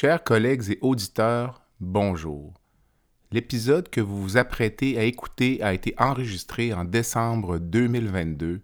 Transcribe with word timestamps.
Chers 0.00 0.24
collègues 0.24 0.70
et 0.70 0.78
auditeurs, 0.80 1.60
bonjour. 1.78 2.54
L'épisode 3.32 3.90
que 3.90 4.00
vous 4.00 4.22
vous 4.22 4.38
apprêtez 4.38 4.98
à 4.98 5.02
écouter 5.02 5.62
a 5.62 5.74
été 5.74 5.94
enregistré 5.98 6.72
en 6.72 6.86
décembre 6.86 7.58
2022 7.58 8.62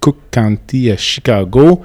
Cook 0.00 0.16
County 0.32 0.90
à 0.90 0.96
Chicago. 0.96 1.82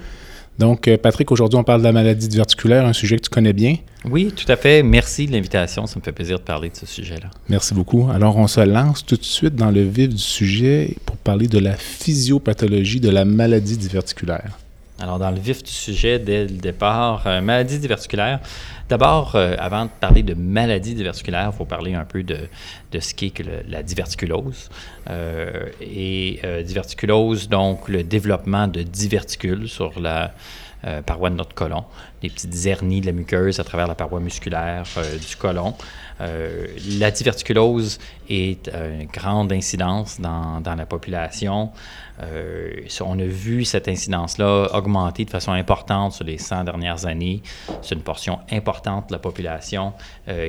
Donc, 0.60 0.90
Patrick, 1.02 1.32
aujourd'hui, 1.32 1.58
on 1.58 1.64
parle 1.64 1.80
de 1.80 1.86
la 1.86 1.94
maladie 1.94 2.28
diverticulaire, 2.28 2.86
un 2.86 2.92
sujet 2.92 3.16
que 3.16 3.22
tu 3.22 3.30
connais 3.30 3.54
bien. 3.54 3.78
Oui, 4.04 4.34
tout 4.36 4.50
à 4.52 4.58
fait. 4.58 4.84
Merci 4.84 5.26
de 5.26 5.32
l'invitation. 5.32 5.88
Ça 5.88 5.98
me 5.98 6.04
fait 6.04 6.12
plaisir 6.12 6.38
de 6.38 6.44
parler 6.44 6.70
de 6.70 6.76
ce 6.76 6.86
sujet-là. 6.86 7.30
Merci 7.48 7.74
beaucoup. 7.74 8.10
Alors, 8.14 8.36
on 8.36 8.48
se 8.48 8.60
lance 8.60 9.06
tout 9.06 9.16
de 9.16 9.24
suite 9.24 9.56
dans 9.56 9.72
le 9.72 9.84
vif 9.84 10.10
du 10.10 10.18
sujet 10.18 10.98
pour 11.06 11.16
parler 11.16 11.48
de 11.48 11.60
la 11.60 11.76
physiopathologie 11.76 13.00
de 13.00 13.10
la 13.10 13.24
maladie 13.24 13.78
diverticulaire. 13.78 14.60
Alors, 15.02 15.18
dans 15.18 15.32
le 15.32 15.40
vif 15.40 15.64
du 15.64 15.72
sujet, 15.72 16.20
dès 16.20 16.44
le 16.44 16.58
départ, 16.58 17.24
euh, 17.26 17.40
maladie 17.40 17.80
diverticulaire. 17.80 18.42
D'abord, 18.90 19.36
euh, 19.36 19.56
avant 19.60 19.86
de 19.86 19.92
parler 20.00 20.24
de 20.24 20.34
maladie 20.34 20.96
diverticulaire, 20.96 21.52
il 21.54 21.58
faut 21.58 21.66
parler 21.66 21.94
un 21.94 22.06
peu 22.06 22.24
de, 22.24 22.38
de 22.92 23.00
ce 23.00 23.14
qu'est 23.14 23.34
la 23.68 23.84
diverticulose. 23.84 24.70
Euh, 25.10 25.70
et 25.80 26.42
diverticulose, 26.66 27.50
donc 27.50 27.88
le 27.88 28.04
développement 28.04 28.68
de 28.68 28.82
diverticules 28.82 29.70
sur 29.70 30.00
la, 30.00 30.34
euh, 30.86 31.02
paroi 31.02 31.30
de 31.30 31.36
notre 31.36 31.54
côlon, 31.54 31.84
des 32.22 32.30
petites 32.30 32.66
hernies 32.66 33.02
de 33.02 33.08
la 33.08 33.12
muqueuse 33.12 33.60
à 33.60 33.66
travers 33.66 33.86
la 33.86 33.96
paroi 33.96 34.22
musculaire 34.22 34.86
euh, 34.96 35.18
du 35.18 35.36
côlon. 35.36 35.74
Euh, 36.22 36.68
la 37.00 37.12
diverticulose 37.12 38.00
est 38.30 38.70
une 38.70 39.06
grande 39.06 39.52
incidence 39.52 40.20
dans, 40.20 40.62
dans 40.62 40.76
la 40.76 40.86
population. 40.86 41.72
on 42.20 43.20
a 43.20 43.24
vu 43.24 43.64
cette 43.66 43.88
incidence-là 43.88 44.70
augmenter 44.74 45.26
de 45.26 45.30
façon 45.30 45.52
importante 45.52 46.14
sur 46.14 46.26
les 46.26 46.38
100 46.38 46.66
dernières 46.66 47.06
années. 47.06 47.42
C'est 47.82 47.96
une 47.96 48.02
portion 48.02 48.40
importante 48.52 49.08
de 49.08 49.14
la 49.14 49.20
population 49.20 49.94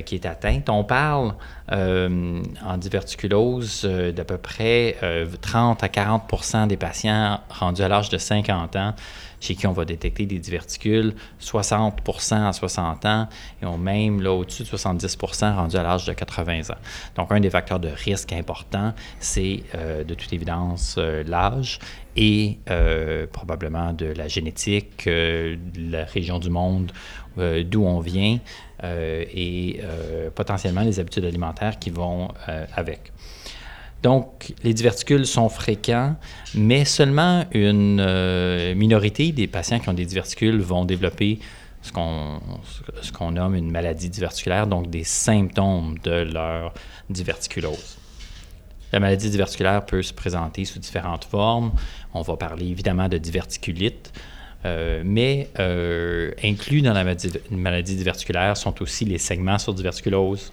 qui 0.05 0.15
est 0.17 0.27
atteinte. 0.27 0.69
On 0.69 0.85
parle 0.85 1.35
en 1.71 2.77
diverticulose 2.77 3.85
d'à 3.85 4.25
peu 4.25 4.37
près 4.37 4.97
30 5.41 5.83
à 5.83 5.87
40% 5.87 6.67
des 6.67 6.77
patients 6.77 7.41
rendus 7.49 7.83
à 7.83 7.89
l'âge 7.89 8.11
de 8.11 8.19
50 8.19 8.77
ans 8.77 8.95
chez 9.41 9.55
qui 9.55 9.67
on 9.67 9.73
va 9.73 9.85
détecter 9.85 10.27
des 10.27 10.39
diverticules, 10.39 11.15
60% 11.41 12.47
à 12.47 12.53
60 12.53 13.07
ans, 13.07 13.29
et 13.63 13.67
ont 13.67 13.79
même 13.79 14.21
là, 14.21 14.33
au-dessus 14.33 14.63
de 14.63 14.69
70% 14.69 15.55
rendus 15.55 15.77
à 15.77 15.83
l'âge 15.83 16.05
de 16.05 16.13
80 16.13 16.71
ans. 16.71 16.79
Donc, 17.17 17.33
un 17.33 17.41
des 17.41 17.51
facteurs 17.51 17.81
de 17.81 17.89
risque 17.89 18.33
important, 18.33 18.93
c'est 19.19 19.63
euh, 19.75 20.05
de 20.05 20.15
toute 20.15 20.33
évidence 20.33 20.97
euh, 20.99 21.25
l'âge 21.27 21.79
et 22.17 22.59
euh, 22.71 23.27
probablement 23.27 23.93
de 23.93 24.07
la 24.07 24.29
génétique, 24.29 25.09
la 25.09 26.05
région 26.05 26.39
du 26.39 26.51
monde 26.51 26.93
d'où 27.37 27.85
on 27.85 28.01
vient 28.01 28.39
et 28.83 29.81
potentiellement 30.35 30.83
les 30.83 30.99
habitudes 30.99 31.25
alimentaires 31.25 31.79
qui 31.79 31.91
vont 31.91 32.29
avec. 32.75 33.13
Donc, 34.03 34.55
les 34.65 34.73
diverticules 34.73 35.27
sont 35.27 35.49
fréquents, 35.49 36.17
mais 36.55 36.85
seulement 36.85 37.45
une 37.53 38.01
euh, 38.01 38.75
minorité 38.75 39.31
des 39.33 39.47
patients 39.47 39.79
qui 39.79 39.89
ont 39.91 39.95
des 39.95 40.07
diverticules 40.07 40.61
vont 40.61 40.87
développer 40.87 41.39
ce 41.83 41.93
qu'on 41.93 43.31
nomme 43.31 43.55
une 43.55 43.71
maladie 43.71 44.09
diverticulaire, 44.09 44.67
donc 44.67 44.89
des 44.91 45.05
symptômes 45.05 45.99
de 46.03 46.23
leur 46.33 46.73
diverticulose. 47.11 47.99
La 48.93 49.01
maladie 49.01 49.31
diverticulaire 49.31 49.85
peut 49.87 50.03
se 50.03 50.13
présenter 50.13 50.65
sous 50.65 50.79
différentes 50.79 51.25
formes. 51.25 51.73
On 52.13 52.23
va 52.23 52.37
parler 52.37 52.67
évidemment 52.67 53.09
de 53.09 53.19
diverticulite, 53.19 54.13
euh, 54.65 55.03
mais 55.05 55.49
euh, 55.59 56.33
inclus 56.43 56.83
dans 56.83 56.93
la 56.93 57.05
maladie, 57.05 57.31
maladie 57.51 57.97
diverticulaire 57.97 58.57
sont 58.57 58.83
aussi 58.83 59.05
les 59.05 59.19
segments 59.19 59.59
sur 59.59 59.75
diverticulose, 59.75 60.53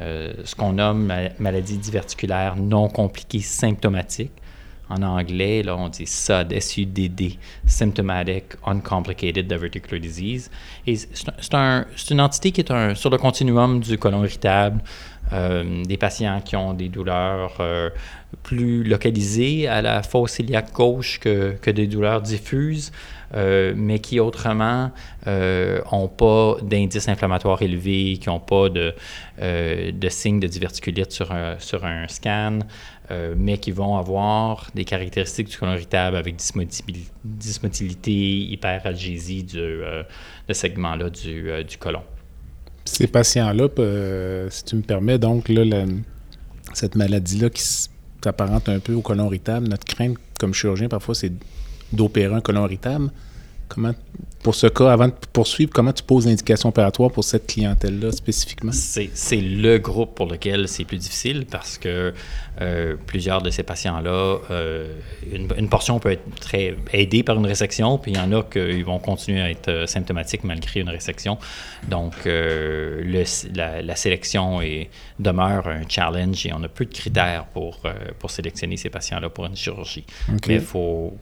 euh, 0.00 0.32
ce 0.44 0.54
qu'on 0.54 0.72
nomme 0.72 1.12
maladie 1.38 1.78
diverticulaire 1.78 2.56
non 2.56 2.88
compliquée 2.88 3.40
symptomatique. 3.40 4.32
En 4.88 5.02
anglais, 5.02 5.62
là, 5.62 5.76
on 5.76 5.88
dit 5.88 6.04
SUD, 6.04 6.52
S-U-D-D, 6.52 7.38
Symptomatic 7.64 8.56
Uncomplicated 8.66 9.46
Diverticular 9.46 10.00
Disease. 10.00 10.50
Et 10.84 10.96
c'est 10.96 11.54
un, 11.54 11.86
une 12.10 12.20
entité 12.20 12.50
qui 12.50 12.62
est 12.62 12.94
sur 12.94 13.10
le 13.10 13.18
continuum 13.18 13.78
du 13.78 13.98
colon 13.98 14.24
irritable, 14.24 14.82
euh, 15.32 15.84
des 15.84 15.96
patients 15.96 16.40
qui 16.44 16.56
ont 16.56 16.74
des 16.74 16.88
douleurs 16.88 17.58
euh, 17.60 17.90
plus 18.42 18.82
localisées 18.82 19.68
à 19.68 19.80
la 19.80 20.02
fosse 20.02 20.40
iliaque 20.40 20.72
gauche 20.72 21.20
que, 21.20 21.54
que 21.62 21.70
des 21.70 21.86
douleurs 21.86 22.20
diffuses. 22.20 22.90
Euh, 23.32 23.74
mais 23.76 24.00
qui 24.00 24.18
autrement 24.18 24.90
n'ont 25.26 26.08
pas 26.08 26.56
d'indices 26.62 27.08
inflammatoires 27.08 27.62
élevés, 27.62 28.18
qui 28.20 28.28
n'ont 28.28 28.40
pas 28.40 28.68
de, 28.68 28.92
de 29.40 30.08
signes 30.08 30.40
de 30.40 30.48
diverticulite 30.48 31.12
sur 31.12 31.30
un, 31.32 32.08
scan, 32.08 32.58
mais 33.36 33.58
qui 33.58 33.70
vont 33.70 33.96
avoir 33.96 34.68
des 34.74 34.84
caractéristiques 34.84 35.48
du 35.48 35.56
colon 35.56 35.74
irritable 35.74 36.16
avec 36.16 36.36
dysmotilité, 37.24 38.12
hyperalgésie 38.12 39.44
du, 39.44 39.58
de 40.48 40.52
segment-là 40.52 41.10
du, 41.10 41.50
du 41.68 41.76
colon. 41.78 42.02
Ces 42.84 43.06
patients-là, 43.06 43.68
euh, 43.78 44.48
si 44.50 44.64
tu 44.64 44.76
me 44.76 44.82
permets, 44.82 45.18
donc, 45.18 45.50
cette 46.74 46.96
maladie-là 46.96 47.50
qui 47.50 47.62
s'apparente 48.22 48.68
un 48.68 48.80
peu 48.80 48.94
au 48.94 49.00
colon 49.00 49.26
irritable, 49.26 49.68
notre 49.68 49.84
crainte 49.84 50.16
comme 50.38 50.54
chirurgien, 50.54 50.88
parfois, 50.88 51.14
c'est 51.14 51.32
colon 52.42 52.64
irritable. 52.64 53.10
Comment, 53.70 53.92
pour 54.42 54.56
ce 54.56 54.66
cas, 54.66 54.90
avant 54.90 55.06
de 55.06 55.14
poursuivre, 55.32 55.70
comment 55.72 55.92
tu 55.92 56.02
poses 56.02 56.26
l'indication 56.26 56.70
opératoire 56.70 57.12
pour 57.12 57.22
cette 57.22 57.46
clientèle-là 57.46 58.10
spécifiquement? 58.10 58.72
C'est 58.72 59.40
le 59.40 59.78
groupe 59.78 60.16
pour 60.16 60.26
lequel 60.26 60.66
c'est 60.66 60.84
plus 60.84 60.96
difficile 60.96 61.46
parce 61.48 61.78
que 61.78 62.12
euh, 62.60 62.96
plusieurs 63.06 63.42
de 63.42 63.50
ces 63.50 63.62
patients-là, 63.62 64.38
euh, 64.50 64.92
une, 65.30 65.68
portion 65.68 66.00
peut 66.00 66.10
être 66.10 66.24
très 66.40 66.74
aidée 66.92 67.22
par 67.22 67.36
une 67.36 67.46
résection, 67.46 67.96
puis 67.98 68.10
il 68.10 68.16
y 68.16 68.20
en 68.20 68.32
a 68.32 68.42
qui 68.42 68.82
vont 68.82 68.98
continuer 68.98 69.40
à 69.40 69.50
être 69.50 69.68
euh, 69.68 69.86
symptomatiques 69.86 70.42
malgré 70.42 70.80
une 70.80 70.90
résection. 70.90 71.38
Donc, 71.88 72.14
le, 72.24 73.24
la, 73.54 73.96
sélection 73.96 74.62
est, 74.62 74.90
demeure 75.20 75.68
un 75.68 75.82
challenge 75.88 76.44
et 76.44 76.52
on 76.52 76.62
a 76.64 76.68
peu 76.68 76.86
de 76.86 76.92
critères 76.92 77.44
pour, 77.52 77.80
pour 78.18 78.30
sélectionner 78.32 78.76
ces 78.76 78.90
patients-là 78.90 79.28
pour 79.28 79.46
une 79.46 79.56
chirurgie. 79.56 80.04
Mais 80.48 80.60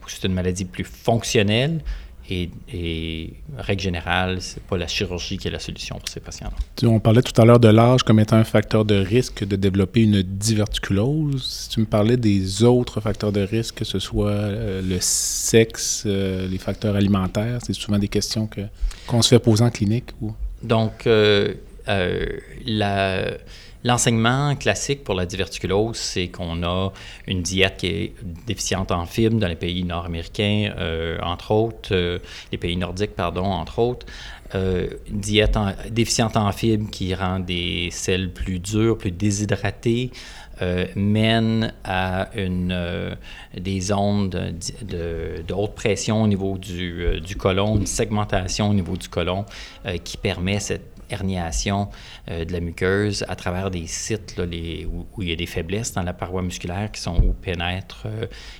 c'est 0.07 0.27
une 0.27 0.33
maladie 0.33 0.65
plus 0.65 0.83
fonctionnelle 0.83 1.81
et, 2.31 3.33
règle 3.57 3.81
générale, 3.81 4.41
c'est 4.41 4.61
pas 4.63 4.77
la 4.77 4.87
chirurgie 4.87 5.37
qui 5.37 5.47
est 5.47 5.51
la 5.51 5.59
solution 5.59 5.97
pour 5.97 6.09
ces 6.09 6.19
patients-là. 6.19 6.87
On 6.87 6.99
parlait 6.99 7.21
tout 7.21 7.39
à 7.41 7.45
l'heure 7.45 7.59
de 7.59 7.67
l'âge 7.67 8.03
comme 8.03 8.19
étant 8.19 8.37
un 8.37 8.43
facteur 8.43 8.85
de 8.85 8.95
risque 8.95 9.43
de 9.43 9.55
développer 9.55 10.03
une 10.03 10.21
diverticulose. 10.21 11.43
Si 11.43 11.69
tu 11.69 11.79
me 11.79 11.85
parlais 11.85 12.17
des 12.17 12.63
autres 12.63 13.01
facteurs 13.01 13.31
de 13.31 13.41
risque, 13.41 13.75
que 13.75 13.85
ce 13.85 13.99
soit 13.99 14.29
euh, 14.29 14.81
le 14.81 14.97
sexe, 14.99 16.03
euh, 16.05 16.47
les 16.47 16.57
facteurs 16.57 16.95
alimentaires, 16.95 17.59
c'est 17.65 17.73
souvent 17.73 17.99
des 17.99 18.07
questions 18.07 18.47
que, 18.47 18.61
qu'on 19.07 19.21
se 19.21 19.29
fait 19.29 19.39
poser 19.39 19.63
en 19.63 19.69
clinique. 19.69 20.09
Ou... 20.21 20.33
Donc, 20.63 21.07
euh, 21.07 21.53
la 22.65 23.25
L'enseignement 23.83 24.55
classique 24.55 25.03
pour 25.03 25.15
la 25.15 25.25
diverticulose, 25.25 25.97
c'est 25.97 26.27
qu'on 26.27 26.63
a 26.63 26.91
une 27.27 27.41
diète 27.41 27.77
qui 27.77 27.87
est 27.87 28.13
déficiente 28.45 28.91
en 28.91 29.05
fibres 29.05 29.39
dans 29.39 29.47
les 29.47 29.55
pays 29.55 29.83
nord-américains, 29.83 30.73
euh, 30.77 31.17
entre 31.21 31.51
autres, 31.51 31.89
euh, 31.93 32.19
les 32.51 32.57
pays 32.57 32.75
nordiques, 32.75 33.15
pardon, 33.15 33.45
entre 33.45 33.79
autres. 33.79 34.05
une 34.53 35.19
diète 35.19 35.57
déficiente 35.91 36.35
en 36.35 36.51
fibres 36.51 36.89
qui 36.89 37.13
rend 37.13 37.39
des 37.39 37.89
selles 37.91 38.33
plus 38.33 38.59
dures, 38.59 38.97
plus 38.97 39.11
déshydratées, 39.11 40.11
euh, 40.61 40.87
mène 40.95 41.73
à 41.85 42.27
euh, 42.35 43.15
des 43.57 43.93
ondes 43.93 44.29
de, 44.81 45.41
de, 45.47 45.53
haute 45.53 45.73
pression 45.73 46.21
au 46.21 46.27
niveau 46.27 46.57
du, 46.57 47.01
euh, 47.01 47.19
du 47.21 47.37
une 47.41 47.85
segmentation 47.85 48.69
au 48.69 48.73
niveau 48.73 48.97
du 48.97 49.07
côlon 49.07 49.45
qui 50.03 50.17
permet 50.17 50.59
cette 50.59 50.98
herniation 51.09 51.89
de 52.27 52.51
la 52.51 52.59
muqueuse 52.59 53.25
à 53.27 53.35
travers 53.35 53.71
des 53.71 53.87
sites 53.87 54.35
où, 54.39 55.21
il 55.21 55.29
y 55.29 55.31
a 55.31 55.35
des 55.35 55.45
faiblesses 55.45 55.93
dans 55.93 56.03
la 56.03 56.13
paroi 56.13 56.41
musculaire 56.41 56.91
qui 56.91 57.01
sont 57.01 57.17
où 57.17 57.33
pénètrent 57.33 58.07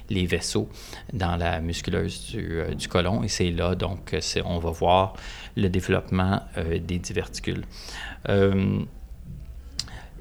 les 0.09 0.25
vaisseaux 0.25 0.69
dans 1.13 1.35
la 1.35 1.61
musculeuse 1.61 2.31
du, 2.31 2.61
du 2.75 2.87
côlon. 2.87 3.23
Et 3.23 3.27
c'est 3.27 3.51
là, 3.51 3.75
donc, 3.75 4.15
on 4.45 4.59
va 4.59 4.71
voir 4.71 5.13
le 5.55 5.69
développement 5.69 6.41
des 6.57 6.99
diverticules 6.99 7.63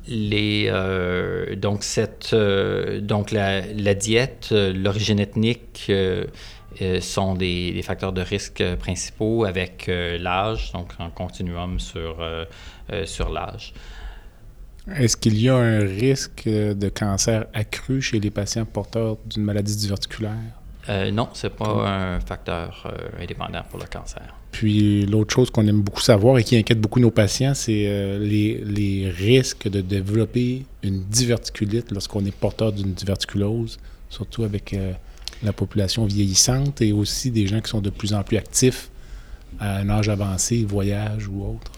les, 0.08 0.68
euh, 0.68 1.54
donc, 1.54 1.84
cette, 1.84 2.30
euh, 2.32 3.00
donc 3.00 3.30
la, 3.30 3.60
la 3.60 3.94
diète, 3.94 4.48
euh, 4.52 4.72
l'origine 4.72 5.20
ethnique 5.20 5.92
sont 7.00 7.34
des, 7.34 7.72
des, 7.72 7.82
facteurs 7.82 8.12
de 8.12 8.20
risque 8.20 8.62
principaux 8.76 9.44
avec 9.44 9.88
l'âge, 9.88 10.72
donc 10.72 10.92
en 11.00 11.10
continuum 11.10 11.80
sur, 11.80 12.24
sur 13.04 13.30
l'âge. 13.30 13.72
Est-ce 14.94 15.16
qu'il 15.16 15.40
y 15.40 15.48
a 15.48 15.56
un 15.56 15.80
risque 15.80 16.44
de 16.46 16.88
cancer 16.88 17.46
accru 17.52 18.00
chez 18.00 18.20
les 18.20 18.30
patients 18.30 18.64
porteurs 18.64 19.16
d'une 19.26 19.42
maladie 19.42 19.76
diverticulaire? 19.76 20.30
Non, 21.12 21.30
ce 21.32 21.48
n'est 21.48 21.52
pas 21.52 21.88
un 21.88 22.20
facteur 22.20 22.92
indépendant 23.18 23.64
pour 23.68 23.80
le 23.80 23.86
cancer. 23.86 24.37
Puis 24.50 25.06
l'autre 25.06 25.34
chose 25.34 25.50
qu'on 25.50 25.66
aime 25.66 25.82
beaucoup 25.82 26.00
savoir 26.00 26.38
et 26.38 26.44
qui 26.44 26.56
inquiète 26.56 26.80
beaucoup 26.80 27.00
nos 27.00 27.10
patients, 27.10 27.54
c'est 27.54 27.84
euh, 27.86 28.18
les, 28.18 29.10
risques 29.10 29.68
de 29.68 29.80
développer 29.80 30.64
une 30.82 31.00
diverticulite 31.04 31.90
lorsqu'on 31.92 32.24
est 32.24 32.34
porteur 32.34 32.72
d'une 32.72 32.92
diverticulose, 32.92 33.78
surtout 34.08 34.44
avec 34.44 34.74
la 35.42 35.52
population 35.52 36.06
vieillissante 36.06 36.80
et 36.80 36.92
aussi 36.92 37.30
des 37.30 37.46
gens 37.46 37.60
qui 37.60 37.70
sont 37.70 37.80
de 37.80 37.90
plus 37.90 38.14
en 38.14 38.22
plus 38.22 38.36
actifs 38.36 38.90
à 39.60 39.78
un 39.78 39.88
âge 39.90 40.08
avancé, 40.08 40.64
voyage 40.64 41.28
ou 41.28 41.44
autre. 41.44 41.72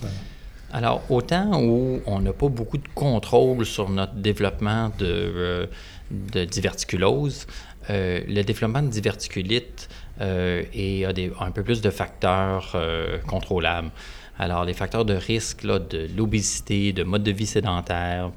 Alors, 0.73 1.03
autant 1.11 1.61
où 1.63 2.01
on 2.07 2.21
n'a 2.21 2.33
pas 2.33 2.49
beaucoup 2.49 2.79
de 2.79 2.89
contrôle 2.95 3.67
sur 3.67 3.89
notre 3.89 4.15
développement 4.15 4.93
de, 4.99 5.69
de 6.11 6.45
diverticulose, 6.45 7.47
euh, 7.89 8.21
le 8.29 8.43
développement 8.43 8.83
de 8.83 8.89
diverticulite 8.89 9.89
euh, 10.21 10.63
et 10.73 11.05
a 11.05 11.13
un 11.41 11.51
peu 11.51 11.63
plus 11.63 11.81
de 11.81 11.91
facteurs 11.91 12.73
euh, 12.75 13.19
contrôlables. 13.27 13.91
Alors, 14.39 14.65
les 14.65 14.75
facteurs 14.75 15.05
de 15.05 15.15
risque 15.15 15.65
là, 15.65 15.79
de 15.79 16.09
l'obésité, 16.17 16.93
de 16.93 17.05
mode 17.05 17.23
de 17.23 17.31
vie 17.31 17.47
sédentaire, 17.47 18.31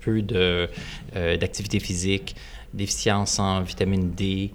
peu 0.00 0.22
d'activité 1.38 1.80
physique, 1.80 2.36
déficience 2.74 3.38
en 3.38 3.62
vitamine 3.62 4.10
D, 4.10 4.52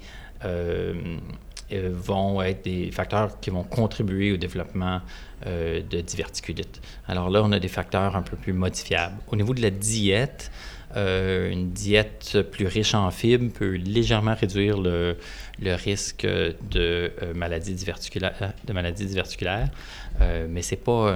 vont 1.72 2.42
être 2.42 2.64
des 2.66 2.92
facteurs 2.92 3.40
qui 3.40 3.50
vont 3.50 3.64
contribuer 3.64 4.32
au 4.32 4.38
développement 4.38 5.02
de 5.46 6.02
diverticulite. 6.02 6.82
Alors 7.08 7.32
là, 7.32 7.42
on 7.44 7.52
a 7.52 7.60
des 7.60 7.68
facteurs 7.68 8.16
un 8.16 8.22
peu 8.22 8.38
plus 8.38 8.54
modifiables. 8.54 9.18
Au 9.28 9.36
niveau 9.36 9.56
de 9.56 9.62
la 9.64 9.72
diète, 9.72 10.52
euh, 10.98 11.52
une 11.52 11.70
diète 11.72 12.38
plus 12.52 12.66
riche 12.66 12.96
en 12.96 13.12
fibres 13.12 13.52
peut 13.54 13.76
légèrement 13.76 14.34
réduire 14.34 14.80
le, 14.80 15.16
risque 15.62 16.26
de 16.26 16.56
euh, 17.22 17.34
maladies 17.36 17.76
diverticulaires, 17.76 19.70
euh, 20.22 20.48
mais 20.50 20.62
ce 20.64 20.74
n'est 20.74 20.82
pas 20.82 21.16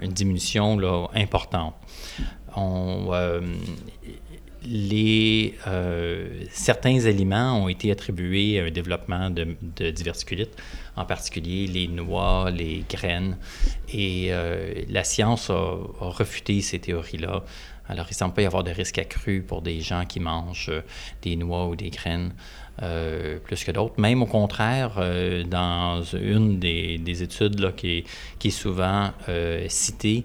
une 0.00 0.12
diminution 0.12 0.78
importante. 1.14 1.74
On, 2.56 3.12
les, 4.62 5.54
certains 6.50 7.06
aliments 7.06 7.62
ont 7.62 7.68
été 7.68 7.90
attribués 7.90 8.60
à 8.60 8.64
un 8.64 8.70
développement 8.70 9.30
de, 9.30 9.56
de 9.76 9.90
diverticulite, 9.90 10.50
en 10.96 11.04
particulier 11.04 11.66
les 11.66 11.88
noix, 11.88 12.50
les 12.50 12.84
graines, 12.88 13.36
et 13.92 14.32
la 14.88 15.04
science 15.04 15.50
a 15.50 15.78
refuté 15.98 16.60
ces 16.60 16.78
théories-là. 16.78 17.44
Alors, 17.90 18.06
il 18.08 18.14
semble 18.14 18.34
pas 18.34 18.42
y 18.42 18.46
avoir 18.46 18.62
de 18.62 18.70
risque 18.70 18.98
accru 18.98 19.42
pour 19.42 19.62
des 19.62 19.80
gens 19.80 20.06
qui 20.06 20.20
mangent 20.20 20.68
euh, 20.68 20.82
des 21.22 21.34
noix 21.34 21.66
ou 21.66 21.74
des 21.74 21.90
graines 21.90 22.32
euh, 22.82 23.38
plus 23.40 23.62
que 23.62 23.72
d'autres. 23.72 24.00
Même 24.00 24.22
au 24.22 24.26
contraire, 24.26 24.92
euh, 24.96 25.44
dans 25.44 26.02
une 26.02 26.58
des, 26.58 27.22
études 27.22 27.60
là, 27.60 27.72
qui, 27.72 27.98
est, 27.98 28.04
qui, 28.38 28.48
est, 28.48 28.50
souvent 28.50 29.10
euh, 29.28 29.66
citée 29.68 30.24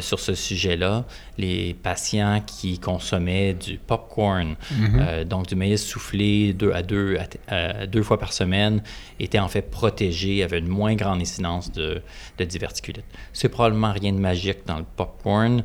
sur 0.00 0.18
ce 0.18 0.34
sujet-là, 0.34 1.04
les 1.38 1.72
patients 1.74 2.42
qui 2.44 2.80
consommaient 2.80 3.54
du 3.54 3.78
popcorn, 3.78 4.56
mm-hmm. 4.72 5.24
donc 5.24 5.46
du 5.46 5.54
maïs 5.54 5.84
soufflé 5.84 6.52
deux 6.52 6.72
à 6.72 6.82
deux, 6.82 7.16
à, 7.46 7.86
deux 7.86 8.02
fois 8.02 8.18
par 8.18 8.32
semaine, 8.32 8.82
étaient 9.20 9.38
en 9.38 9.46
fait 9.46 9.70
protégés, 9.70 10.42
avaient 10.42 10.58
une 10.58 10.66
moins 10.66 10.96
grande 10.96 11.20
incidence 11.20 11.70
de, 11.70 12.02
de 12.36 12.44
diverticulite. 12.44 13.04
C'est 13.32 13.48
probablement 13.48 13.92
rien 13.92 14.12
de 14.12 14.18
magique 14.18 14.66
dans 14.66 14.78
le 14.78 14.86
popcorn. 14.96 15.62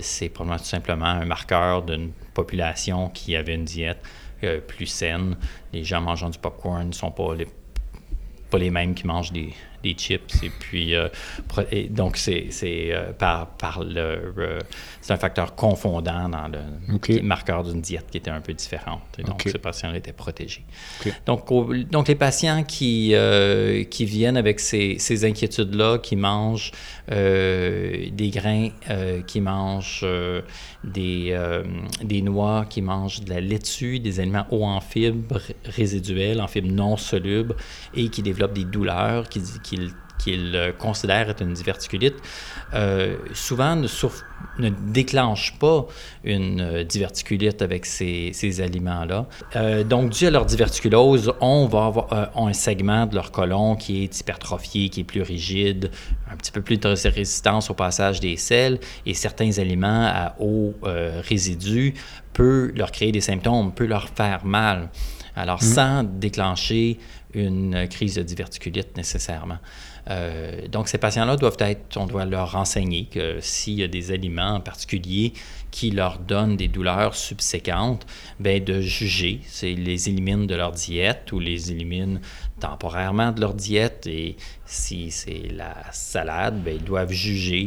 c'est 0.00 0.30
probablement 0.30 0.58
tout 0.58 0.64
simplement 0.64 1.06
un 1.06 1.24
marqueur 1.24 1.82
d'une 1.82 2.10
population 2.34 3.08
qui 3.08 3.36
avait 3.36 3.54
une 3.54 3.64
diète 3.64 4.02
euh, 4.44 4.60
plus 4.60 4.86
saine. 4.86 5.36
Les 5.72 5.84
gens 5.84 6.00
mangeant 6.00 6.30
du 6.30 6.38
popcorn 6.38 6.88
ne 6.88 6.92
sont 6.92 7.10
pas 7.10 7.34
les, 7.34 7.46
pas 8.50 8.58
les 8.58 8.70
mêmes 8.70 8.94
qui 8.94 9.06
mangent 9.06 9.32
des, 9.32 9.52
des 9.82 9.94
chips. 9.94 10.42
Et 10.42 10.50
puis, 10.50 10.94
euh, 10.94 11.08
donc, 11.90 12.16
c'est 12.16 12.50
euh, 12.62 13.12
par, 13.12 13.46
par 13.56 13.82
le. 13.82 14.58
c'est 15.00 15.12
un 15.12 15.16
facteur 15.16 15.54
confondant 15.54 16.28
dans 16.28 16.48
le 16.48 17.22
marqueur 17.22 17.64
d'une 17.64 17.80
diète 17.80 18.06
qui 18.10 18.18
était 18.18 18.30
un 18.30 18.40
peu 18.40 18.52
différente. 18.52 19.02
Et 19.18 19.22
donc, 19.22 19.42
ces 19.44 19.58
patients 19.58 19.92
étaient 19.94 20.12
protégés. 20.12 20.64
Donc, 21.26 21.48
donc, 21.90 22.08
les 22.08 22.14
patients 22.14 22.64
qui, 22.64 23.10
euh, 23.14 23.84
qui 23.84 24.04
viennent 24.04 24.36
avec 24.36 24.60
ces, 24.60 24.98
ces 24.98 25.24
inquiétudes-là, 25.24 25.98
qui 25.98 26.16
mangent 26.16 26.72
des 27.08 28.30
grains, 28.32 28.68
qui 29.26 29.40
mangent 29.40 30.06
des, 30.84 31.38
des 32.02 32.22
noix, 32.22 32.66
qui 32.68 32.82
mangent 32.82 33.22
de 33.22 33.30
la 33.30 33.40
laitue, 33.40 33.98
des 34.00 34.20
aliments 34.20 34.46
hauts 34.50 34.64
en 34.64 34.80
fibres 34.80 35.40
résiduelles, 35.64 36.40
en 36.40 36.48
fibres 36.48 36.70
non 36.70 36.96
solubles, 36.96 37.56
et 37.94 38.08
qui 38.08 38.22
développent 38.22 38.52
des 38.52 38.64
douleurs, 38.64 39.28
qui, 39.28 39.40
qu'il 39.68 40.54
euh, 40.54 40.72
considère 40.72 41.30
être 41.30 41.42
une 41.42 41.54
diverticulite, 41.54 42.16
euh, 42.74 43.16
souvent 43.32 43.76
ne, 43.76 43.88
ne, 44.58 44.68
déclenchent 44.68 45.58
pas 45.58 45.86
une 46.24 46.60
euh, 46.60 46.84
diverticulite 46.84 47.62
avec 47.62 47.86
ces, 47.86 48.30
ces 48.32 48.60
aliments-là. 48.60 49.26
donc, 49.84 50.10
dû 50.10 50.26
à 50.26 50.30
leur 50.30 50.44
diverticulose, 50.44 51.32
on 51.40 51.66
va 51.66 51.86
avoir 51.86 52.30
un 52.36 52.52
segment 52.52 53.06
de 53.06 53.14
leur 53.14 53.30
côlon 53.30 53.76
qui 53.76 54.04
est 54.04 54.20
hypertrophié, 54.20 54.88
qui 54.88 55.00
est 55.00 55.04
plus 55.04 55.22
rigide, 55.22 55.90
un 56.30 56.36
petit 56.36 56.52
peu 56.52 56.62
plus 56.62 56.78
de 56.78 56.88
résistance 57.08 57.70
au 57.70 57.74
passage 57.74 58.20
des 58.20 58.36
selles, 58.36 58.78
et 59.06 59.14
certains 59.14 59.58
aliments 59.58 60.06
à 60.06 60.34
haut 60.40 60.74
résidu 60.82 61.94
peuvent 62.32 62.72
leur 62.74 62.92
créer 62.92 63.12
des 63.12 63.20
symptômes, 63.20 63.72
peuvent 63.72 63.88
leur 63.88 64.08
faire 64.08 64.44
mal. 64.44 64.90
Alors, 65.38 65.62
mmh. 65.62 65.74
sans 65.74 66.02
déclencher 66.02 66.98
une 67.34 67.86
crise 67.88 68.14
de 68.14 68.22
diverticulite 68.22 68.96
nécessairement. 68.96 69.58
Euh, 70.10 70.66
donc, 70.68 70.88
ces 70.88 70.98
patients-là 70.98 71.36
doivent 71.36 71.56
être, 71.60 71.96
on 71.96 72.06
doit 72.06 72.24
leur 72.24 72.52
renseigner 72.52 73.04
que 73.04 73.38
s'il 73.40 73.74
y 73.74 73.82
a 73.82 73.88
des 73.88 74.10
aliments 74.10 74.54
en 74.54 74.60
particulier 74.60 75.34
qui 75.70 75.90
leur 75.90 76.18
donnent 76.18 76.56
des 76.56 76.68
douleurs 76.68 77.14
subséquentes, 77.14 78.06
bien, 78.40 78.58
de 78.58 78.80
juger 78.80 79.40
s'ils 79.44 79.84
les 79.84 80.08
éliminent 80.08 80.46
de 80.46 80.54
leur 80.54 80.72
diète 80.72 81.30
ou 81.32 81.40
les 81.40 81.70
éliminent 81.70 82.20
temporairement 82.58 83.32
de 83.32 83.42
leur 83.42 83.52
diète. 83.52 84.06
Et 84.06 84.36
si 84.64 85.10
c'est 85.10 85.48
la 85.52 85.74
salade, 85.92 86.62
bien, 86.62 86.72
ils 86.72 86.84
doivent 86.84 87.12
juger 87.12 87.66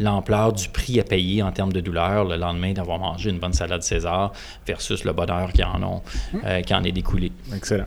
l'ampleur 0.00 0.52
du 0.52 0.68
prix 0.68 0.98
à 0.98 1.04
payer 1.04 1.42
en 1.42 1.52
termes 1.52 1.72
de 1.72 1.80
douleur 1.80 2.24
le 2.24 2.36
lendemain 2.36 2.72
d'avoir 2.72 2.98
mangé 2.98 3.30
une 3.30 3.38
bonne 3.38 3.52
salade 3.52 3.82
César 3.82 4.32
versus 4.66 5.04
le 5.04 5.12
bonheur 5.12 5.52
qui 5.52 5.62
en, 5.62 5.82
ont, 5.84 6.02
euh, 6.44 6.62
qui 6.62 6.74
en 6.74 6.82
est 6.82 6.92
découlé. 6.92 7.30
Excellent. 7.54 7.86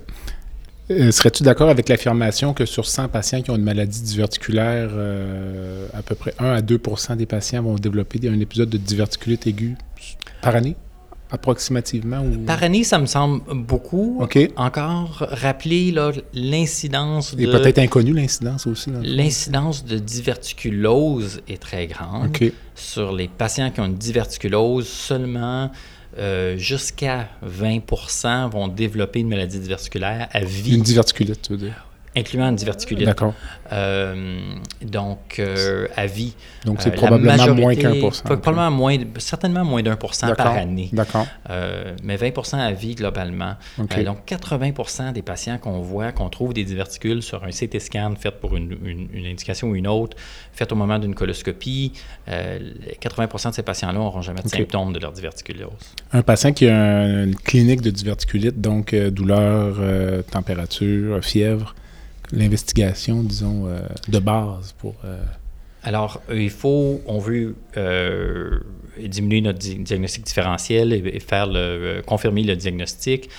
Euh, 0.89 1.11
serais-tu 1.11 1.43
d'accord 1.43 1.69
avec 1.69 1.89
l'affirmation 1.89 2.53
que 2.53 2.65
sur 2.65 2.85
100 2.85 3.09
patients 3.09 3.41
qui 3.41 3.51
ont 3.51 3.57
une 3.57 3.63
maladie 3.63 4.01
diverticulaire, 4.01 4.89
euh, 4.93 5.87
à 5.93 6.01
peu 6.01 6.15
près 6.15 6.33
1 6.39 6.45
à 6.45 6.61
2% 6.61 7.17
des 7.17 7.25
patients 7.25 7.61
vont 7.61 7.75
développer 7.75 8.19
un 8.27 8.39
épisode 8.39 8.69
de 8.69 8.77
diverticulite 8.77 9.47
aiguë 9.47 9.75
par 10.41 10.55
année? 10.55 10.75
approximativement? 11.31 12.23
Par 12.45 12.63
année, 12.63 12.83
ça 12.83 12.99
me 12.99 13.05
semble 13.05 13.41
beaucoup. 13.53 14.21
Encore, 14.55 15.25
rappeler 15.29 15.93
l'incidence 16.33 17.35
de... 17.35 17.43
Et 17.43 17.47
peut-être 17.47 17.79
inconnu 17.79 18.13
l'incidence 18.13 18.67
aussi. 18.67 18.91
L'incidence 19.03 19.85
de 19.85 19.97
diverticulose 19.97 21.41
est 21.47 21.61
très 21.61 21.87
grande. 21.87 22.35
Sur 22.75 23.11
les 23.11 23.27
patients 23.27 23.71
qui 23.71 23.81
ont 23.81 23.85
une 23.85 23.95
diverticulose, 23.95 24.87
seulement 24.87 25.71
euh, 26.17 26.57
jusqu'à 26.57 27.29
20% 27.45 28.49
vont 28.49 28.67
développer 28.67 29.19
une 29.19 29.29
maladie 29.29 29.59
diverticulaire 29.59 30.27
à 30.31 30.43
vie. 30.43 30.75
Une 30.75 30.83
diverticulite, 30.83 31.41
tu 31.41 31.53
veux 31.53 31.57
dire? 31.57 31.86
Incluant 32.17 32.49
une 32.49 32.55
diverticulite. 32.55 33.05
D'accord. 33.05 33.33
Euh, 33.71 34.39
donc, 34.81 35.39
euh, 35.39 35.87
à 35.95 36.05
vie. 36.07 36.33
Donc, 36.65 36.81
c'est 36.81 36.89
Euh, 36.89 36.91
la 36.91 36.97
probablement 36.97 37.53
moins 37.55 37.75
qu'un 37.75 37.99
pour 37.99 38.15
cent. 38.15 38.23
Probablement 38.23 38.71
moins, 38.71 38.97
certainement 39.17 39.63
moins 39.65 39.83
d'un 39.83 39.95
pour 39.95 40.13
cent 40.15 40.33
par 40.35 40.53
année. 40.53 40.89
D'accord. 40.93 41.27
Euh, 41.49 41.93
mais 42.03 42.15
20% 42.17 42.57
à 42.59 42.71
vie 42.71 42.95
globalement. 42.95 43.55
Donc 43.77 44.25
80% 44.25 45.11
des 45.13 45.21
patients 45.21 45.57
qu'on 45.57 45.79
voit, 45.81 46.11
qu'on 46.11 46.29
trouve 46.29 46.53
des 46.53 46.63
diverticules 46.63 47.21
sur 47.21 47.43
un 47.43 47.51
CT 47.51 47.79
scan 47.79 48.13
fait 48.19 48.31
pour 48.31 48.55
une, 48.55 48.77
une- 48.83 49.09
une 49.13 49.25
indication 49.25 49.67
ou 49.69 49.75
une 49.75 49.87
autre, 49.87 50.15
fait 50.53 50.71
au 50.71 50.75
moment 50.75 50.97
d'une 50.99 51.13
coloscopie, 51.15 51.93
euh, 52.29 52.59
80 52.99 53.49
de 53.49 53.55
ces 53.55 53.63
patients-là 53.63 53.93
n'auront 53.93 54.21
jamais 54.21 54.41
de 54.41 54.47
symptômes 54.47 54.93
de 54.93 54.99
leur 54.99 55.11
diverticulose. 55.11 55.71
Un 56.13 56.21
patient 56.21 56.53
qui 56.53 56.67
a 56.67 56.75
un- 56.77 57.25
une 57.25 57.35
clinique 57.35 57.81
de 57.81 57.89
diverticulite, 57.91 58.59
donc 58.61 58.95
douleur, 58.95 59.75
température, 60.31 61.23
fièvre, 61.23 61.75
l'investigation, 62.31 63.23
disons, 63.23 63.67
euh, 63.67 63.79
de 64.07 64.19
base 64.19 64.73
pour... 64.77 64.95
euh, 65.05 65.23
Alors, 65.83 66.21
euh, 66.29 66.41
il 66.41 66.49
faut, 66.49 67.01
on 67.05 67.19
veut 67.19 67.55
diminuer 68.97 69.41
notre 69.41 69.59
di- 69.59 69.75
diagnostic 69.75 70.23
différentiel 70.23 70.93
et, 70.93 71.19
faire 71.19 71.49
confirmer 72.05 72.43
le 72.43 72.55
diagnostic. 72.55 73.29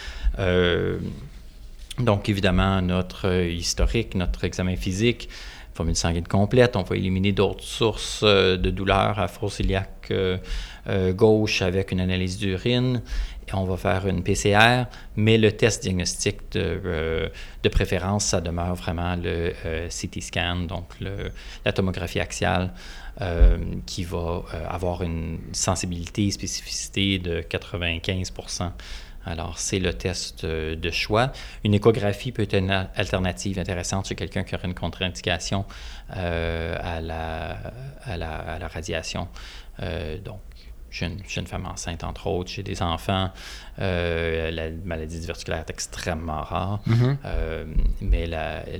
Donc, 1.99 2.29
évidemment, 2.29 2.81
notre 2.81 3.43
historique, 3.43 4.15
notre 4.15 4.45
examen 4.45 4.77
physique, 4.77 5.29
formule 5.75 5.97
sanguine 5.97 6.27
complète, 6.27 6.77
on 6.77 6.83
va 6.83 6.97
éliminer 6.97 7.33
d'autres 7.33 7.65
sources 7.65 8.25
de 8.25 8.71
douleur 8.71 9.19
à 9.19 9.29
fosse 9.29 9.61
iliaque 9.61 10.13
euh, 10.89 11.13
gauche 11.13 11.63
avec 11.63 11.93
une 11.93 12.01
analyse 12.01 12.39
d'urine. 12.39 13.03
On 13.55 13.65
va 13.65 13.77
faire 13.77 14.07
une 14.07 14.23
PCR, 14.23 14.85
mais 15.17 15.39
le 15.39 15.53
test 15.53 15.83
diagnostique 15.83 16.53
de, 16.53 16.81
euh, 16.85 17.29
de 17.63 17.69
préférence, 17.69 18.27
ça 18.27 18.41
demeure 18.41 18.75
vraiment 18.75 19.17
le 19.17 19.53
euh, 19.65 19.89
CT 19.89 20.21
scan, 20.21 20.57
donc 20.57 20.85
la 21.65 21.73
tomographie 21.73 22.21
axiale, 22.21 22.73
euh, 23.21 23.59
qui 23.87 24.05
va 24.05 24.43
avoir 24.69 25.03
une 25.03 25.39
sensibilité 25.53 26.27
et 26.27 26.31
spécificité 26.31 27.19
de 27.19 27.41
95% 27.41 28.73
alors, 29.27 29.59
c'est 29.59 29.79
le 29.79 29.93
test 29.93 30.47
de 30.47 30.91
choix. 30.91 31.33
Une 31.63 31.75
échographie 31.75 32.33
peut 32.33 32.45
être 32.45 32.55
une 32.55 32.71
alternative 32.71 33.59
intéressante 33.59 34.09
chez 34.09 34.15
quelqu'un 34.15 34.43
qui 34.43 34.55
aurait 34.55 34.69
une 34.69 34.75
contre-indication 34.75 35.67
à, 36.09 37.01
la, 37.03 37.59
à, 38.05 38.17
la, 38.17 38.31
à 38.39 38.59
la 38.59 38.69
radiation. 38.69 39.29
Donc, 40.25 40.41
j'ai 40.91 41.07
une, 41.07 41.19
une 41.37 41.47
femme 41.47 41.67
enceinte, 41.67 42.03
entre 42.05 42.27
autres, 42.27 42.51
j'ai 42.51 42.63
des 42.63 42.81
enfants. 42.83 43.31
Euh, 43.81 44.51
la 44.51 44.71
maladie 44.85 45.19
diverticulaire 45.21 45.61
est 45.67 45.71
extrêmement 45.71 46.43
rare, 46.43 46.81
Euh, 47.25 47.65
mais 48.01 48.27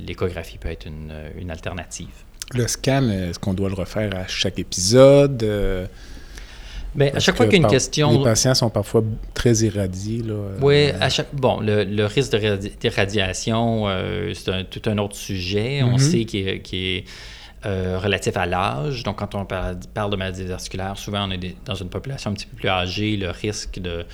l'échographie 0.07 0.59
peut 0.59 0.71
être 0.71 0.87
une, 0.87 1.13
une 1.39 1.51
alternative. 1.51 2.09
Le 2.55 2.67
scan, 2.67 3.09
est-ce 3.11 3.39
qu'on 3.39 3.55
doit 3.55 3.69
le 3.69 3.75
refaire 3.75 4.15
à 4.17 4.27
chaque 4.27 4.59
épisode? 4.59 5.43
euh, 5.43 5.87
Mais 6.95 7.15
à 7.15 7.21
chaque 7.21 7.37
fois 7.37 7.45
qu'il 7.47 7.61
y 7.61 7.63
a 7.63 7.67
une 7.67 7.71
question... 7.71 8.11
Les 8.19 8.25
patients 8.25 8.55
sont 8.55 8.71
parfois 8.71 9.05
très 9.35 9.53
irradiés. 9.59 10.23
Là, 10.23 10.33
euh, 10.33 10.59
Oui, 10.63 10.91
à 10.99 11.11
chaque, 11.11 11.35
bon, 11.35 11.61
le, 11.61 11.85
le 11.85 12.07
risque 12.07 12.33
de 12.33 12.39
radi- 12.39 12.73
d'irradiation, 12.81 13.85
euh, 13.87 14.33
c'est 14.35 14.51
un- 14.51 14.65
tout 14.65 14.81
un 14.87 14.97
autre 14.99 15.15
sujet. 15.17 15.83
On 15.83 15.93
Mhm. 15.93 15.99
sait 15.99 16.25
qu'il 16.25 16.49
est, 16.49 16.61
qu'il 16.61 16.79
est, 16.79 17.05
euh, 17.67 17.99
relatif 17.99 18.37
à 18.37 18.47
l'âge. 18.47 19.03
Donc, 19.03 19.17
quand 19.19 19.35
on 19.35 19.45
parle, 19.45 19.79
de 20.11 20.17
maladie 20.17 20.45
vasculaire, 20.45 20.97
souvent 20.97 21.27
on 21.29 21.31
est 21.31 21.39
des- 21.39 21.57
dans 21.65 21.75
une 21.75 21.89
population 21.89 22.31
un 22.31 22.35
petit 22.35 22.47
peu 22.47 22.57
plus 22.57 22.69
âgée. 22.69 23.17
Le 23.17 23.31
risque 23.31 23.79
de, 23.81 24.07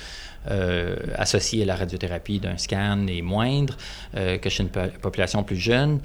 euh, 0.49 0.95
associé 1.15 1.63
à 1.63 1.65
la 1.65 1.75
radiothérapie 1.75 2.39
d'un 2.39 2.57
scan 2.57 3.07
est 3.07 3.21
moindre 3.21 3.75
euh, 4.15 4.37
que 4.37 4.49
chez 4.49 4.63
une 4.63 4.69
po- 4.69 4.81
population 5.01 5.43
plus 5.43 5.57
jeune. 5.57 5.99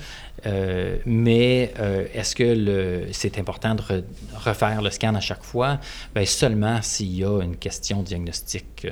Mais 1.04 1.72
est-ce 2.14 2.34
que 2.34 3.06
c'est 3.12 3.38
important 3.38 3.74
de 3.74 3.82
re- 3.82 4.04
refaire 4.36 4.80
le 4.80 4.88
scan 4.90 5.14
à 5.14 5.20
chaque 5.20 5.42
fois? 5.42 5.78
Bien, 6.14 6.24
seulement 6.24 6.80
s'il 6.80 7.14
y 7.14 7.24
a 7.24 7.42
une 7.42 7.56
question 7.56 8.02
diagnostique. 8.02 8.86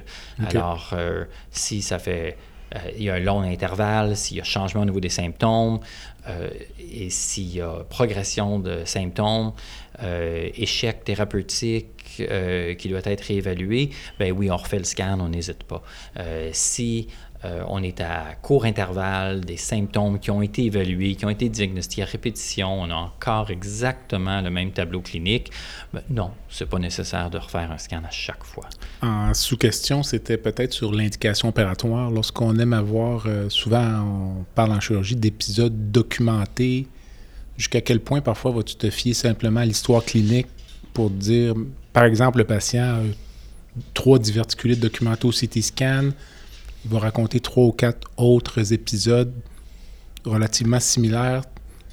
Alors, 0.46 0.94
si 1.50 1.80
ça 1.80 1.98
fait 1.98 2.36
euh, 2.74 2.78
il 2.96 3.04
y 3.04 3.10
a 3.10 3.14
un 3.14 3.20
long 3.20 3.42
intervalle, 3.42 4.16
s'il 4.16 4.36
y 4.36 4.40
a 4.40 4.44
changement 4.44 4.82
au 4.82 4.84
niveau 4.84 5.00
des 5.00 5.08
symptômes 5.08 5.80
euh, 6.28 6.48
et 6.78 7.10
s'il 7.10 7.54
y 7.54 7.60
a 7.60 7.84
progression 7.88 8.58
de 8.58 8.84
symptômes, 8.84 9.52
euh, 10.02 10.48
échec 10.56 11.04
thérapeutique 11.04 11.86
qui 12.16 12.88
doit 12.88 13.00
être 13.04 13.20
réévalué, 13.20 13.90
ben 14.18 14.32
oui, 14.32 14.50
on 14.50 14.56
refait 14.56 14.78
le 14.78 14.84
scan, 14.84 15.18
on 15.20 15.28
n'hésite 15.28 15.62
pas. 15.62 15.84
Si 16.50 17.06
euh, 17.44 17.62
on 17.68 17.82
est 17.84 18.00
à 18.00 18.34
court 18.42 18.64
intervalle, 18.64 19.42
des 19.42 19.56
symptômes 19.56 20.18
qui 20.18 20.30
ont 20.30 20.42
été 20.42 20.64
évalués, 20.64 21.14
qui 21.14 21.24
ont 21.24 21.30
été 21.30 21.48
diagnostiqués 21.48 22.02
à 22.02 22.06
répétition, 22.06 22.80
on 22.80 22.90
a 22.90 22.94
encore 22.94 23.50
exactement 23.50 24.40
le 24.40 24.50
même 24.50 24.72
tableau 24.72 25.00
clinique, 25.00 25.52
ben 25.92 26.02
non, 26.10 26.32
c'est 26.48 26.68
pas 26.68 26.80
nécessaire 26.80 27.30
de 27.30 27.38
refaire 27.38 27.70
un 27.70 27.78
scan 27.78 28.02
à 28.04 28.10
chaque 28.10 28.42
fois. 28.42 28.68
En 29.02 29.32
sous-question, 29.34 30.02
c'était 30.02 30.36
peut-être 30.36 30.72
sur 30.72 30.92
l'indication 30.92 31.48
opératoire. 31.48 32.10
Lorsqu'on 32.10 32.58
aime 32.58 32.72
avoir, 32.72 33.26
euh, 33.26 33.48
souvent 33.48 33.84
on 33.84 34.44
parle 34.56 34.72
en 34.72 34.80
chirurgie 34.80 35.16
d'épisodes 35.16 35.92
documentés, 35.92 36.88
jusqu'à 37.56 37.80
quel 37.80 38.00
point 38.00 38.20
parfois 38.20 38.50
vas-tu 38.50 38.74
te 38.74 38.90
fier 38.90 39.14
simplement 39.14 39.60
à 39.60 39.64
l'histoire 39.64 40.04
clinique 40.04 40.48
pour 40.92 41.10
dire, 41.10 41.54
par 41.92 42.04
exemple, 42.04 42.38
le 42.38 42.44
patient 42.44 42.82
a 42.82 43.00
trois 43.94 44.18
diverticulites 44.18 44.80
documentés 44.80 45.28
au 45.28 45.30
CT 45.30 45.62
scan, 45.62 46.10
il 46.88 46.92
va 46.94 47.00
raconter 47.00 47.40
trois 47.40 47.64
ou 47.66 47.72
quatre 47.72 48.08
autres 48.16 48.72
épisodes 48.72 49.32
relativement 50.24 50.80
similaires. 50.80 51.42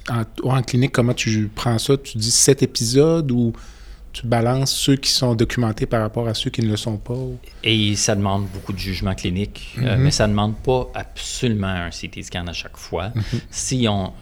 En, 0.08 0.22
en 0.48 0.62
clinique, 0.62 0.92
comment 0.92 1.14
tu 1.14 1.50
prends 1.54 1.78
ça? 1.78 1.96
Tu 1.96 2.16
dis 2.18 2.30
sept 2.30 2.62
épisodes 2.62 3.30
ou 3.30 3.52
tu 4.12 4.26
balances 4.26 4.72
ceux 4.72 4.96
qui 4.96 5.10
sont 5.10 5.34
documentés 5.34 5.84
par 5.84 6.00
rapport 6.00 6.26
à 6.28 6.32
ceux 6.34 6.48
qui 6.48 6.62
ne 6.62 6.68
le 6.68 6.76
sont 6.76 6.96
pas? 6.96 7.14
Et 7.62 7.94
ça 7.96 8.14
demande 8.14 8.46
beaucoup 8.54 8.72
de 8.72 8.78
jugement 8.78 9.14
clinique, 9.14 9.74
euh, 9.78 9.96
Mhm. 9.96 10.02
mais 10.02 10.10
ça 10.10 10.26
ne 10.26 10.32
demande 10.32 10.56
pas 10.56 10.88
absolument 10.94 11.66
un 11.66 11.90
CT 11.90 12.22
scan 12.22 12.46
à 12.46 12.52
chaque 12.54 12.76
fois. 12.78 13.12
Si 13.50 13.86
on, 13.88 14.12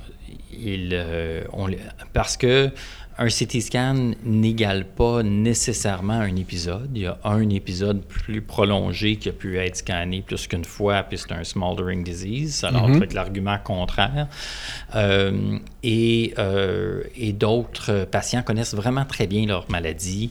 il, 0.52 0.90
euh, 0.92 1.44
on 1.52 1.68
parce 2.12 2.36
que 2.36 2.70
un 3.16 3.28
CT 3.28 3.60
scan 3.60 4.12
n'égale 4.24 4.84
pas 4.86 5.22
nécessairement 5.22 6.14
un 6.20 6.34
épisode. 6.36 6.90
Il 6.94 7.02
y 7.02 7.06
a 7.06 7.16
un 7.24 7.48
épisode 7.50 8.02
plus 8.04 8.40
prolongé 8.42 9.16
qui 9.16 9.28
a 9.28 9.32
pu 9.32 9.58
être 9.58 9.76
scanné 9.76 10.22
plus 10.22 10.46
qu'une 10.48 10.64
fois, 10.64 11.02
puis 11.04 11.18
c'est 11.18 11.32
un 11.32 11.44
smoldering 11.44 12.02
disease, 12.02 12.64
alors 12.64 12.88
Mhm. 12.88 12.96
avec 12.96 13.12
l'argument 13.14 13.58
contraire. 13.62 14.26
Euh, 14.96 15.58
et 15.82 16.34
euh, 16.38 17.02
et 17.16 17.32
d'autres 17.32 18.04
patients 18.10 18.42
connaissent 18.42 18.74
vraiment 18.74 19.04
très 19.04 19.26
bien 19.26 19.46
leur 19.46 19.70
maladie 19.70 20.30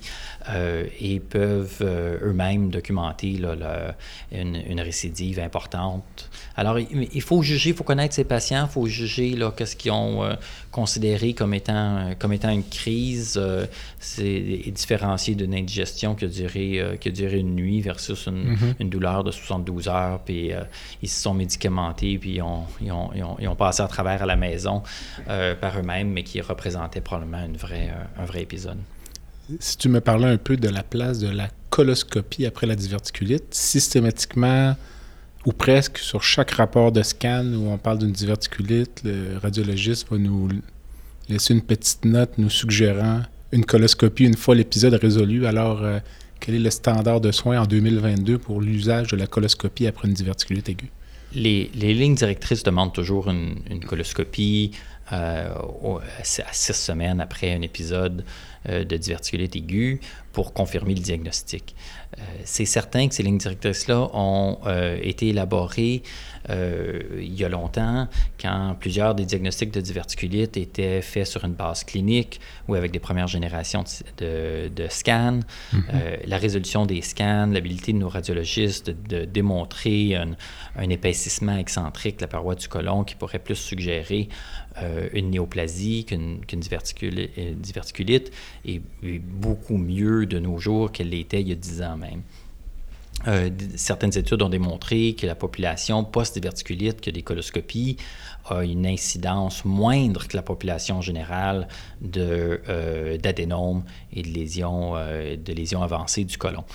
euh, 0.50 0.86
et 1.00 1.20
peuvent 1.20 1.78
euh, 1.82 2.18
eux-mêmes 2.22 2.70
documenter 2.70 3.38
là, 3.38 3.56
le- 3.56 4.38
une, 4.38 4.56
une 4.68 4.82
récidive 4.82 5.40
importante. 5.40 6.30
Alors, 6.58 6.80
il, 6.80 7.08
il 7.14 7.22
faut 7.22 7.42
juger, 7.42 7.70
il 7.72 7.76
faut 7.76 7.84
connaître 7.84 8.14
ces 8.14 8.24
patients, 8.26 8.66
il 8.70 8.72
faut 8.72 8.86
juger 8.88 9.38
qu'est-ce 9.56 9.76
qu'ils 9.76 9.92
ont 9.92 10.24
euh, 10.24 10.34
considéré 10.72 11.34
comme 11.34 11.54
étant, 11.54 11.98
euh, 11.98 12.14
comme 12.18 12.34
étant 12.34 12.50
une 12.50 12.64
crise. 12.68 13.36
euh, 13.38 13.66
c'est 14.00 14.26
et 14.26 14.72
différencier 14.72 15.36
d'une 15.36 15.54
indigestion 15.56 16.14
qui 16.16 16.26
a, 16.26 16.28
duré, 16.28 16.80
euh, 16.80 16.96
qui 16.98 17.08
a 17.10 17.12
duré 17.12 17.40
une 17.40 17.56
nuit 17.56 17.82
versus 17.82 18.28
une, 18.28 18.58
une 18.80 18.90
douleur 18.90 19.24
de 19.24 19.32
72 19.32 19.88
heures, 19.88 20.20
puis 20.26 20.52
euh, 20.52 20.62
ils 21.02 21.10
se 21.10 21.22
sont 21.22 21.34
médicamentés, 21.34 22.18
puis 22.18 22.36
ils 22.36 22.42
ont, 22.42 22.64
ils 22.82 22.92
ont, 22.92 23.10
ils 23.16 23.24
ont, 23.24 23.38
ils 23.40 23.48
ont 23.48 23.56
passé 23.56 23.82
à 23.82 23.88
travers 23.88 24.22
à 24.24 24.26
la 24.26 24.36
maison 24.36 24.84
euh, 25.30 25.56
par 25.56 25.80
eux-mêmes, 25.80 26.10
mais 26.10 26.24
qui 26.24 26.42
représentaient 26.42 27.02
probablement 27.02 27.46
une 27.46 27.58
vraie, 27.58 27.92
euh, 27.92 28.22
un 28.22 28.26
vrai 28.26 28.42
épisode. 28.42 28.78
Si 29.60 29.78
tu 29.78 29.90
me 29.90 30.00
parlais 30.00 30.28
un 30.28 30.38
peu 30.38 30.56
de 30.56 30.70
la 30.70 30.84
place 30.84 31.20
de 31.20 31.28
la 31.30 31.50
coloscopie 31.70 32.46
après 32.46 32.68
la 32.68 32.76
diverticulite, 32.76 33.54
systématiquement 33.54 34.76
ou 35.46 35.52
presque 35.52 35.98
sur 35.98 36.24
chaque 36.24 36.52
rapport 36.52 36.92
de 36.92 37.04
scan 37.04 37.46
où 37.54 37.70
on 37.70 37.78
parle 37.78 38.00
d'une 38.00 38.12
diverticulite, 38.12 39.02
le 39.04 39.38
radiologiste 39.38 40.08
va 40.10 40.18
nous 40.18 40.50
laisser 41.28 41.54
une 41.54 41.62
petite 41.62 42.06
note 42.06 42.38
nous 42.38 42.50
suggérant 42.50 43.24
une 43.52 43.66
coloscopie 43.66 44.26
une 44.26 44.36
fois 44.36 44.56
l'épisode 44.56 44.96
résolu. 44.96 45.46
Alors, 45.46 45.84
euh, 45.84 46.00
quel 46.40 46.56
est 46.56 46.60
le 46.60 46.72
standard 46.72 47.22
de 47.22 47.32
soins 47.32 47.62
en 47.62 47.66
2022 47.66 48.38
pour 48.38 48.60
l'usage 48.62 49.08
de 49.08 49.16
la 49.16 49.28
coloscopie 49.28 49.88
après 49.88 50.08
une 50.08 50.14
diverticulite 50.14 50.70
aiguë? 50.70 50.92
Les, 51.36 51.70
lignes 51.74 52.16
directrices 52.16 52.64
demandent 52.64 52.94
toujours 52.94 53.30
une, 53.30 53.84
coloscopie 53.88 54.72
euh, 55.12 55.50
à 55.50 56.24
six 56.24 56.74
semaines 56.74 57.22
après 57.22 57.54
un 57.54 57.62
épisode 57.62 58.24
de 58.66 58.98
diverticulite 58.98 59.58
aiguë 59.60 60.00
pour 60.32 60.54
confirmer 60.54 60.96
le 60.96 61.02
diagnostic. 61.02 61.76
Euh, 62.20 62.22
c'est 62.44 62.66
certain 62.66 63.08
que 63.08 63.16
ces 63.16 63.24
lignes 63.24 63.38
directrices-là 63.38 64.10
ont 64.14 64.60
euh, 64.66 64.98
été 65.02 65.30
élaborées 65.30 66.04
euh, 66.50 67.02
il 67.18 67.34
y 67.34 67.46
a 67.46 67.50
longtemps, 67.50 68.08
quand 68.40 68.76
plusieurs 68.78 69.16
des 69.16 69.26
diagnostics 69.26 69.72
de 69.72 69.80
diverticulite 69.80 70.58
étaient 70.58 71.02
faits 71.02 71.28
sur 71.28 71.46
une 71.46 71.54
base 71.54 71.86
clinique 71.86 72.42
ou 72.68 72.76
avec 72.76 72.92
des 72.92 73.00
premières 73.00 73.28
générations 73.28 73.86
de, 74.18 74.70
scans. 74.90 75.40
Mm-hmm. 75.74 76.28
la 76.28 76.38
résolution 76.38 76.86
des 76.86 77.02
scans, 77.02 77.48
l'habilité 77.48 77.94
de 77.94 77.98
nos 77.98 78.10
radiologistes 78.10 78.90
de, 78.90 79.24
démontrer 79.24 80.16
un, 80.16 80.36
un, 80.76 80.90
épaississement 80.90 81.58
excentrique 81.58 82.18
de 82.18 82.24
la 82.24 82.28
paroi 82.28 82.56
du 82.56 82.68
côlon 82.68 83.06
qui 83.06 83.16
pourrait 83.16 83.40
plus 83.40 83.56
suggérer 83.56 84.28
une 85.14 85.30
néoplasie 85.30 86.04
qu'une 86.04 86.42
diverticulite 86.50 88.32
est, 88.66 88.82
est 89.04 89.20
beaucoup 89.20 89.78
mieux 89.78 90.26
de 90.26 90.40
nos 90.40 90.58
jours 90.58 90.92
qu'elle 90.92 91.10
l'était 91.10 91.42
il 91.42 91.50
y 91.50 91.52
a 91.52 91.56
10 91.56 91.82
ans 91.84 91.98
Euh, 93.28 93.50
certaines 93.76 94.18
études 94.18 94.42
ont 94.42 94.50
démontré 94.50 95.16
que 95.18 95.26
la 95.26 95.36
population 95.36 96.04
post-diverticulite, 96.04 97.00
que 97.00 97.10
des 97.10 97.22
coloscopies, 97.22 97.98
a 98.50 98.64
une 98.64 98.86
incidence 98.86 99.64
moindre 99.64 100.28
que 100.28 100.36
la 100.36 100.44
population 100.44 101.02
générale 101.02 101.68
euh, 102.18 103.18
d'adénomes 103.18 103.84
et 104.12 104.24
de 104.24 104.30
lésions, 104.30 104.96
euh, 104.96 105.38
de 105.38 105.54
lésions 105.54 105.82
avancées 105.82 106.26
du 106.26 106.38
côlon 106.38 106.66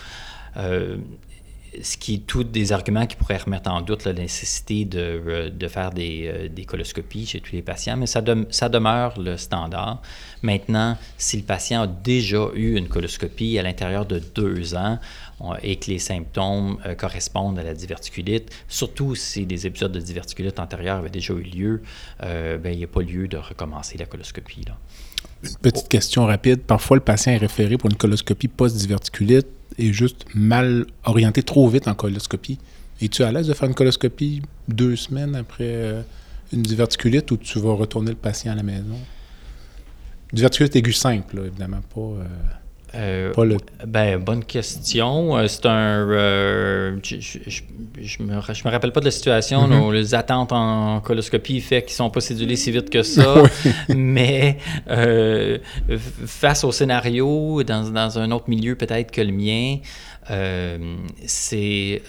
ce 1.83 1.97
qui 1.97 2.15
est 2.15 2.27
tous 2.27 2.45
des 2.45 2.73
arguments 2.73 3.07
qui 3.07 3.17
pourraient 3.17 3.39
remettre 3.39 3.71
en 3.71 3.81
doute 3.81 4.05
la 4.05 4.13
nécessité 4.13 4.85
de, 4.85 4.99
euh, 4.99 5.51
de 5.51 5.69
faire 5.69 5.91
des, 5.91 6.27
euh, 6.27 6.49
des, 6.49 6.65
coloscopies 6.65 7.27
chez 7.27 7.41
tous 7.41 7.53
les 7.53 7.63
patients, 7.63 7.97
mais 7.97 8.07
ça, 8.07 8.21
demeure 8.21 9.21
le 9.21 9.37
standard. 9.37 10.03
Maintenant, 10.43 10.97
si 11.17 11.37
le 11.37 11.43
patient 11.43 11.83
a 11.83 11.87
déjà 11.87 12.49
eu 12.55 12.77
une 12.77 12.89
coloscopie 12.89 13.59
à 13.59 13.63
l'intérieur 13.63 14.07
de 14.07 14.19
deux 14.19 14.75
ans 14.75 14.99
et 15.63 15.77
que 15.77 15.91
les 15.91 15.99
symptômes 15.99 16.79
euh, 16.85 16.95
correspondent 16.95 17.59
à 17.59 17.63
la 17.63 17.75
diverticulite, 17.75 18.51
surtout 18.69 19.15
si 19.15 19.47
des 19.47 19.67
épisodes 19.67 19.93
de 19.93 20.01
diverticulite 20.01 20.59
antérieure 20.59 20.99
avaient 20.99 21.11
déjà 21.11 21.35
eu 21.35 21.43
lieu, 21.43 21.83
ben, 22.21 22.73
il 22.73 22.79
n'y 22.79 22.85
a 22.85 22.89
pas 22.89 23.03
lieu 23.03 23.29
de 23.29 23.37
recommencer 23.37 23.99
la 23.99 24.07
coloscopie. 24.07 24.65
Là. 24.67 24.77
Une 25.43 25.57
petite 25.63 25.89
question 25.89 26.27
rapide. 26.27 26.61
Parfois, 26.63 26.97
le 26.97 27.03
patient 27.03 27.33
est 27.33 27.39
référé 27.39 27.79
pour 27.79 27.91
une 27.91 27.97
coloscopie 27.97 28.49
post-diverticulite 28.49 29.47
est 29.79 29.93
juste 29.93 30.25
mal 30.35 30.87
orienté 31.05 31.43
trop 31.43 31.69
vite 31.69 31.87
en 31.89 31.95
coloscopie. 31.95 32.59
Es-tu 33.01 33.23
à 33.23 33.31
l'aise 33.31 33.47
de 33.47 33.55
faire 33.55 33.69
une 33.69 33.75
coloscopie 33.75 34.43
deux 34.67 34.97
semaines 34.97 35.37
après 35.37 35.65
euh, 35.65 36.03
une 36.53 36.63
diverticulite 36.63 37.31
ou 37.31 37.37
tu 37.37 37.61
vas 37.61 37.73
retourner 37.73 38.11
le 38.11 38.17
patient 38.17 38.53
à 38.53 38.57
la 38.57 38.65
maison? 38.65 38.99
Diverticulite 40.33 40.75
aiguë 40.77 40.93
simple, 40.93 41.43
évidemment, 41.47 41.81
pas... 41.95 42.01
Euh, 42.01 42.25
euh, 42.95 43.33
ben, 43.87 44.19
bonne 44.19 44.45
question. 44.45 45.37
Euh, 45.37 45.47
c'est 45.47 45.67
un. 45.67 46.09
Euh, 46.09 46.97
je, 47.03 48.23
me, 48.23 48.41
je 48.41 48.65
me 48.65 48.71
rappelle 48.71 48.93
pas 48.93 49.01
de 49.01 49.05
la 49.05 49.11
situation. 49.11 49.69
Mm-hmm. 49.69 49.93
les 49.93 50.15
attentes 50.15 50.53
en 50.53 51.01
coloscopie 51.01 51.61
fait 51.61 51.83
qu'ils 51.83 51.95
sont 51.95 52.11
pas 52.11 52.21
cédulés 52.21 52.57
si 52.57 52.71
vite 52.71 52.91
que 52.91 53.03
ça. 53.03 53.43
mais 53.89 54.59
face 56.27 56.65
au 56.65 56.73
scénario, 56.73 57.63
dans, 57.63 57.91
dans 57.91 58.19
un 58.19 58.31
autre 58.31 58.49
milieu 58.49 58.75
peut-être 58.75 59.11
que 59.11 59.21
le 59.21 59.33
mien, 59.33 59.79
c'est 61.27 62.03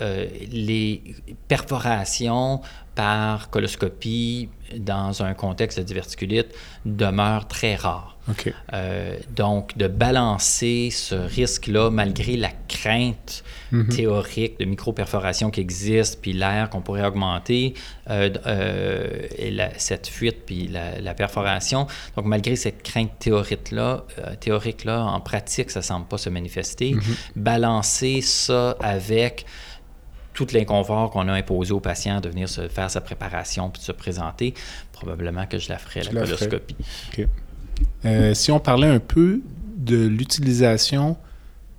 les 0.51 1.01
perforations 1.47 2.61
par 2.95 3.49
coloscopie 3.49 4.49
dans 4.77 5.23
un 5.23 5.33
contexte 5.33 5.79
de 5.79 5.83
diverticulite 5.83 6.47
demeurent 6.85 7.47
très 7.47 7.75
rares. 7.75 8.17
Euh, 8.73 9.17
donc, 9.35 9.75
de 9.77 9.87
balancer 9.87 10.89
ce 10.91 11.15
risque-là, 11.15 11.89
malgré 11.89 12.37
la 12.37 12.51
crainte 12.67 13.43
mhm. 13.71 13.87
théorique 13.87 14.59
de 14.59 14.65
micro-perforation 14.65 15.49
qui 15.49 15.61
existe, 15.61 16.21
puis 16.21 16.33
l'air 16.33 16.69
qu'on 16.69 16.81
pourrait 16.81 17.05
augmenter, 17.05 17.73
euh, 18.09 18.29
euh, 18.45 19.27
et 19.37 19.57
cette 19.77 20.07
fuite, 20.07 20.45
puis 20.45 20.67
la, 20.67 21.13
perforation. 21.15 21.87
Donc, 22.15 22.25
malgré 22.25 22.55
cette 22.55 22.83
crainte 22.83 23.11
théorique-là, 23.19 24.05
théorique 24.39 24.85
-là, 24.85 25.01
en 25.01 25.19
pratique, 25.19 25.71
ça 25.71 25.79
ne 25.79 25.85
semble 25.85 26.07
pas 26.07 26.17
se 26.17 26.29
manifester. 26.29 26.93
Mhm. 26.93 27.01
Balancer 27.35 28.21
ça 28.21 28.77
avec 28.79 29.45
tout 30.39 30.47
l'inconfort 30.53 31.11
qu'on 31.11 31.27
a 31.27 31.33
imposé 31.33 31.73
au 31.73 31.81
patient 31.81 32.21
de 32.21 32.29
venir 32.29 32.47
se 32.47 32.69
faire 32.69 32.89
sa 32.89 33.01
préparation 33.01 33.69
puis 33.69 33.81
de 33.81 33.85
se 33.85 33.91
présenter, 33.91 34.53
probablement 34.93 35.45
que 35.45 35.59
je 35.59 35.67
la 35.67 35.77
ferai 35.77 35.99
à 35.99 36.03
la 36.03 36.21
coloscopie. 36.21 36.77
Euh, 38.05 38.33
si 38.33 38.49
on 38.49 38.59
parlait 38.61 38.87
un 38.87 38.99
peu 38.99 39.41
de 39.75 40.07
l'utilisation 40.07 41.17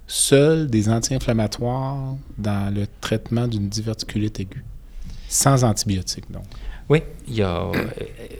seule 0.06 0.66
des 0.66 0.90
anti-inflammatoires 0.90 2.16
dans 2.36 2.74
le 2.74 2.86
traitement 3.00 3.48
d'une 3.48 3.70
diverticulite 3.70 4.40
aiguë, 4.40 4.64
sans 5.26 5.64
antibiotiques 5.64 6.30
donc. 6.30 6.44
Oui, 6.90 7.02
il 7.30 7.42
euh, 7.42 7.72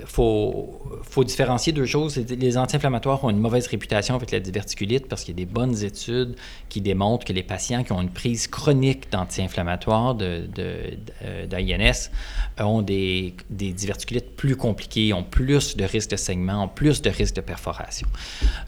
faut, 0.04 0.80
faut 1.02 1.22
différencier 1.22 1.72
deux 1.72 1.86
choses. 1.86 2.16
Les 2.16 2.58
anti-inflammatoires 2.58 3.22
ont 3.22 3.30
une 3.30 3.38
mauvaise 3.38 3.68
réputation 3.68 4.16
avec 4.16 4.32
la 4.32 4.40
diverticulite 4.40 5.06
parce 5.06 5.22
qu'il 5.22 5.38
y 5.38 5.42
a 5.42 5.44
des 5.44 5.50
bonnes 5.50 5.84
études 5.84 6.34
qui 6.68 6.80
démontrent 6.80 7.24
que 7.24 7.32
les 7.32 7.44
patients 7.44 7.84
qui 7.84 7.92
ont 7.92 8.02
une 8.02 8.10
prise 8.10 8.48
chronique 8.48 9.10
d'anti-inflammatoires 9.12 10.16
d'AINS 10.16 10.48
de, 12.58 12.64
ont 12.64 12.82
des, 12.82 13.34
des, 13.48 13.72
diverticulites 13.72 14.34
plus 14.34 14.56
compliquées, 14.56 15.12
ont 15.12 15.22
plus 15.22 15.76
de 15.76 15.84
risques 15.84 16.10
de 16.10 16.16
saignement, 16.16 16.64
ont 16.64 16.68
plus 16.68 17.00
de 17.00 17.10
risques 17.10 17.36
de 17.36 17.40
perforation. 17.42 18.08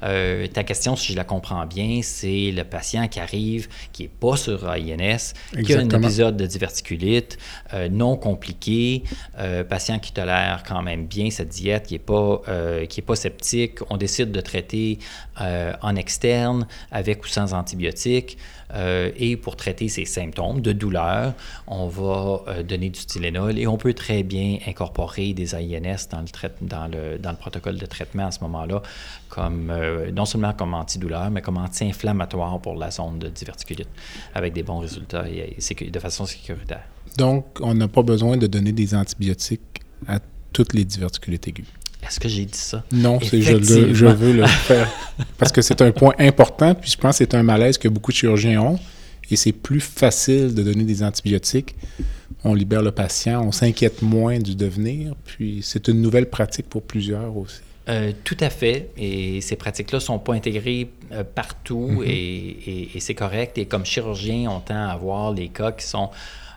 Euh, 0.05 0.47
ta 0.47 0.63
question, 0.63 0.95
si 0.95 1.13
je 1.13 1.17
la 1.17 1.25
comprends 1.25 1.67
bien, 1.67 2.01
c'est 2.03 2.53
le 2.53 2.63
patient 2.63 3.09
qui 3.09 3.19
arrive, 3.19 3.69
qui 3.93 4.05
n'est 4.05 4.09
pas 4.09 4.37
sur 4.37 4.69
AINS, 4.69 5.35
qui 5.65 5.75
a 5.75 5.81
un 5.81 5.89
épisode 5.89 6.37
de 6.37 6.47
diverticulite 6.47 7.39
euh, 7.75 7.89
non 7.89 8.17
compliqué, 8.17 9.03
patient 9.69 9.99
qui 9.99 10.12
tolère 10.13 10.63
quand 10.67 10.83
même 10.83 11.07
bien 11.07 11.31
cette 11.31 11.49
diète, 11.49 11.87
qui 11.87 11.95
n'est 11.95 11.99
pas, 11.99 12.41
euh, 12.49 12.87
pas 13.07 13.17
sceptique, 13.17 13.79
on 13.91 13.97
décide 13.97 14.33
de 14.33 14.41
traiter 14.41 14.99
euh, 15.41 15.73
en 15.83 15.97
externe 15.97 16.67
avec 16.91 17.25
ou 17.25 17.29
sans 17.29 17.55
antibiotiques. 17.55 18.39
Euh, 18.75 19.11
et 19.17 19.37
pour 19.37 19.57
traiter 19.57 19.89
ces 19.89 20.07
symptômes 20.07 20.63
de 20.63 20.73
douleur, 20.73 21.35
on 21.67 21.89
va 21.89 22.63
donner 22.63 22.89
du 22.89 23.05
Tylenol 23.05 23.59
et 23.59 23.67
on 23.67 23.77
peut 23.77 23.93
très 23.93 24.23
bien 24.23 24.59
incorporer 24.67 25.35
des 25.35 25.55
AINS 25.55 26.09
dans 26.11 26.23
le, 26.23 26.49
dans 26.63 26.87
le, 26.87 27.19
dans 27.19 27.33
le 27.33 27.37
protocole 27.37 27.77
de 27.77 27.85
traitement 27.85 28.29
à 28.29 28.31
ce 28.31 28.41
moment-là, 28.41 28.81
comme, 29.29 29.71
non 30.15 30.25
seulement 30.25 30.55
comme 30.55 30.73
antidouleur, 30.73 31.31
mais 31.31 31.43
comme 31.43 31.59
anti-inflammatoire 31.59 32.61
pour 32.61 32.77
la 32.77 32.91
zone 32.91 33.19
de 33.19 33.29
diverticulite, 33.29 33.91
avec 34.35 34.55
des 34.55 34.63
bons 34.63 34.79
résultats 34.79 35.29
et 35.29 35.55
de 35.91 35.99
façon 35.99 36.25
sécuritaire. 36.25 36.85
Donc, 37.17 37.59
on 37.61 37.75
n'a 37.75 37.89
pas 37.89 38.03
besoin 38.03 38.37
de 38.37 38.47
donner 38.47 38.73
des 38.73 38.95
antibiotiques 38.95 39.72
à 40.09 40.19
toutes 40.53 40.75
les 40.75 40.85
diverticulites 40.85 41.49
aiguës. 41.49 41.67
Est-ce 42.03 42.19
que 42.19 42.29
j'ai 42.29 42.45
dit 42.45 42.59
ça? 42.59 42.83
Non, 42.91 43.21
je, 43.21 43.41
je, 43.41 44.07
veux 44.07 44.33
le 44.33 44.47
faire. 44.47 44.89
Parce 45.39 45.53
que 45.53 45.63
c'est 45.63 45.81
un 45.83 45.93
point 45.93 46.15
important, 46.19 46.75
puis 46.75 46.91
je 46.91 46.97
pense 46.97 47.19
que 47.19 47.25
c'est 47.25 47.35
un 47.35 47.43
malaise 47.43 47.79
que 47.79 47.89
beaucoup 47.89 48.11
de 48.11 48.17
chirurgiens 48.17 48.61
ont. 48.61 48.79
Et 49.31 49.37
c'est 49.37 49.53
plus 49.53 49.81
facile 49.81 50.55
de 50.55 50.63
donner 50.63 50.85
des 50.85 51.03
antibiotiques. 51.03 51.77
On 52.45 52.55
libère 52.55 52.83
le 52.83 52.91
patient, 52.91 53.43
on 53.47 53.53
s'inquiète 53.53 54.03
moins 54.03 54.41
du 54.41 54.57
devenir, 54.57 55.15
puis 55.25 55.61
c'est 55.63 55.87
une 55.87 56.03
nouvelle 56.03 56.29
pratique 56.29 56.69
pour 56.69 56.83
plusieurs 56.83 57.37
aussi. 57.37 57.61
Euh, 57.89 58.13
tout 58.25 58.37
à 58.41 58.51
fait. 58.51 58.91
Et 58.97 59.41
ces 59.41 59.57
pratiques-là 59.57 59.99
ne 59.99 60.03
sont 60.03 60.19
pas 60.19 60.35
intégrées 60.35 60.91
euh, 61.13 61.25
partout 61.25 62.03
mm-hmm. 62.03 62.09
et, 62.09 62.91
et 62.97 63.01
c'est 63.01 63.15
correct. 63.15 63.59
Et 63.59 63.67
comme 63.67 63.85
chirurgien, 63.85 64.51
on 64.51 64.61
tend 64.61 64.75
à 64.75 64.93
avoir 64.93 65.33
les 65.33 65.49
cas 65.49 65.73
qui 65.73 65.87
sont 65.87 66.11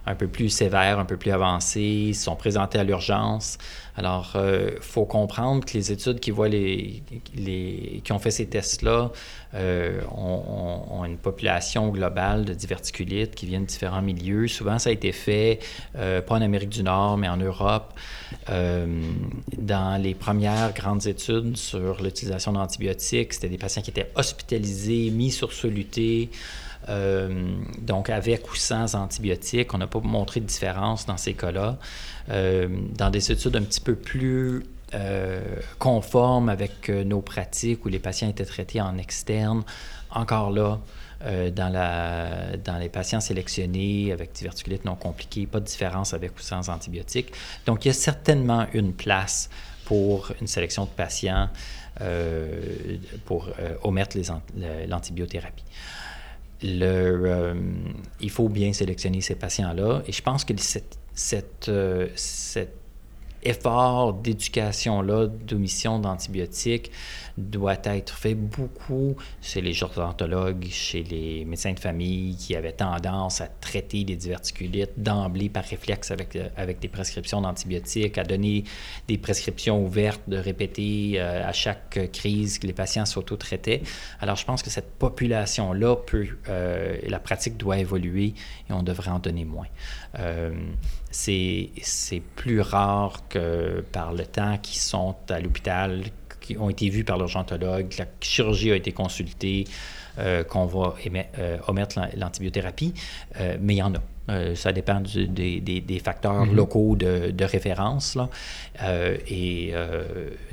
un 0.06 0.16
peu 0.16 0.28
plus 0.28 0.50
sévères, 0.50 1.00
un 1.00 1.06
peu 1.06 1.18
plus 1.18 1.32
avancés, 1.32 2.14
sont 2.14 2.36
présentés 2.36 2.78
à 2.78 2.84
l'urgence. 2.84 3.58
Alors, 3.98 4.32
il 4.36 4.40
euh, 4.40 4.82
faut 4.82 5.06
comprendre 5.06 5.64
que 5.64 5.74
les 5.74 5.92
études 5.92 6.20
qui, 6.20 6.32
voient 6.32 6.50
les, 6.50 7.02
les 7.34 8.02
qui 8.04 8.12
ont 8.12 8.20
fait 8.20 8.32
ces 8.32 8.46
tests-là 8.46 9.12
euh, 9.54 10.02
ont, 10.12 11.06
une 11.06 11.18
population 11.18 11.90
globale 11.90 12.44
de 12.44 12.54
diverticulites 12.54 13.36
qui 13.36 13.46
viennent 13.46 13.64
de 13.64 13.68
différents 13.70 14.02
milieux. 14.02 14.48
Souvent, 14.48 14.80
ça 14.80 14.90
a 14.90 14.94
été 14.94 15.12
fait, 15.14 15.60
euh, 15.96 16.22
pas 16.22 16.36
en 16.36 16.42
Amérique 16.42 16.70
du 16.70 16.84
Nord, 16.84 17.18
mais 17.18 17.30
en 17.30 17.38
Europe. 17.38 17.94
dans 18.48 20.02
les 20.02 20.14
premières 20.14 20.74
grandes 20.74 21.08
études 21.08 21.56
sur 21.56 22.02
l'utilisation 22.04 22.52
d'antibiotiques, 22.52 23.34
c'était 23.34 23.50
des 23.50 23.58
patients 23.58 23.82
qui 23.82 23.92
étaient 23.92 24.12
hospitalisés, 24.16 25.10
mis 25.10 25.32
sur 25.32 25.54
soluté. 25.54 26.30
Euh, 26.90 27.56
donc, 27.82 28.10
avec 28.10 28.52
ou 28.52 28.56
sans 28.56 28.96
antibiotiques, 28.96 29.74
on 29.74 29.78
n'a 29.78 29.88
pas 29.88 30.00
montré 30.00 30.40
de 30.40 30.46
différence 30.46 31.06
dans 31.06 31.18
ces 31.18 31.34
cas-là. 31.34 31.78
Euh, 32.30 32.68
dans 32.98 33.10
des 33.10 33.32
études 33.32 33.56
un 33.56 33.64
petit 33.64 33.82
peu 33.82 33.96
plus 33.96 34.66
euh, 34.94 35.42
conformes 35.80 36.50
avec 36.50 36.90
nos 36.90 37.22
pratiques 37.22 37.86
où 37.86 37.90
les 37.90 38.00
patients 38.00 38.30
étaient 38.30 38.46
traités 38.46 38.82
en 38.82 38.98
externe, 38.98 39.64
encore 40.12 40.52
là, 40.52 40.80
dans, 41.52 42.78
les 42.80 42.90
patients 42.90 43.20
sélectionnés 43.20 44.12
avec 44.12 44.34
diverticulite 44.34 44.86
non 44.86 44.96
compliquée, 44.96 45.48
pas 45.48 45.60
de 45.60 45.66
différence 45.66 46.14
avec 46.14 46.38
ou 46.38 46.42
sans 46.42 46.70
antibiotiques. 46.70 47.32
Donc, 47.66 47.84
il 47.84 47.88
y 47.88 47.92
a 47.92 47.96
certainement 47.96 48.68
une 48.74 48.94
place 48.94 49.50
pour 49.86 50.32
une 50.40 50.48
sélection 50.48 50.86
de 50.86 50.90
patients 50.90 51.50
pour 53.26 53.50
omettre 53.84 54.18
l'antibiothérapie. 54.88 55.64
Le, 56.64 57.56
il 58.22 58.30
faut 58.30 58.50
bien 58.50 58.74
sélectionner 58.74 59.22
ces 59.22 59.36
patients-là. 59.36 60.02
Et 60.08 60.12
je 60.12 60.22
pense 60.22 60.46
que 60.46 60.54
cette, 60.58 60.98
cette, 61.14 61.72
cette 62.16 62.85
effort 63.46 64.14
d'éducation-là, 64.14 65.28
d'omission 65.28 66.00
d'antibiotiques, 66.00 66.92
doit 67.38 67.78
être 67.84 68.16
fait 68.16 68.34
beaucoup 68.34 69.16
chez 69.42 69.62
les 69.62 69.74
gérontologues, 69.74 70.68
chez 70.70 71.04
les 71.04 71.44
médecins 71.46 71.74
de 71.74 71.80
famille 71.80 72.36
qui 72.38 72.56
avaient 72.56 72.72
tendance 72.72 73.42
à 73.42 73.48
traiter 73.48 74.04
les 74.06 74.16
diverticulites 74.16 74.92
d'emblée 74.98 75.50
par 75.50 75.64
réflexe 75.66 76.12
avec, 76.12 76.36
euh, 76.36 76.48
avec 76.56 76.80
des 76.80 76.88
prescriptions 76.88 77.42
d'antibiotiques, 77.42 78.18
à 78.18 78.24
donner 78.24 78.64
des 79.08 79.18
prescriptions 79.18 79.84
ouvertes, 79.84 80.22
de 80.28 80.38
répéter 80.38 81.14
euh, 81.16 81.48
à 81.48 81.52
chaque 81.52 82.12
crise 82.14 82.58
que 82.58 82.68
les 82.68 82.74
patients 82.74 83.06
s'auto-traitaient. 83.06 83.82
Alors, 84.22 84.38
je 84.38 84.46
pense 84.46 84.64
que 84.64 84.70
cette 84.70 84.92
population-là 84.92 85.98
peut, 85.98 86.28
euh, 86.48 86.98
la 87.06 87.20
pratique 87.20 87.58
doit 87.58 87.78
évoluer 87.78 88.34
et 88.70 88.74
on 88.74 88.84
devrait 88.84 89.12
en 89.12 89.20
donner 89.20 89.46
moins. 89.46 89.68
C'est 91.16 92.22
plus 92.36 92.62
rare 92.62 93.28
que 93.30 93.84
par 93.92 94.14
le 94.14 94.26
temps 94.26 94.58
qu'ils 94.58 94.80
sont 94.80 95.16
à 95.30 95.40
l'hôpital, 95.40 96.04
qui 96.42 96.58
ont 96.58 96.70
été 96.70 96.90
vus 96.90 97.04
par 97.04 97.18
l'urgentologue, 97.18 97.94
la 97.98 98.06
chirurgie 98.20 98.72
a 98.72 98.76
été 98.76 98.92
consultée, 98.92 99.66
euh, 100.18 100.46
qu'on 100.46 100.66
va 100.66 100.96
euh, 101.40 101.58
omettre 101.68 102.00
l'antibiothérapie, 102.16 102.94
euh, 103.42 103.58
mais 103.60 103.74
il 103.74 103.78
y 103.80 103.84
en 103.84 103.94
a. 103.96 104.56
ça 104.56 104.72
dépend 104.72 105.02
des, 105.02 106.02
facteurs 106.02 106.46
mm-hmm. 106.46 106.54
locaux 106.54 106.96
de, 106.96 107.44
référence. 107.44 108.16
Là, 108.16 108.30
et 109.28 109.74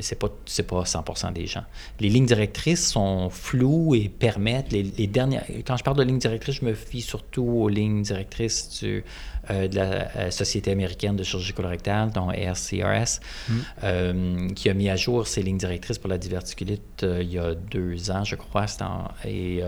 ce 0.01 0.15
n'est 0.15 0.19
pas, 0.19 0.29
pas 0.67 0.85
100 0.85 1.31
des 1.31 1.47
gens. 1.47 1.63
Les 2.01 2.09
lignes 2.09 2.27
directrices 2.27 2.89
sont 2.89 3.31
floues 3.31 3.95
et 3.95 4.09
permettent, 4.09 4.73
les, 4.73 4.83
les, 4.83 5.07
dernières, 5.07 5.45
quand 5.65 5.77
je 5.77 5.85
parle 5.85 5.97
de 5.97 6.03
lignes 6.03 6.19
directrices, 6.19 6.57
je 6.57 6.65
me 6.65 6.75
fie 6.75 7.01
surtout 7.01 7.45
aux 7.45 7.69
lignes 7.69 8.03
directrices 8.03 8.81
du, 8.81 9.05
euh, 9.51 9.67
de 9.67 9.77
la 9.77 10.17
euh, 10.17 10.31
Société 10.31 10.71
américaine 10.71 11.17
de 11.17 11.25
chirurgie 11.25 11.53
colorectale, 11.53 12.11
dont 12.11 12.31
RCRS, 12.31 13.21
mm. 13.49 13.55
euh, 13.83 14.49
qui 14.51 14.71
a 14.71 14.75
mis 14.75 14.89
à 14.89 14.97
jour 14.97 15.27
ses 15.27 15.43
lignes 15.43 15.59
directrices 15.59 15.99
pour 15.99 16.11
la 16.11 16.19
diverticulite 16.19 17.05
il 17.05 17.33
y 17.33 17.39
a 17.39 17.55
deux 17.55 18.11
ans, 18.11 18.25
je 18.25 18.37
crois. 18.37 18.67
et 19.25 19.63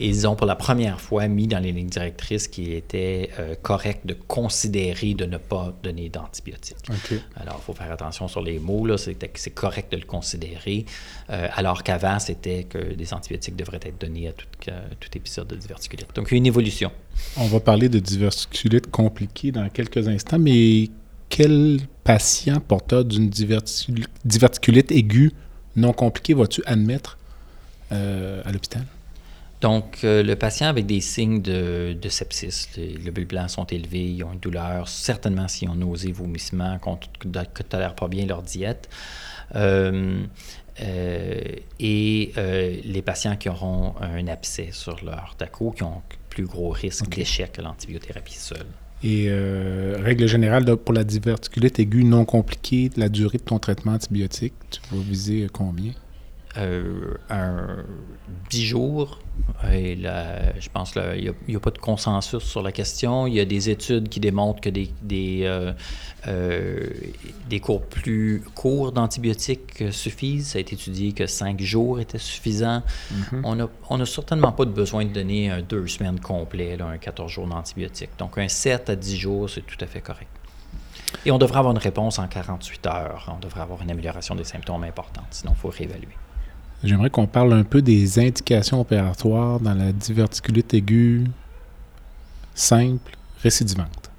ils 0.00 0.26
ont 0.26 0.36
pour 0.36 0.46
la 0.46 0.56
première 0.56 1.00
fois 1.00 1.28
mis 1.28 1.46
dans 1.46 1.58
les 1.58 1.72
lignes 1.72 1.88
directrices 1.88 2.48
qu'il 2.48 2.72
était 2.72 3.30
euh, 3.38 3.54
correct 3.60 4.06
de 4.06 4.14
considérer 4.14 5.14
de 5.14 5.24
ne 5.24 5.38
pas 5.38 5.74
donner 5.82 6.08
d'antibiotiques. 6.08 6.76
Alors, 7.36 7.60
il 7.60 7.64
faut 7.64 7.74
faire 7.74 7.90
attention 7.90 8.28
sur 8.28 8.42
les 8.42 8.58
mots. 8.58 8.86
C'est 8.96 9.50
correct 9.50 9.92
de 9.92 9.96
le 9.96 10.04
considérer, 10.04 10.84
euh, 11.30 11.48
alors 11.54 11.82
qu'avant, 11.82 12.18
c'était 12.18 12.64
que 12.64 12.94
des 12.94 13.12
antibiotiques 13.12 13.56
devraient 13.56 13.80
être 13.82 14.00
donnés 14.00 14.28
à 14.28 14.32
tout, 14.32 14.46
tout 15.00 15.10
épisode 15.16 15.48
de 15.48 15.56
diverticulite. 15.56 16.08
Donc, 16.14 16.32
une 16.32 16.46
évolution. 16.46 16.90
On 17.36 17.46
va 17.46 17.60
parler 17.60 17.88
de 17.88 17.98
diverticulite 17.98 18.90
compliquée 18.90 19.52
dans 19.52 19.68
quelques 19.68 20.08
instants, 20.08 20.38
mais 20.38 20.88
quel 21.28 21.80
patient 22.04 22.60
porteur 22.60 23.04
d'une 23.04 23.28
diverticulite 23.28 24.92
aiguë 24.92 25.32
non 25.76 25.92
compliquée 25.92 26.34
vas-tu 26.34 26.62
admettre 26.66 27.18
euh, 27.92 28.42
à 28.44 28.52
l'hôpital? 28.52 28.84
Donc, 29.60 29.98
euh, 30.04 30.22
le 30.22 30.36
patient 30.36 30.68
avec 30.68 30.86
des 30.86 31.00
signes 31.00 31.42
de, 31.42 31.96
sepsis, 32.08 32.68
les 32.76 32.94
globules 32.94 33.26
blancs 33.26 33.50
sont 33.50 33.64
élevés, 33.64 34.06
ils 34.06 34.22
ont 34.22 34.32
une 34.32 34.38
douleur, 34.38 34.88
certainement 34.88 35.48
s'ils 35.48 35.68
ont 35.68 35.74
nausées, 35.74 36.12
vomissements, 36.12 36.78
qu'on 36.78 36.98
ne 37.24 37.42
tolèrent 37.68 37.96
pas 37.96 38.08
bien 38.08 38.26
leur 38.26 38.42
diète. 38.42 38.88
Euh, 39.56 40.22
euh, 40.80 41.40
et 41.80 42.32
les 42.84 43.02
patients 43.02 43.36
qui 43.36 43.48
auront 43.48 43.94
un 44.00 44.28
abcès 44.28 44.68
sur 44.70 45.04
leur 45.04 45.34
TACO, 45.36 45.72
qui 45.72 45.82
ont 45.82 46.02
plus 46.30 46.44
gros 46.44 46.70
risque 46.70 47.08
d'échec 47.08 47.52
que 47.52 47.62
l'antibiothérapie 47.62 48.34
seule. 48.34 48.66
Et 49.02 49.28
règle 49.96 50.26
générale, 50.28 50.76
pour 50.76 50.94
la 50.94 51.02
diverticulite 51.02 51.80
aiguë 51.80 52.04
non 52.04 52.24
compliquée, 52.24 52.90
la 52.96 53.08
durée 53.08 53.38
de 53.38 53.42
ton 53.42 53.58
traitement 53.58 53.92
antibiotique, 53.92 54.54
tu 54.70 54.80
vas 54.92 55.02
viser 55.02 55.48
combien? 55.52 55.92
Euh, 56.58 57.14
un, 57.30 57.84
10 58.50 58.64
jours. 58.64 59.18
Et 59.72 59.94
là, 59.94 60.58
je 60.58 60.68
pense 60.68 60.92
qu'il 60.92 61.34
n'y 61.48 61.56
a, 61.56 61.60
pas 61.60 61.70
de 61.70 61.78
consensus 61.78 62.42
sur 62.42 62.62
la 62.62 62.72
question. 62.72 63.26
Il 63.26 63.34
y 63.34 63.40
a 63.40 63.44
des 63.44 63.70
études 63.70 64.08
qui 64.08 64.20
démontrent 64.20 64.60
que 64.60 64.68
des, 64.68 64.90
des, 65.02 65.42
euh, 65.44 65.72
euh, 66.26 66.88
des 67.48 67.60
cours 67.60 67.82
plus 67.82 68.42
courts 68.54 68.92
d'antibiotiques 68.92 69.84
suffisent. 69.90 70.48
Ça 70.48 70.58
a 70.58 70.60
été 70.60 70.74
étudié 70.74 71.12
que 71.12 71.26
5 71.26 71.60
jours 71.60 72.00
étaient 72.00 72.18
suffisants. 72.18 72.82
On 73.44 73.54
n'a 73.56 73.68
on 73.90 74.00
a 74.00 74.06
certainement 74.06 74.52
pas 74.52 74.64
de 74.64 74.70
besoin 74.70 75.04
de 75.04 75.12
donner 75.12 75.50
un 75.50 75.62
2 75.62 75.86
semaines 75.86 76.20
complet, 76.20 76.76
là, 76.76 76.86
un 76.86 76.98
14 76.98 77.30
jours 77.30 77.46
d'antibiotiques. 77.46 78.10
Donc 78.18 78.38
un 78.38 78.48
7 78.48 78.90
à 78.90 78.96
10 78.96 79.16
jours, 79.16 79.50
c'est 79.50 79.66
tout 79.66 79.82
à 79.82 79.86
fait 79.86 80.00
correct. 80.00 80.28
Et 81.24 81.30
on 81.30 81.38
devrait 81.38 81.58
avoir 81.58 81.72
une 81.72 81.80
réponse 81.80 82.18
en 82.18 82.26
48 82.26 82.86
heures. 82.86 83.32
On 83.34 83.38
devrait 83.38 83.60
avoir 83.60 83.82
une 83.82 83.90
amélioration 83.90 84.34
des 84.34 84.44
symptômes 84.44 84.84
importante. 84.84 85.26
Sinon, 85.30 85.52
il 85.56 85.60
faut 85.60 85.68
réévaluer. 85.68 86.08
J'aimerais 86.84 87.10
qu'on 87.10 87.26
parle 87.26 87.52
un 87.52 87.64
peu 87.64 87.82
des 87.82 88.18
indications 88.18 88.80
opératoires 88.80 89.58
dans 89.58 89.74
la 89.74 89.92
diverticulite 89.92 90.74
aiguë 90.74 91.24
simple 92.54 93.16
récidivante. 93.42 94.10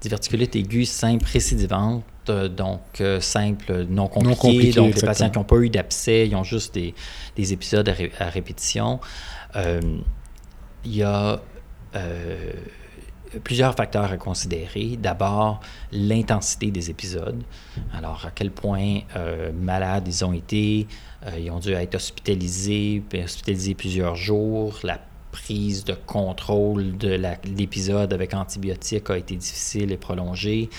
Diverticulite 0.00 0.54
aiguë 0.54 0.84
simple 0.84 1.26
récidivante, 1.26 2.04
euh, 2.28 2.48
donc 2.48 3.00
euh, 3.00 3.20
simple 3.20 3.86
non 3.88 4.06
compliqué. 4.06 4.72
donc 4.72 4.94
les 4.94 5.00
patients 5.00 5.30
qui 5.30 5.38
n'ont 5.38 5.44
pas 5.44 5.56
eu 5.56 5.70
d'abcès, 5.70 6.28
ils 6.28 6.36
ont 6.36 6.44
juste 6.44 6.74
des, 6.74 7.52
épisodes 7.52 7.88
à, 8.18 8.28
répétition. 8.28 9.00
Euh, 9.56 9.80
il 10.84 10.94
y 10.94 11.02
a 11.02 11.40
plusieurs 13.44 13.74
facteurs 13.74 14.10
à 14.12 14.16
considérer. 14.16 14.96
D'abord, 14.96 15.60
l'intensité 15.92 16.70
des 16.70 16.90
épisodes. 16.90 17.42
Alors, 17.92 18.24
à 18.26 18.30
quel 18.30 18.50
point 18.50 19.00
malades 19.54 20.08
ils 20.08 20.24
ont 20.24 20.32
été, 20.32 20.86
euh, 21.26 21.38
ils 21.38 21.50
ont 21.50 21.58
dû 21.58 21.72
être 21.72 21.94
hospitalisés, 21.94 23.02
hospitalisés 23.12 23.74
plusieurs 23.74 24.16
jours. 24.16 24.78
La 24.82 25.00
prise 25.32 25.84
de 25.84 25.94
contrôle 25.94 26.96
de 26.96 27.18
l'épisode 27.56 28.12
avec 28.12 28.34
antibiotiques 28.34 29.10
a 29.10 29.18
été 29.18 29.36
difficile 29.36 29.92
et 29.92 29.96
prolongée. 29.96 30.70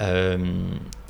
Euh, 0.00 0.38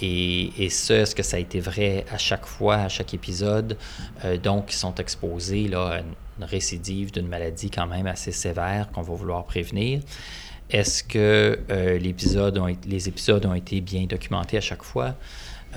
et, 0.00 0.64
et, 0.64 0.68
ce, 0.68 0.92
est-ce 0.92 1.14
que 1.14 1.22
ça 1.22 1.38
a 1.38 1.40
été 1.40 1.60
vrai 1.60 2.04
à 2.10 2.18
chaque 2.18 2.44
fois, 2.44 2.76
à 2.76 2.88
chaque 2.88 3.14
épisode? 3.14 3.78
Euh, 4.24 4.36
donc, 4.36 4.72
ils 4.72 4.76
sont 4.76 4.94
exposés 4.96 5.70
à 5.74 6.02
une 6.38 6.44
récidive 6.44 7.10
d'une 7.10 7.28
maladie 7.28 7.70
quand 7.70 7.86
même 7.86 8.06
assez 8.06 8.32
sévère 8.32 8.90
qu'on 8.92 9.02
va 9.02 9.14
vouloir 9.14 9.44
prévenir. 9.44 10.00
Est-ce 10.70 11.04
que 11.04 11.58
l'épisode 12.00 12.60
les 12.86 13.08
épisodes 13.08 13.44
ont 13.46 13.54
été 13.54 13.80
bien 13.80 14.04
documentés 14.06 14.56
à 14.56 14.60
chaque 14.60 14.82
fois? 14.82 15.14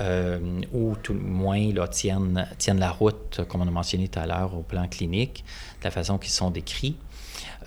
Euh, 0.00 0.60
ou 0.72 0.94
tout 1.02 1.12
le 1.12 1.20
moins 1.20 1.72
là, 1.72 1.88
tiennent, 1.88 2.46
tiennent 2.56 2.78
la 2.78 2.90
route, 2.90 3.40
comme 3.48 3.62
on 3.62 3.68
a 3.68 3.70
mentionné 3.70 4.06
tout 4.08 4.20
à 4.20 4.26
l'heure, 4.26 4.54
au 4.54 4.62
plan 4.62 4.86
clinique, 4.86 5.44
de 5.80 5.84
la 5.84 5.90
façon 5.90 6.18
qu'ils 6.18 6.30
sont 6.30 6.50
décrits. 6.50 6.96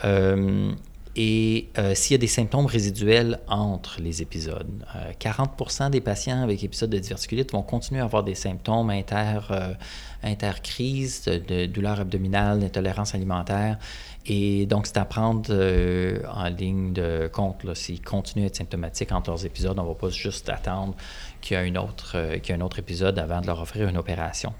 Euh, 0.06 0.72
et 1.18 1.68
euh, 1.78 1.94
s'il 1.94 2.14
y 2.14 2.16
a 2.16 2.20
des 2.20 2.28
symptômes 2.28 2.68
résiduels 2.68 3.42
entre 3.50 4.00
les 4.00 4.22
épisodes, 4.22 4.86
40% 5.20 5.90
des 5.90 6.00
patients 6.00 6.42
avec 6.42 6.64
épisode 6.64 6.90
de 6.90 7.00
diverticulite 7.00 7.52
vont 7.52 7.64
continuer 7.64 8.00
à 8.00 8.06
avoir 8.06 8.24
des 8.24 8.36
symptômes 8.36 8.90
inter, 8.92 9.40
intercrises, 10.24 11.26
de, 11.26 11.38
de 11.38 11.66
douleur 11.66 12.00
abdominale, 12.00 12.62
d'intolérance 12.62 13.14
alimentaire. 13.14 13.78
Et 14.28 14.66
donc, 14.68 14.86
c'est 14.88 14.98
à 14.98 15.06
prendre 15.06 15.52
en 15.52 16.50
ligne 16.50 16.94
de 16.94 17.30
compte. 17.32 17.74
S'ils 17.74 18.02
continuent 18.02 18.44
à 18.44 18.48
être 18.48 18.56
symptomatiques 18.56 19.12
entre 19.12 19.32
leurs 19.32 19.46
épisodes, 19.46 19.78
on 19.80 19.84
ne 19.84 19.88
va 19.88 19.96
pas 19.96 20.10
juste 20.10 20.50
attendre 20.50 20.96
qu'il 21.42 21.56
y 21.56 21.58
a, 21.58 21.64
une 21.64 21.78
autre, 21.78 22.14
euh, 22.16 22.38
un 22.50 22.62
autre 22.62 22.80
épisode 22.80 23.18
avant 23.18 23.42
de 23.42 23.48
leur 23.48 23.60
offrir 23.62 23.88
une 23.88 23.98
opération. 23.98 24.54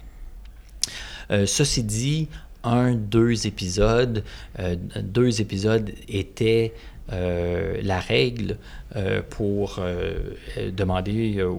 Euh, 1.32 1.46
ceci 1.46 1.84
dit, 1.84 2.28
un, 2.64 2.94
deux 2.94 3.48
épisodes, 3.48 4.24
euh, 4.60 4.76
deux 5.02 5.42
épisodes 5.42 5.92
étaient 6.08 6.74
la 7.10 8.00
règle 8.00 8.52
euh, 8.52 8.56
pour 9.30 9.78
euh, 9.80 10.34
demander 10.72 11.38
euh, 11.38 11.54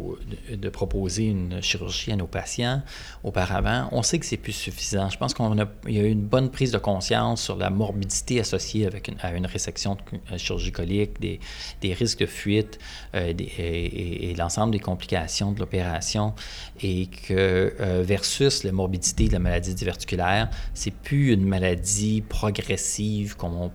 de 0.54 0.68
proposer 0.68 1.24
une 1.24 1.62
chirurgie 1.62 2.12
à 2.12 2.16
nos 2.16 2.26
patients 2.26 2.82
auparavant, 3.24 3.88
on 3.92 4.02
sait 4.02 4.18
que 4.18 4.26
c'est 4.26 4.36
plus 4.36 4.52
suffisant. 4.52 5.08
Je 5.08 5.16
pense 5.16 5.32
qu'il 5.32 5.46
y 5.88 5.98
a 5.98 6.02
eu 6.02 6.10
une 6.10 6.26
bonne 6.26 6.50
prise 6.50 6.72
de 6.72 6.78
conscience 6.78 7.42
sur 7.42 7.56
la 7.56 7.70
morbidité 7.70 8.40
associée 8.40 8.86
avec 8.86 9.10
à 9.20 9.32
une 9.32 9.46
résection 9.46 9.96
chirurgicolique, 10.36 11.20
des, 11.20 11.40
des 11.80 11.94
risques 11.94 12.20
de 12.20 12.26
fuite 12.26 12.78
et, 13.14 14.34
l'ensemble 14.36 14.72
des 14.72 14.78
complications 14.78 15.52
de 15.52 15.60
l'opération, 15.60 16.34
et 16.82 17.06
que 17.06 17.74
versus 18.02 18.64
la 18.64 18.72
morbidité 18.72 19.28
de 19.28 19.32
la 19.32 19.38
maladie 19.38 19.74
diverticulaire, 19.74 20.48
c'est 20.74 20.92
plus 20.92 21.32
une 21.32 21.46
maladie 21.46 22.22
progressive 22.22 23.36
comme 23.36 23.54
on, 23.54 23.70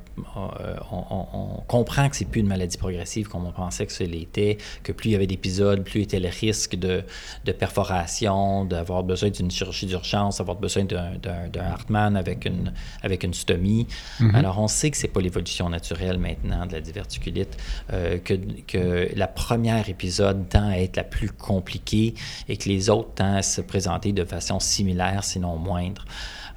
comprend 1.67 2.09
que 2.09 2.15
c'est 2.15 2.25
plus 2.25 2.41
une 2.41 2.47
maladie 2.47 2.77
progressive 2.77 3.29
on 3.47 3.51
pensait 3.51 3.85
que 3.85 3.91
ce 3.91 4.03
l'était, 4.03 4.57
que 4.83 4.91
plus 4.91 5.09
il 5.09 5.13
y 5.13 5.15
avait 5.15 5.27
d'épisodes, 5.27 5.83
plus 5.83 6.01
était 6.01 6.19
le 6.19 6.29
risque 6.29 6.75
de, 6.75 7.03
de 7.45 7.51
perforation, 7.51 8.65
d'avoir 8.65 9.03
besoin 9.03 9.29
d'une 9.29 9.51
chirurgie 9.51 9.85
d'urgence, 9.85 10.37
d'avoir 10.37 10.57
besoin 10.57 10.83
d'un 10.85 11.71
Hartmann 11.71 12.15
avec 12.15 12.45
une, 12.45 12.73
avec 13.01 13.23
une 13.23 13.33
stomie. 13.33 13.87
Mm-hmm. 14.19 14.35
Alors, 14.35 14.59
on 14.59 14.67
sait 14.67 14.91
que 14.91 14.97
c'est 14.97 15.07
pas 15.07 15.21
l'évolution 15.21 15.69
naturelle 15.69 16.17
maintenant 16.17 16.65
de 16.65 16.73
la 16.73 16.81
diverticulite, 16.81 17.57
euh, 17.93 18.17
que, 18.19 18.33
que 18.67 19.09
la 19.15 19.27
première 19.27 19.89
épisode 19.89 20.49
tend 20.49 20.69
à 20.69 20.77
être 20.77 20.95
la 20.97 21.03
plus 21.03 21.29
compliquée 21.29 22.13
et 22.47 22.57
que 22.57 22.69
les 22.69 22.89
autres 22.89 23.13
tendent 23.15 23.37
à 23.37 23.41
se 23.41 23.61
présenter 23.61 24.11
de 24.11 24.23
façon 24.23 24.59
similaire, 24.59 25.23
sinon 25.23 25.57
moindre. 25.57 26.05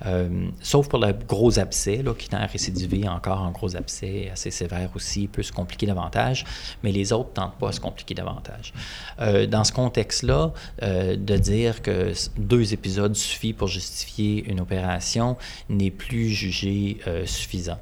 Euh, 0.06 0.48
sauf 0.60 0.88
pour 0.88 0.98
le 0.98 1.12
gros 1.12 1.58
abcès, 1.58 2.02
qui 2.18 2.28
tend 2.28 2.38
à 2.38 2.46
récidiver 2.46 3.08
encore 3.08 3.40
en 3.40 3.50
gros 3.50 3.76
abcès 3.76 4.30
assez 4.32 4.50
sévère 4.50 4.90
aussi, 4.94 5.28
peut 5.28 5.42
se 5.42 5.52
compliquer 5.52 5.86
davantage, 5.86 6.44
mais 6.82 6.92
les 6.92 7.12
autres 7.12 7.30
ne 7.30 7.34
tentent 7.34 7.58
pas 7.58 7.68
à 7.68 7.72
se 7.72 7.80
compliquer 7.80 8.14
davantage. 8.14 8.72
Euh, 9.20 9.46
dans 9.46 9.64
ce 9.64 9.72
contexte-là, 9.72 10.52
euh, 10.82 11.16
de 11.16 11.36
dire 11.36 11.82
que 11.82 12.12
deux 12.38 12.72
épisodes 12.72 13.14
suffit 13.14 13.52
pour 13.52 13.68
justifier 13.68 14.44
une 14.48 14.60
opération 14.60 15.36
n'est 15.68 15.90
plus 15.90 16.28
jugé 16.28 16.98
suffisant. 17.24 17.78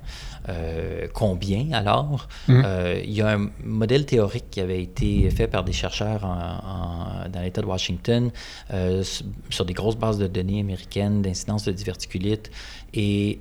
Euh, 0.49 1.07
combien 1.13 1.73
alors? 1.73 2.29
Mmh. 2.49 2.63
Euh, 2.65 3.01
il 3.05 3.13
y 3.13 3.23
a 3.23 3.35
un 3.35 3.51
modèle 3.65 4.07
théorique 4.07 4.47
qui 4.51 4.61
avait 4.61 4.83
été 4.83 5.29
fait 5.31 5.49
par 5.49 5.65
des 5.65 5.73
chercheurs 5.73 6.21
dans 6.21 7.41
l'État 7.41 7.61
de 7.61 7.67
Washington 7.67 8.31
euh, 8.73 9.03
sur 9.51 9.65
des 9.65 9.75
grosses 9.75 9.97
bases 9.97 10.19
de 10.19 10.27
données 10.27 10.61
américaines 10.61 11.23
d'incidence 11.23 11.65
de 11.65 11.73
diverticulite 11.73 12.51
et 12.95 13.41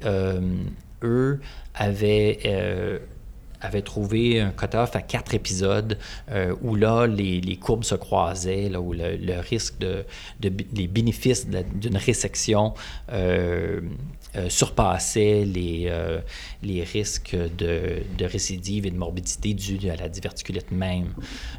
eux 1.04 1.40
avaient 1.76 3.02
avait 3.60 3.82
trouvé 3.82 4.40
un 4.40 4.52
cut-off 4.52 4.96
à 4.96 5.02
quatre 5.02 5.34
épisodes 5.34 5.98
où 6.62 6.76
là, 6.76 7.08
les, 7.08 7.42
les, 7.42 7.56
courbes 7.56 7.84
se 7.84 7.96
croisaient, 7.96 8.70
là, 8.70 8.80
où 8.80 8.94
le, 8.94 9.40
risque 9.40 9.80
de, 9.80 10.06
de, 10.40 10.52
les 10.76 10.88
bénéfices 10.88 11.48
d'une 11.48 11.98
résection 11.98 12.76
euh, 13.12 13.82
les, 14.36 15.86
euh, 15.88 16.20
les 16.64 16.84
risques 16.84 17.36
de, 17.36 18.04
de, 18.18 18.26
récidive 18.26 18.86
et 18.86 18.92
de 18.92 18.98
morbidité 18.98 19.54
dus 19.54 19.90
à 19.90 19.96
la 19.96 20.10
diverticulite 20.10 20.72
même. 20.72 21.14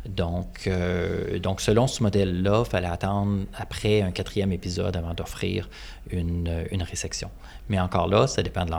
Donc, 0.06 0.66
euh, 0.66 1.38
selon 1.58 1.86
ce 1.86 2.02
modèle-là, 2.02 2.62
il 2.66 2.70
fallait 2.70 2.88
attendre 2.88 3.44
après 3.54 4.02
un 4.02 4.10
quatrième 4.10 4.52
épisode 4.52 4.96
avant 4.96 5.14
d'offrir 5.14 5.68
une, 6.10 6.48
résection. 6.82 7.30
Mais 7.68 7.78
encore 7.78 8.08
là, 8.08 8.26
ça 8.26 8.42
dépend 8.42 8.64
de 8.64 8.72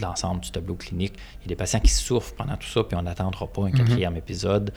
l'ensemble 0.00 0.40
du 0.40 0.50
tableau 0.50 0.74
clinique. 0.74 1.14
Il 1.40 1.42
y 1.42 1.46
a 1.46 1.48
des 1.48 1.56
patients 1.56 1.80
qui 1.80 1.90
souffrent 1.90 2.34
pendant 2.34 2.56
tout 2.56 2.68
ça, 2.68 2.84
puis 2.84 2.96
on 2.96 3.02
n'attendra 3.02 3.46
pas 3.46 3.62
un 3.62 3.70
mhm. 3.70 3.74
quatrième 3.74 4.16
épisode. 4.16 4.72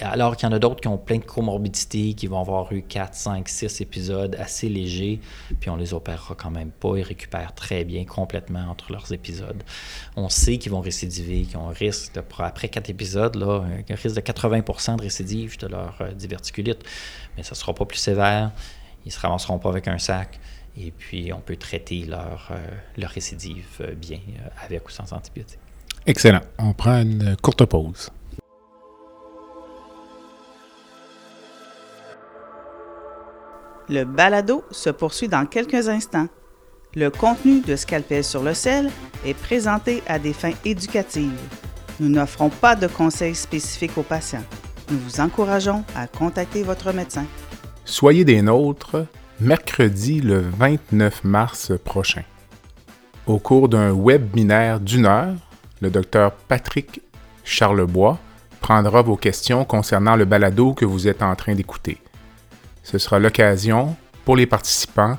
alors 0.00 0.36
qu'il 0.36 0.48
y 0.48 0.52
en 0.52 0.54
a 0.54 0.58
d'autres 0.58 0.80
qui 0.80 0.88
ont 0.88 0.98
plein 0.98 1.18
de 1.18 1.24
comorbidités, 1.24 2.14
qui 2.14 2.26
vont 2.26 2.40
avoir 2.40 2.72
eu 2.72 2.82
4, 2.82 3.14
5, 3.14 3.48
6 3.48 3.80
épisodes 3.80 4.36
assez 4.38 4.68
légers, 4.68 5.20
puis 5.60 5.70
on 5.70 5.76
les 5.76 5.94
opérera 5.94 6.34
quand 6.34 6.50
même 6.50 6.70
pas. 6.70 6.96
Ils 6.96 7.02
récupèrent 7.02 7.54
très 7.54 7.84
bien 7.84 8.04
complètement 8.04 8.70
entre 8.70 8.92
leurs 8.92 9.12
épisodes. 9.12 9.62
On 10.16 10.28
sait 10.28 10.58
qu'ils 10.58 10.72
vont 10.72 10.80
récidiver, 10.80 11.42
qu'ils 11.42 11.56
ont 11.58 11.68
un 11.68 11.72
risque, 11.72 12.14
de, 12.14 12.22
après 12.38 12.68
4 12.68 12.90
épisodes, 12.90 13.36
là, 13.36 13.62
un 13.88 13.94
risque 13.94 14.16
de 14.16 14.20
80% 14.20 14.96
de 14.96 15.02
récidive 15.02 15.58
de 15.58 15.66
leur 15.66 15.96
euh, 16.00 16.12
diverticulite, 16.12 16.84
mais 17.36 17.42
ça 17.42 17.52
ne 17.52 17.56
sera 17.56 17.74
pas 17.74 17.84
plus 17.84 17.98
sévère. 17.98 18.50
Ils 19.04 19.08
ne 19.08 19.12
se 19.12 19.20
ramasseront 19.20 19.58
pas 19.58 19.68
avec 19.68 19.88
un 19.88 19.98
sac. 19.98 20.38
Et 20.76 20.90
puis, 20.90 21.32
on 21.32 21.40
peut 21.40 21.56
traiter 21.56 22.04
leur, 22.04 22.48
euh, 22.50 22.56
leur 22.96 23.10
récidive 23.10 23.66
euh, 23.80 23.94
bien, 23.94 24.20
avec 24.64 24.86
ou 24.86 24.90
sans 24.90 25.12
antibiotiques. 25.12 25.58
Excellent. 26.06 26.40
On 26.58 26.72
prend 26.72 27.00
une 27.02 27.36
courte 27.40 27.64
pause. 27.66 28.10
Le 33.88 34.04
balado 34.04 34.64
se 34.70 34.90
poursuit 34.90 35.28
dans 35.28 35.44
quelques 35.44 35.88
instants. 35.88 36.28
Le 36.94 37.10
contenu 37.10 37.60
de 37.60 37.76
Scalpel 37.76 38.24
sur 38.24 38.42
le 38.42 38.54
sel 38.54 38.90
est 39.24 39.34
présenté 39.34 40.02
à 40.06 40.18
des 40.18 40.32
fins 40.32 40.52
éducatives. 40.64 41.30
Nous 42.00 42.08
n'offrons 42.08 42.48
pas 42.48 42.74
de 42.74 42.86
conseils 42.86 43.34
spécifiques 43.34 43.96
aux 43.98 44.02
patients. 44.02 44.44
Nous 44.90 44.98
vous 44.98 45.20
encourageons 45.20 45.84
à 45.94 46.06
contacter 46.06 46.62
votre 46.62 46.92
médecin. 46.92 47.26
Soyez 47.84 48.24
des 48.24 48.42
nôtres 48.42 49.06
mercredi 49.42 50.20
le 50.20 50.38
29 50.38 51.24
mars 51.24 51.72
prochain. 51.84 52.22
Au 53.26 53.38
cours 53.38 53.68
d'un 53.68 53.92
webinaire 53.92 54.78
d'une 54.78 55.04
heure, 55.06 55.34
le 55.80 55.90
docteur 55.90 56.32
Patrick 56.32 57.00
Charlebois 57.42 58.18
prendra 58.60 59.02
vos 59.02 59.16
questions 59.16 59.64
concernant 59.64 60.14
le 60.14 60.24
balado 60.24 60.74
que 60.74 60.84
vous 60.84 61.08
êtes 61.08 61.22
en 61.22 61.34
train 61.34 61.54
d'écouter. 61.54 61.98
Ce 62.84 62.98
sera 62.98 63.18
l'occasion 63.18 63.96
pour 64.24 64.36
les 64.36 64.46
participants 64.46 65.18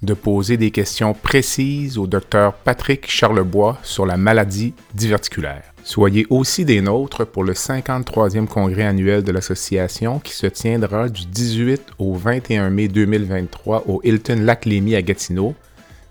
de 0.00 0.14
poser 0.14 0.56
des 0.56 0.70
questions 0.70 1.12
précises 1.12 1.98
au 1.98 2.06
docteur 2.06 2.54
Patrick 2.54 3.10
Charlebois 3.10 3.78
sur 3.82 4.06
la 4.06 4.16
maladie 4.16 4.72
diverticulaire. 4.94 5.74
Soyez 5.88 6.26
aussi 6.28 6.66
des 6.66 6.82
nôtres 6.82 7.24
pour 7.24 7.44
le 7.44 7.54
53e 7.54 8.46
congrès 8.46 8.84
annuel 8.84 9.22
de 9.22 9.32
l'association 9.32 10.18
qui 10.18 10.34
se 10.34 10.46
tiendra 10.46 11.08
du 11.08 11.24
18 11.24 11.80
au 11.98 12.12
21 12.14 12.68
mai 12.68 12.88
2023 12.88 13.84
au 13.86 14.02
Hilton 14.04 14.40
Lac 14.42 14.66
Lémy 14.66 14.96
à 14.96 15.00
Gatineau. 15.00 15.54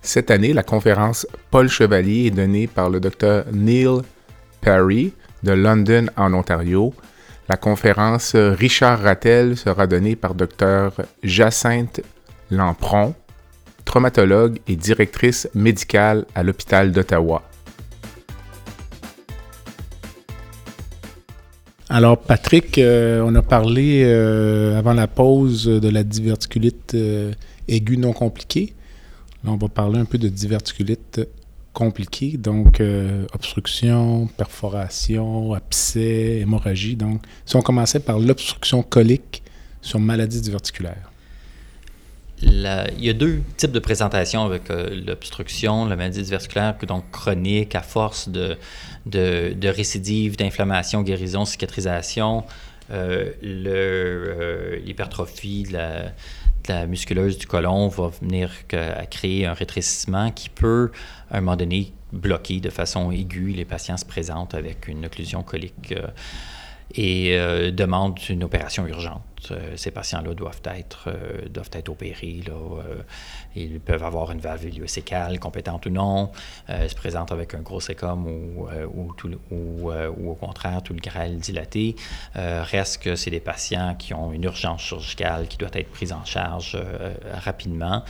Cette 0.02 0.32
année, 0.32 0.52
la 0.52 0.64
conférence 0.64 1.28
Paul 1.52 1.70
Chevalier 1.70 2.26
est 2.26 2.32
donnée 2.32 2.66
par 2.66 2.90
le 2.90 3.00
docteur 3.00 3.46
Neil 3.54 4.02
Perry 4.62 5.14
de 5.44 5.52
London 5.52 6.08
en 6.18 6.34
Ontario. 6.34 6.92
La 7.48 7.56
conférence 7.56 8.36
Richard 8.36 9.00
Rattel 9.04 9.58
sera 9.58 9.86
donnée 9.86 10.16
par 10.16 10.34
Dr 10.34 10.90
Jacinthe 11.22 12.02
Lampron 12.50 13.14
traumatologue 13.86 14.58
et 14.68 14.76
directrice 14.76 15.48
médicale 15.54 16.26
à 16.34 16.42
l'hôpital 16.42 16.92
d'Ottawa. 16.92 17.44
Alors, 21.90 22.18
Patrick, 22.18 22.78
euh, 22.80 23.22
on 23.26 23.34
a 23.36 23.42
parlé 23.42 24.04
euh, 24.04 24.78
avant 24.78 24.94
la 24.94 25.08
pause 25.08 25.68
de 25.68 25.88
la 25.88 26.04
diverticulite 26.04 26.94
euh, 26.96 27.32
aiguë 27.70 27.96
non 27.96 28.12
compliquée. 28.12 28.74
Là, 29.46 29.52
on 29.52 29.56
va 29.56 29.70
parler 29.70 29.98
un 29.98 30.04
peu 30.04 30.18
de 30.18 30.28
diverticulite 30.28 31.22
compliquée, 31.72 32.38
donc 32.38 32.82
obstruction, 33.34 34.26
perforation, 34.36 35.54
abcès, 35.54 36.40
hémorragie. 36.40 36.96
Donc, 36.96 37.22
si 37.46 37.56
on 37.56 37.62
commençait 37.62 38.00
par 38.00 38.18
l'obstruction 38.18 38.82
colique 38.82 39.44
sur 39.82 40.00
maladie 40.00 40.42
diverticulaire 40.42 41.12
il 42.42 43.04
y 43.04 43.10
a 43.10 43.14
deux 43.14 43.42
types 43.58 43.72
de 43.72 43.80
présentations 43.80 44.44
avec 44.44 44.70
euh, 44.70 45.02
l'obstruction, 45.06 45.86
la 45.86 45.96
maladie 45.96 46.22
diverticulaire, 46.22 46.76
donc 46.88 47.10
chronique 47.12 47.74
à 47.76 47.82
force 47.82 48.30
de, 48.30 48.58
de, 49.06 49.68
récidive, 49.68 50.38
d'inflammation, 50.38 51.02
guérison, 51.02 51.46
cicatrisation. 51.46 52.44
Euh, 52.92 53.32
euh, 53.44 54.80
l'hypertrophie 54.86 55.64
de 55.64 55.74
la, 55.74 56.86
musculeuse 56.86 57.38
du 57.38 57.48
côlon 57.48 57.88
va 57.88 58.10
venir 58.22 58.52
à 58.74 59.06
créer 59.06 59.46
un 59.46 59.54
rétrécissement 59.54 60.32
qui 60.32 60.50
peut, 60.50 60.92
à 61.32 61.38
un 61.38 61.42
moment 61.42 61.56
donné, 61.56 61.94
bloquer 62.12 62.60
de 62.60 62.70
façon 62.70 63.10
aiguë. 63.12 63.54
Les 63.54 63.64
patients 63.64 63.96
se 63.96 64.04
présentent 64.04 64.54
avec 64.54 64.90
une 64.90 65.06
occlusion 65.06 65.44
colique 65.44 65.96
et 66.94 67.40
demandent 67.72 68.20
une 68.30 68.44
opération 68.44 68.86
urgente. 68.86 69.22
Euh, 69.52 69.78
ces 69.78 69.92
patients-là 69.92 70.34
doivent 70.34 70.62
être, 70.66 71.06
euh, 71.08 71.48
doivent 71.50 71.70
être 71.74 71.90
opérés. 71.90 72.42
Euh, 72.50 73.02
ils 73.56 73.80
peuvent 73.80 74.04
avoir 74.04 74.32
une 74.32 74.40
valve 74.40 74.66
iléosécale, 74.66 75.40
compétente 75.40 75.86
ou 75.86 75.90
non, 75.90 76.32
se 76.68 76.96
présentent 76.96 77.32
avec 77.32 77.54
un 77.54 77.62
gros 77.62 77.80
sécom 77.80 78.28
ou, 78.28 78.68
ou, 78.94 79.14
ou, 79.52 79.92
ou, 79.92 80.30
au 80.30 80.36
contraire 80.36 80.82
tout 80.84 80.94
le 80.94 81.00
grêle 81.00 81.38
dilaté. 81.38 81.96
reste 82.36 83.02
que 83.02 83.16
c'est 83.16 83.32
des 83.32 83.40
patients 83.40 83.96
qui 83.96 84.14
ont 84.14 84.32
une 84.32 84.44
urgence 84.44 84.82
chirurgicale 84.82 85.48
qui 85.48 85.58
doit 85.58 85.70
être 85.74 85.90
prise 85.90 86.14
en 86.14 86.24
charge 86.26 86.78
rapidement. 87.34 88.04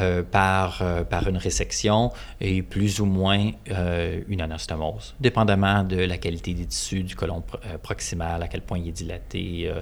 Euh, 0.00 0.24
par, 0.24 0.82
euh, 0.82 1.04
par 1.04 1.28
une 1.28 1.36
résection 1.36 2.10
et 2.40 2.62
plus 2.62 2.98
ou 2.98 3.04
moins 3.04 3.52
euh, 3.70 4.22
une 4.26 4.40
anastomose, 4.40 5.14
dépendamment 5.20 5.84
de 5.84 5.96
la 5.96 6.18
qualité 6.18 6.52
des 6.52 6.66
tissus 6.66 7.04
du 7.04 7.14
côlon 7.14 7.44
proximal, 7.80 8.42
à 8.42 8.48
quel 8.48 8.62
point 8.62 8.78
il 8.78 8.88
est 8.88 8.92
dilaté, 8.92 9.72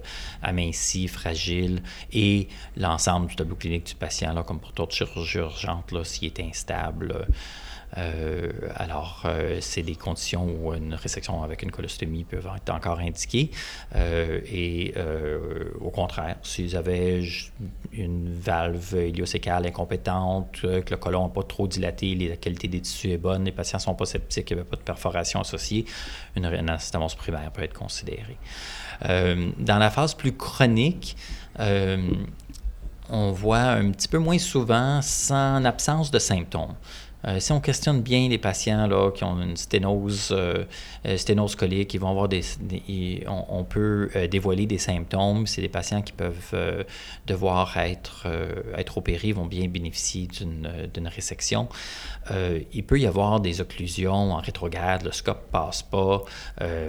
aminci, 0.43 1.09
fragile, 1.09 1.83
et 2.13 2.49
l'ensemble 2.77 3.29
du 3.29 3.37
tableau 3.37 3.55
clinique 3.55 3.87
du 3.87 3.95
patient, 3.95 4.35
là, 4.35 4.43
comme 4.43 4.61
pour 4.61 4.73
toute 4.73 4.93
chirurgie 4.93 5.39
urgente, 5.39 5.95
s'il 6.05 6.27
est 6.29 6.41
instable. 6.41 7.27
Alors, 7.95 9.27
c'est 9.61 9.83
des 9.83 9.97
conditions 9.97 10.45
où 10.45 10.73
une 10.73 10.95
résection 10.95 11.43
avec 11.43 11.63
une 11.63 11.71
colostomie 11.71 12.25
peut 12.25 12.39
être 12.39 12.71
encore 12.75 12.99
indiquée. 13.01 13.51
et 13.95 14.95
au 15.81 15.91
contraire, 15.91 16.37
s'ils 16.43 16.77
avaient 16.77 17.23
une 17.93 18.33
valve 18.33 18.95
iliocécale 19.09 19.67
incompétente, 19.67 20.61
que 20.63 20.91
le 20.91 20.97
côlon 20.97 21.25
n'a 21.25 21.29
pas 21.29 21.43
trop 21.43 21.67
dilaté, 21.67 22.15
la 22.15 22.37
qualité 22.37 22.69
des 22.69 22.81
tissus 22.81 23.11
est 23.11 23.19
bonne, 23.19 23.45
les 23.45 23.53
patients 23.53 23.79
ne 23.79 23.83
sont 23.83 23.95
pas 23.95 24.07
sceptiques, 24.07 24.51
il 24.51 24.55
n'y 24.55 24.61
avait 24.61 24.71
pas 24.71 24.77
de 24.77 24.83
perforation 24.83 25.41
associée, 25.41 25.85
une 26.35 26.47
anastomose 26.47 27.15
primaire 27.15 27.51
peut 27.53 27.63
être 27.63 27.79
considérée. 27.79 28.39
dans 29.03 29.79
la 29.79 29.91
phase 29.91 30.15
plus 30.15 30.33
chronique, 30.33 31.17
on 33.13 33.33
voit 33.33 33.59
un 33.59 33.91
petit 33.91 34.09
peu 34.09 34.19
moins 34.19 34.39
souvent 34.39 35.03
sans 35.03 35.63
absence 35.65 36.11
de 36.11 36.19
symptômes. 36.19 36.75
Euh, 37.27 37.39
si 37.41 37.53
on 37.53 37.61
questionne 37.61 38.03
bien 38.03 38.29
les 38.29 38.39
patients 38.39 38.87
là, 38.87 39.11
qui 39.13 39.25
ont 39.25 39.41
une 39.41 39.57
sténose, 39.57 40.31
euh, 40.33 40.65
euh, 41.07 41.17
sténose 41.17 41.55
colique, 41.55 41.95
ils 41.95 42.01
vont 42.01 42.11
avoir 42.11 42.29
des, 42.29 42.43
on, 43.29 43.65
peut 43.65 44.11
dévoiler 44.31 44.67
des 44.67 44.79
symptômes. 44.79 45.47
C'est 45.47 45.63
des 45.63 45.69
patients 45.69 46.03
qui 46.03 46.13
peuvent 46.13 46.85
devoir 47.27 47.77
être, 47.77 48.27
être 48.77 48.99
opérés, 48.99 49.33
vont 49.33 49.47
bien 49.47 49.69
bénéficier 49.69 50.27
d'une 50.27 51.09
résection. 51.09 51.69
il 52.31 52.85
peut 52.85 52.99
y 52.99 53.07
avoir 53.07 53.41
des 53.41 53.61
occlusions 53.61 54.33
en 54.33 54.39
rétrograde, 54.39 55.05
le 55.05 55.13
scope 55.13 55.51
passe 55.51 55.83
pas, 55.83 56.23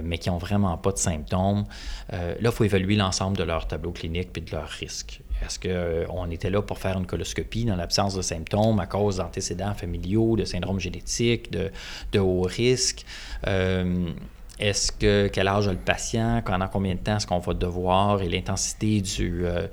mais 0.02 0.18
qui 0.18 0.30
n'ont 0.30 0.38
vraiment 0.38 0.76
pas 0.76 0.92
de 0.92 0.98
symptômes. 0.98 1.64
là, 2.10 2.34
il 2.40 2.50
faut 2.50 2.64
évaluer 2.64 2.96
l'ensemble 2.96 3.36
de 3.36 3.44
leur 3.44 3.68
tableau 3.68 3.92
clinique 3.92 4.30
et 4.36 4.40
de 4.40 4.50
leur 4.50 4.68
risque. 4.68 5.20
Est-ce 5.42 5.58
qu'on 5.58 6.30
était 6.30 6.50
là 6.50 6.62
pour 6.62 6.78
faire 6.78 6.96
une 6.96 7.06
coloscopie 7.06 7.64
dans 7.64 7.76
l'absence 7.76 8.14
de 8.14 8.22
symptômes 8.22 8.80
à 8.80 8.86
cause 8.86 9.16
d'antécédents 9.16 9.74
familiaux, 9.74 10.36
de 10.36 10.44
syndromes 10.44 10.80
génétiques, 10.80 11.50
de, 11.50 12.18
haut 12.18 12.42
risque? 12.42 13.04
Euh, 13.46 14.10
est-ce 14.58 14.92
que 14.92 15.28
quel 15.32 15.48
âge 15.48 15.66
a 15.66 15.72
le 15.72 15.78
patient, 15.78 16.40
pendant 16.44 16.68
combien 16.68 16.94
de 16.94 17.00
temps 17.00 17.16
est-ce 17.16 17.26
qu'on 17.26 17.40
va 17.40 17.54
devoir? 17.54 18.22
Et 18.22 18.28
l'intensité 18.28 19.02
euh, 19.20 19.66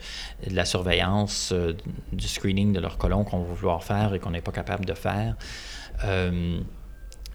de 0.47 0.55
la 0.55 0.65
surveillance 0.65 1.51
euh, 1.53 1.73
du 2.11 2.27
screening 2.27 2.73
de 2.73 2.79
leur 2.79 2.97
colon 2.97 3.23
qu'on 3.23 3.43
va 3.43 3.53
vouloir 3.53 3.83
faire 3.83 4.15
et 4.15 4.19
qu'on 4.19 4.31
n'est 4.31 4.41
pas 4.41 4.51
capable 4.51 4.85
de 4.85 4.93
faire. 4.93 5.35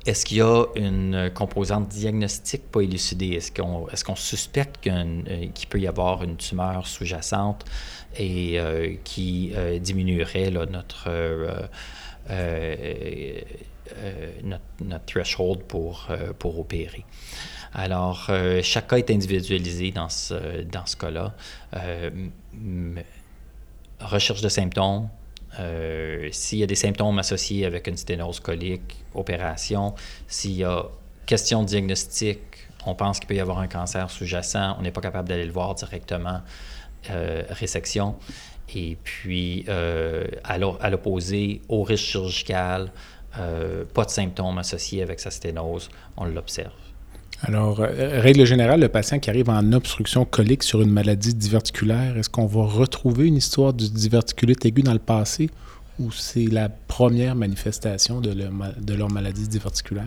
Est-ce 0.07 0.25
qu'il 0.25 0.37
y 0.37 0.41
a 0.41 0.67
une 0.77 1.33
composante 1.35 1.89
diagnostique 1.89 2.71
pas 2.71 2.81
élucidée? 2.81 3.31
Est-ce 3.31 3.51
qu'on 3.51 3.89
est 3.89 4.17
suspecte 4.17 4.81
qu'il 4.81 5.69
peut 5.69 5.81
y 5.81 5.89
avoir 5.89 6.23
une 6.23 6.37
tumeur 6.37 6.87
sous-jacente 6.87 7.65
et 8.17 8.61
euh, 8.61 8.95
qui 9.03 9.53
euh, 9.57 9.81
diminuerait 9.81 10.53
notre, 10.53 11.07
euh, 11.09 11.67
notre, 14.45 14.63
notre, 14.81 15.05
threshold 15.07 15.65
pour, 15.65 16.07
pour 16.39 16.61
opérer? 16.61 17.05
Alors, 17.75 18.31
chaque 18.63 18.87
cas 18.87 18.99
est 18.99 19.11
individualisé 19.11 19.91
dans 19.91 20.09
ce, 20.09 20.63
dans 20.63 20.87
ce 20.87 20.97
cas-là. 20.97 21.35
recherche 24.01 24.41
de 24.41 24.49
symptômes, 24.49 25.09
s'il 26.31 26.59
y 26.59 26.63
a 26.63 26.67
des 26.67 26.75
symptômes 26.75 27.19
associés 27.19 27.65
avec 27.65 27.87
une 27.87 27.97
sténose 27.97 28.41
colique, 28.41 28.97
opération. 29.15 29.95
S'il 30.29 30.53
y 30.53 30.65
a 30.65 30.85
question 31.25 31.63
diagnostique, 31.63 32.69
on 32.85 32.95
pense 32.95 33.19
qu'il 33.19 33.27
peut 33.27 33.35
y 33.35 33.41
avoir 33.41 33.59
un 33.59 33.67
cancer 33.67 34.11
sous-jacent, 34.11 34.77
on 34.79 34.83
n'est 34.83 34.93
pas 34.93 35.01
capable 35.01 35.29
d'aller 35.29 35.47
le 35.47 35.53
voir 35.53 35.75
directement. 35.75 36.41
Euh, 37.11 37.43
résection. 37.51 38.17
Et 38.75 38.97
puis, 39.05 39.65
euh, 39.69 40.27
à 40.43 40.59
l'opposé, 40.59 41.61
au 41.69 41.85
risque 41.85 42.05
chirurgical, 42.05 42.91
euh, 43.39 43.85
pas 43.85 44.05
de 44.05 44.11
symptômes 44.11 44.59
associés 44.59 45.03
avec 45.03 45.21
sa 45.21 45.31
sténose, 45.31 45.89
on 46.17 46.25
l'observe. 46.25 46.73
Alors, 47.43 47.79
règle 47.79 48.45
générale, 48.45 48.81
le 48.81 48.89
patient 48.89 49.19
qui 49.19 49.31
arrive 49.31 49.51
en 49.51 49.73
obstruction 49.73 50.25
colique 50.25 50.63
sur 50.63 50.81
une 50.81 50.91
maladie 50.91 51.35
diverticulaire, 51.35 52.17
est-ce 52.17 52.31
qu'on 52.31 52.47
va 52.47 52.65
retrouver 52.65 53.27
une 53.27 53.37
histoire 53.37 53.73
du 53.73 53.89
diverticulite 53.91 54.65
aigu 54.65 54.83
dans 54.83 54.95
le 54.95 54.99
passé 54.99 55.51
ou 55.99 56.11
c'est 56.11 56.47
la 56.47 56.69
première 56.69 57.35
manifestation 57.35 58.21
de 58.21 58.95
leur 58.95 59.11
maladie 59.11 59.49
diverticulaire? 59.49 60.05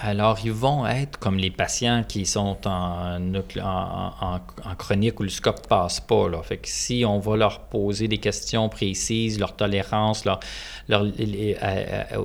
Alors, 0.00 0.38
ils 0.44 0.52
vont 0.52 0.86
être 0.86 1.18
comme 1.18 1.38
les 1.38 1.50
patients 1.50 2.04
qui 2.06 2.24
sont 2.24 2.56
en, 2.66 3.18
en, 3.60 4.74
chronique 4.76 5.18
où 5.18 5.24
le 5.24 5.28
scope 5.28 5.66
passe 5.66 5.98
pas. 5.98 6.28
Là. 6.28 6.40
Si 6.62 7.04
on 7.04 7.18
va 7.18 7.36
leur 7.36 7.60
poser 7.62 8.06
des 8.06 8.18
questions 8.18 8.68
précises, 8.68 9.40
leur 9.40 9.56
tolérance, 9.56 10.24
leur, 10.24 10.38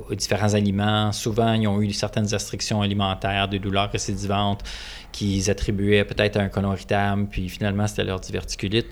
aux 0.08 0.14
différents 0.14 0.54
aliments, 0.54 1.10
souvent 1.10 1.54
ils 1.54 1.66
ont 1.66 1.82
eu 1.82 1.92
certaines 1.92 2.28
restrictions 2.28 2.80
alimentaires, 2.80 3.48
des 3.48 3.58
douleurs 3.58 3.90
récidivantes 3.90 4.62
qu'ils 5.10 5.50
attribuaient 5.50 6.04
peut-être 6.04 6.36
à 6.36 6.42
un 6.42 6.48
colon 6.48 6.72
irritable, 6.72 7.26
puis 7.28 7.48
finalement 7.48 7.88
c'était 7.88 8.04
leur 8.04 8.20
diverticulite 8.20 8.86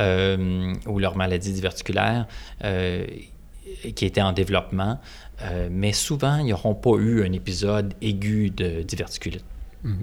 euh, 0.00 0.72
ou 0.86 0.98
leur 0.98 1.16
maladie 1.16 1.52
diverticulaire. 1.52 2.26
Euh, 2.64 3.06
qui 3.96 4.04
était 4.04 4.20
en 4.20 4.32
développement, 4.32 5.00
euh, 5.44 5.68
mais 5.70 5.92
souvent, 5.92 6.38
ils 6.38 6.48
n'auront 6.48 6.74
pas 6.74 6.96
eu 6.98 7.24
un 7.24 7.32
épisode 7.32 7.94
aigu 8.00 8.50
de 8.50 8.82
diverticulite. 8.82 9.44
Mm. 9.82 9.94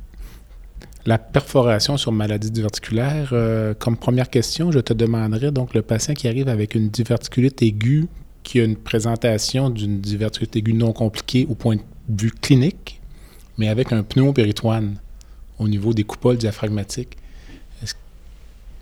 La 1.06 1.18
perforation 1.18 1.98
sur 1.98 2.12
maladie 2.12 2.52
diverticulaire, 2.52 3.30
euh, 3.34 3.74
comme 3.74 3.98
première 3.98 4.30
question, 4.30 4.72
je 4.72 4.80
te 4.80 4.94
demanderais 4.94 5.52
donc 5.52 5.74
le 5.74 5.82
patient 5.82 6.14
qui 6.14 6.28
arrive 6.28 6.48
avec 6.48 6.76
une 6.76 6.90
diverticulite 6.90 7.62
aiguë, 7.64 8.08
qui 8.44 8.60
a 8.60 8.64
une 8.64 8.76
présentation 8.76 9.70
d'une 9.72 10.00
diverticulite 10.00 10.56
aiguë 10.56 10.74
non 10.74 10.94
compliquée 10.94 11.48
au 11.50 11.56
point 11.56 11.78
de 11.78 12.22
vue 12.22 12.32
clinique, 12.32 13.02
mais 13.58 13.68
avec 13.68 13.92
un 13.92 14.04
pneumopéritoine 14.04 14.98
au 15.58 15.68
niveau 15.68 15.94
des 15.94 16.04
coupoles 16.04 16.38
diaphragmatiques 16.38 17.18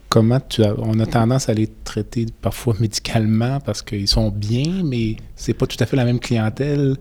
comment 0.09 0.39
tu 0.39 0.63
as, 0.63 0.73
on 0.77 0.99
a 0.99 1.05
tendance 1.05 1.49
à 1.49 1.53
les 1.53 1.67
traiter 1.67 2.25
parfois 2.41 2.75
médicalement 2.79 3.59
parce 3.59 3.81
qu'ils 3.81 4.07
sont 4.07 4.29
bien, 4.29 4.83
mais 4.83 5.17
c'est 5.35 5.53
pas 5.53 5.67
tout 5.67 5.77
à 5.79 5.85
fait 5.85 5.95
la 5.95 6.05
même 6.05 6.19
clientèle. 6.19 6.97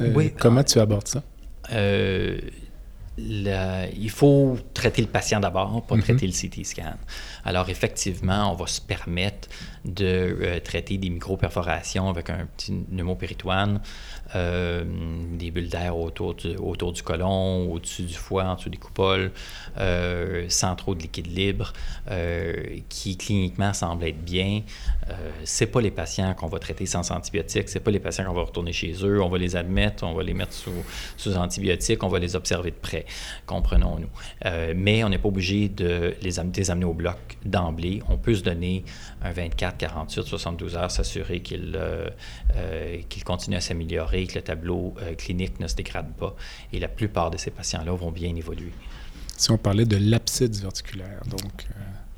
Euh, 0.00 0.12
oui, 0.14 0.32
comment 0.38 0.62
tu 0.62 0.78
abordes 0.78 1.08
ça? 1.08 1.22
Euh, 1.72 2.38
il 3.18 4.10
faut 4.10 4.56
traiter 4.72 5.02
le 5.02 5.08
patient 5.08 5.40
d'abord, 5.40 5.84
pas 5.86 5.96
mhm. 5.96 6.02
traiter 6.02 6.26
le 6.26 6.32
CT 6.32 6.64
scan. 6.64 6.94
Alors, 7.44 7.68
effectivement, 7.68 8.52
on 8.52 8.54
va 8.54 8.66
se 8.66 8.80
permettre 8.80 9.48
de 9.84 10.36
euh, 10.40 10.60
traiter 10.60 10.98
des 10.98 11.10
micro-perforations 11.10 12.08
avec 12.08 12.30
un 12.30 12.46
petit 12.56 12.72
pneumopéritoine, 12.72 13.80
euh, 14.34 14.84
des 15.38 15.50
bulles 15.50 15.68
d'air 15.68 15.96
autour 15.96 16.34
du, 16.34 16.56
autour 16.56 16.92
du 16.92 17.02
côlon, 17.02 17.70
au-dessus 17.72 18.02
du 18.02 18.14
foie, 18.14 18.44
en 18.44 18.54
dessous 18.56 18.68
des 18.68 18.76
coupoles, 18.76 19.32
euh, 19.78 20.44
sans 20.48 20.76
trop 20.76 20.94
de 20.94 21.02
liquide 21.02 21.26
libre, 21.26 21.72
qui 22.88 23.16
cliniquement 23.16 23.72
semblent 23.72 24.04
être 24.04 24.22
bien. 24.22 24.62
c'est 25.44 25.66
pas 25.66 25.80
les 25.80 25.90
patients 25.90 26.34
qu'on 26.34 26.48
va 26.48 26.58
traiter 26.58 26.86
sans 26.86 27.10
antibiotiques, 27.10 27.68
c'est 27.68 27.80
pas 27.80 27.90
les 27.90 28.00
patients 28.00 28.24
qu'on 28.24 28.34
va 28.34 28.42
retourner 28.42 28.72
chez 28.72 28.94
eux, 29.02 29.22
on 29.22 29.28
va 29.28 29.38
les 29.38 29.56
admettre, 29.56 30.04
on 30.04 30.14
va 30.14 30.22
les 30.22 30.34
mettre 30.34 30.52
sous, 30.52 30.84
sous 31.16 31.36
antibiotiques, 31.36 32.02
on 32.02 32.08
va 32.08 32.18
les 32.18 32.36
observer 32.36 32.70
de 32.70 32.76
près, 32.76 33.06
comprenons-nous. 33.46 34.08
mais 34.74 35.04
on 35.04 35.08
n'est 35.08 35.18
pas 35.18 35.28
obligé 35.28 35.68
de 35.68 36.14
les, 36.20 36.30
les 36.56 36.70
amener 36.70 36.84
au 36.84 36.94
bloc 36.94 37.16
d'emblée. 37.44 38.02
On 38.08 38.16
peut 38.16 38.34
se 38.34 38.42
donner 38.42 38.84
un 39.22 39.32
24, 39.32 39.76
48, 39.76 40.22
72 40.22 40.76
heures, 40.76 40.90
s'assurer 40.90 41.40
qu'il 41.40 41.72
euh, 41.74 42.08
euh, 42.56 43.00
continue 43.24 43.56
à 43.56 43.60
s'améliorer, 43.60 44.26
que 44.26 44.36
le 44.36 44.42
tableau 44.42 44.94
euh, 45.02 45.14
clinique 45.14 45.60
ne 45.60 45.66
se 45.66 45.74
dégrade 45.74 46.12
pas. 46.14 46.34
Et 46.72 46.80
la 46.80 46.88
plupart 46.88 47.30
de 47.30 47.36
ces 47.36 47.50
patients-là 47.50 47.92
vont 47.92 48.10
bien 48.10 48.34
évoluer. 48.34 48.72
Si 49.36 49.50
on 49.50 49.58
parlait 49.58 49.84
de 49.84 49.96
l'abcès 49.96 50.48
diverticulaire, 50.48 51.22
donc... 51.28 51.66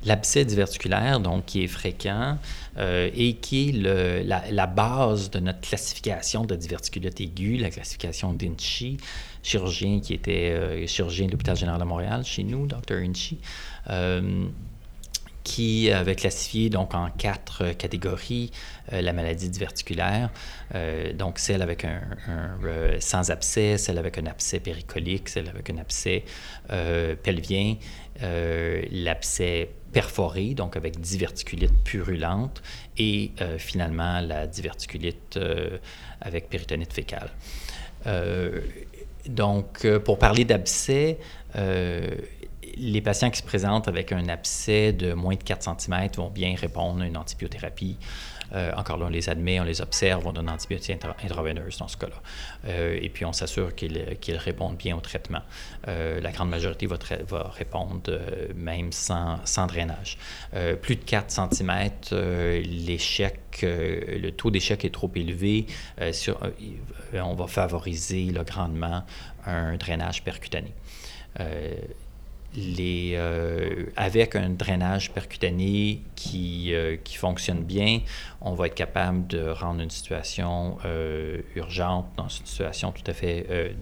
L'abcès 0.05 0.43
diverticulaire, 0.43 1.21
donc, 1.21 1.45
qui 1.45 1.63
est 1.63 1.67
fréquent 1.69 2.37
et 2.77 3.37
qui 3.37 3.69
est 3.69 4.51
la, 4.51 4.67
base 4.67 5.29
de 5.29 5.39
notre 5.39 5.61
classification 5.61 6.43
de 6.43 6.57
diverticulite 6.57 7.21
aiguë, 7.21 7.57
la 7.57 7.69
classification 7.69 8.33
d'Inchi, 8.33 8.97
chirurgien 9.43 10.01
qui 10.01 10.13
était 10.13 10.85
chirurgien 10.87 11.27
de 11.27 11.31
l'Hôpital 11.31 11.55
général 11.55 11.79
de 11.79 11.85
Montréal, 11.85 12.25
chez 12.25 12.43
nous, 12.43 12.67
Dr. 12.67 12.97
Inchi 12.97 13.39
qui 15.43 15.91
avait 15.91 16.15
classifié 16.15 16.69
donc 16.69 16.93
en 16.93 17.09
quatre 17.09 17.63
euh, 17.63 17.73
catégories 17.73 18.51
euh, 18.91 19.01
la 19.01 19.13
maladie 19.13 19.49
diverticulaire, 19.49 20.29
euh, 20.73 21.13
donc 21.13 21.37
celle 21.37 21.61
avec 21.61 21.85
un, 21.85 22.01
sans 22.99 23.29
abcès, 23.29 23.77
celle 23.77 23.97
avec 23.97 24.17
un 24.17 24.25
abcès 24.25 24.59
péricolique, 24.59 25.29
celle 25.29 25.49
avec 25.49 25.69
un 25.69 25.77
abcès 25.77 26.23
pelvien, 27.23 27.75
l'abcès 28.21 29.69
perforé, 29.91 30.53
donc 30.53 30.75
avec 30.77 30.99
diverticulite 30.99 31.73
purulente, 31.83 32.61
et 32.97 33.31
finalement 33.57 34.21
la 34.21 34.47
diverticulite 34.47 35.39
avec 36.21 36.49
péritonite 36.49 36.93
fécale. 36.93 37.29
donc, 39.27 39.87
pour 40.05 40.17
parler 40.17 40.45
d'abcès, 40.45 41.17
les 42.77 43.01
patients 43.01 43.29
qui 43.29 43.39
se 43.39 43.43
présentent 43.43 43.87
avec 43.87 44.11
un 44.11 44.27
abcès 44.27 44.93
de 44.93 45.13
moins 45.13 45.35
de 45.35 45.43
4 45.43 45.79
cm 45.79 46.09
vont 46.15 46.29
bien 46.29 46.55
répondre 46.55 47.01
à 47.01 47.05
une 47.05 47.17
antibiothérapie. 47.17 47.97
encore 48.75 48.97
là, 48.97 49.05
on 49.07 49.09
les 49.09 49.29
admet, 49.29 49.59
on 49.59 49.63
les 49.63 49.81
observe, 49.81 50.25
on 50.27 50.31
donne 50.31 50.49
antibiotiques 50.49 51.03
intraveineuses 51.23 51.77
dans 51.77 51.87
ce 51.87 51.97
cas-là. 51.97 52.75
et 53.01 53.09
puis, 53.09 53.25
on 53.25 53.33
s'assure 53.33 53.73
qu'ils 53.73 54.37
répondent 54.37 54.77
bien 54.77 54.95
au 54.95 55.01
traitement. 55.01 55.41
la 55.87 56.31
grande 56.31 56.49
majorité 56.49 56.85
va, 56.85 56.97
répondre 57.55 58.19
même 58.55 58.91
sans, 58.91 59.67
drainage. 59.67 60.17
plus 60.81 60.95
de 60.95 61.03
4 61.03 61.31
cm, 61.31 61.89
l'échec, 62.63 63.39
le 63.61 64.29
taux 64.31 64.51
d'échec 64.51 64.85
est 64.85 64.93
trop 64.93 65.11
élevé. 65.15 65.65
on 67.13 67.33
va 67.33 67.47
favoriser 67.47 68.31
grandement 68.45 69.03
un 69.45 69.77
drainage 69.77 70.23
percutané. 70.23 70.73
Euh, 72.53 72.73
les, 72.77 73.13
euh, 73.15 73.85
avec 73.95 74.35
un 74.35 74.49
drainage 74.49 75.11
percutané 75.11 76.01
qui, 76.15 76.73
euh, 76.73 76.97
qui, 77.03 77.17
fonctionne 77.17 77.63
bien, 77.63 78.01
on 78.41 78.53
va 78.53 78.67
être 78.67 78.75
capable 78.75 79.27
de 79.27 79.49
rendre 79.49 79.81
une 79.81 79.89
situation 79.89 80.77
urgente 81.55 82.07
dans 82.17 82.27
une 82.27 82.45
situation 82.45 82.91
tout 82.91 83.03
à 83.07 83.13
fait 83.13 83.75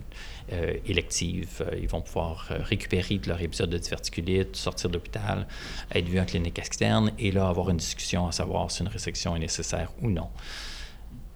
élective. 0.85 1.65
Ils 1.81 1.87
vont 1.87 2.01
pouvoir 2.01 2.47
récupérer 2.49 3.17
de 3.17 3.27
leur 3.29 3.41
épisode 3.41 3.69
de 3.69 3.77
diverticulite, 3.77 4.55
sortir 4.55 4.89
d'hôpital, 4.89 5.47
être 5.93 6.07
vus 6.07 6.19
en 6.19 6.25
clinique 6.25 6.59
externe 6.59 7.11
et 7.17 7.31
là 7.31 7.47
avoir 7.47 7.69
une 7.69 7.77
discussion 7.77 8.27
à 8.27 8.31
savoir 8.31 8.69
si 8.69 8.81
une 8.81 8.89
résection 8.89 9.35
est 9.35 9.39
nécessaire 9.39 9.89
ou 10.01 10.09
non. 10.09 10.29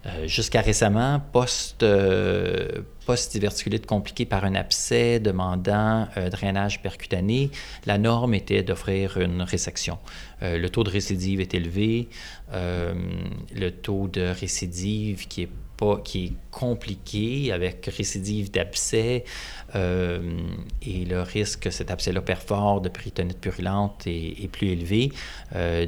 Euh, 0.05 0.27
jusqu'à 0.27 0.61
récemment, 0.61 1.19
post, 1.31 1.81
euh, 1.81 2.81
post-diverticulite 3.05 3.87
compliquée 3.87 4.25
par 4.25 4.45
un 4.45 4.53
abcès 4.53 5.19
demandant 5.19 6.07
euh, 6.17 6.29
drainage 6.29 6.81
percutané, 6.81 7.49
la 7.87 7.97
norme 7.97 8.35
était 8.35 8.61
d'offrir 8.61 9.17
une 9.17 9.41
résection. 9.41 9.97
le 10.41 10.67
taux 10.67 10.83
de 10.83 10.91
récidive 10.91 11.39
est 11.39 11.53
élevé. 11.53 12.09
le 12.53 13.69
taux 13.69 14.07
de 14.07 14.21
récidive 14.21 15.27
qui 15.27 15.43
est 15.43 15.49
pas, 15.77 15.97
qui 15.97 16.25
est 16.25 16.33
compliqué 16.51 17.51
avec 17.51 17.85
récidive 17.97 18.49
d'abcès 18.51 19.25
et 19.73 21.05
le 21.05 21.21
risque 21.21 21.61
que 21.63 21.69
cet 21.69 21.89
abcès-là 21.91 22.21
perfore 22.21 22.81
de 22.81 22.89
péritonite 22.89 23.39
purulente 23.39 24.05
est 24.05 24.49
plus 24.51 24.69
élevé. 24.69 25.11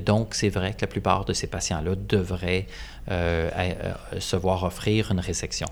donc, 0.06 0.34
c'est 0.34 0.50
vrai 0.50 0.74
que 0.74 0.82
la 0.82 0.88
plupart 0.88 1.26
de 1.26 1.34
ces 1.34 1.48
patients-là 1.48 1.96
devraient 1.96 2.68
euh, 3.10 3.50
à, 3.54 4.20
se 4.20 4.36
voir 4.36 4.64
offrir 4.64 5.12
une 5.12 5.20
résection. 5.20 5.68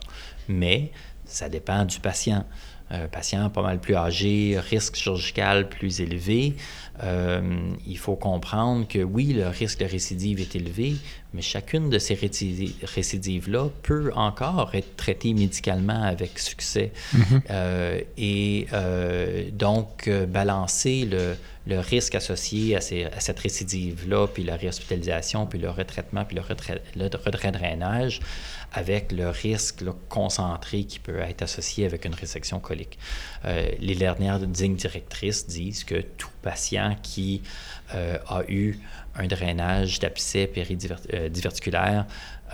Mais 0.48 0.92
ça 1.26 1.50
dépend 1.50 1.86
du 1.86 2.00
patient. 2.00 2.46
Un 2.92 3.08
patient 3.08 3.50
pas 3.50 3.64
mal 3.64 3.80
plus 3.80 3.96
âgé, 3.96 4.60
risque 4.60 4.96
chirurgical 4.96 5.70
plus 5.70 6.02
élevé, 6.02 6.56
euh, 7.04 7.72
il 7.86 7.98
faut 7.98 8.16
comprendre 8.16 8.88
que 8.88 9.00
oui, 9.00 9.34
le 9.34 9.48
risque 9.48 9.80
de 9.80 9.86
récidive 9.86 10.40
est 10.40 10.56
élevé, 10.56 10.96
mais 11.34 11.42
chacune 11.42 11.90
de 11.90 12.00
ces 12.00 12.16
récidives-là 12.16 13.70
peut 13.84 14.12
encore 14.16 14.74
être 14.76 14.96
traitée 14.96 15.34
médicalement 15.34 16.04
avec 16.04 16.40
succès. 16.40 16.92
Mm-hmm. 17.14 17.42
Euh, 17.52 18.02
et 18.18 18.68
donc, 19.52 20.10
balancer 20.10 21.06
le, 21.06 21.36
le 21.68 21.80
risque 21.80 22.16
associé 22.16 22.76
à, 22.76 22.82
cette 22.82 23.40
récidive-là, 23.40 24.28
puis 24.28 24.44
la 24.44 24.56
réhospitalisation, 24.56 25.48
puis 25.48 25.60
le 25.60 25.70
retraitement, 25.70 26.24
puis 26.26 26.36
le 26.36 26.42
retrait, 26.42 26.82
le 26.96 27.10
avec 28.74 29.12
le 29.12 29.30
risque 29.30 29.84
concentré 30.10 30.84
qui 30.84 31.00
peut 31.00 31.20
être 31.20 31.42
associé 31.42 31.86
avec 31.86 32.06
une 32.06 32.14
résection 32.14 32.60
colique. 32.60 33.00
Euh, 33.46 33.70
les 33.80 33.96
dernières 33.96 34.40
dignes 34.40 34.76
directrices 34.76 35.48
disent 35.48 35.84
que 35.84 36.02
tout 36.02 36.30
patient 36.42 36.85
qui 36.94 37.42
euh, 37.94 38.18
a 38.28 38.44
eu 38.48 38.78
un 39.18 39.28
drainage 39.28 40.00
d'abcès 40.00 40.48
péridiverticulaire 40.48 42.06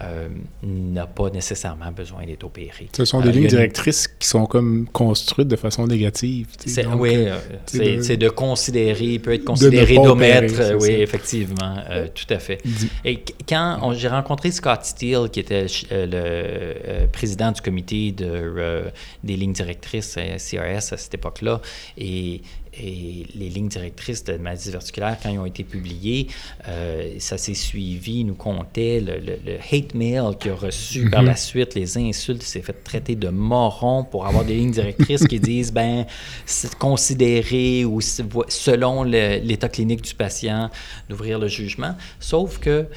euh, 0.03 0.29
n'a 0.63 1.05
pas 1.05 1.29
nécessairement 1.29 1.91
besoin 1.91 2.25
d'être 2.25 2.45
opéré. 2.45 2.87
Ce 2.95 3.03
sont 3.03 3.19
des 3.19 3.27
euh, 3.27 3.31
lignes 3.33 3.47
directrices 3.47 4.07
qui 4.07 4.27
sont 4.27 4.45
comme 4.45 4.87
construites 4.91 5.49
de 5.49 5.57
façon 5.57 5.85
négative. 5.85 6.47
oui, 6.95 7.27
euh, 7.27 7.37
c'est 7.67 8.15
de, 8.15 8.29
considérer, 8.29 9.19
peut 9.19 9.33
être 9.33 9.43
considéré 9.43 9.95
d'omettre, 9.95 10.77
oui, 10.79 10.91
effectivement, 10.91 11.75
tout 12.15 12.33
à 12.33 12.39
fait. 12.39 12.59
Et 13.03 13.21
quand 13.47 13.93
j'ai 13.93 14.07
rencontré 14.07 14.51
Scott 14.51 14.85
Steele, 14.85 15.29
qui 15.31 15.41
était 15.41 15.67
le 15.91 17.05
président 17.07 17.51
du 17.51 17.61
comité 17.61 18.13
de, 18.13 18.85
des 19.23 19.35
lignes 19.35 19.53
directrices 19.53 20.15
CRS 20.15 20.93
à 20.93 20.97
cette 20.97 21.13
époque-là, 21.13 21.59
et 21.97 22.41
et 22.73 23.27
les 23.35 23.49
lignes 23.49 23.67
directrices 23.67 24.23
de 24.23 24.37
maladies 24.37 24.71
verticulaires, 24.71 25.17
quand 25.21 25.29
ils 25.29 25.39
ont 25.39 25.45
été 25.45 25.63
publiées, 25.63 26.27
euh, 26.67 27.15
ça 27.19 27.37
s'est 27.37 27.53
suivi, 27.53 28.23
nous 28.23 28.35
comptait 28.35 29.01
le, 29.01 29.57
hate 29.71 29.93
mail 29.93 30.37
qu'il 30.39 30.51
a 30.51 30.55
reçu 30.55 31.09
par 31.09 31.21
la 31.21 31.31
mhm. 31.31 31.37
suite, 31.37 31.75
les 31.75 31.97
insultes, 31.97 32.43
il 32.43 32.47
s'est 32.47 32.61
fait 32.61 32.83
traiter 32.83 33.15
de 33.15 33.29
moron 33.29 34.03
pour 34.03 34.25
avoir 34.25 34.45
des 34.45 34.55
lignes 34.55 34.71
directrices 34.71 35.27
qui 35.27 35.39
disent, 35.39 35.73
ben, 35.73 36.05
considérer 36.79 37.83
ou 37.83 37.99
selon 38.01 39.03
l'état 39.03 39.69
clinique 39.69 40.01
du 40.01 40.13
patient, 40.13 40.69
d'ouvrir 41.09 41.39
le 41.39 41.47
jugement. 41.47 41.95
Sauf 42.19 42.59
que 42.59 42.87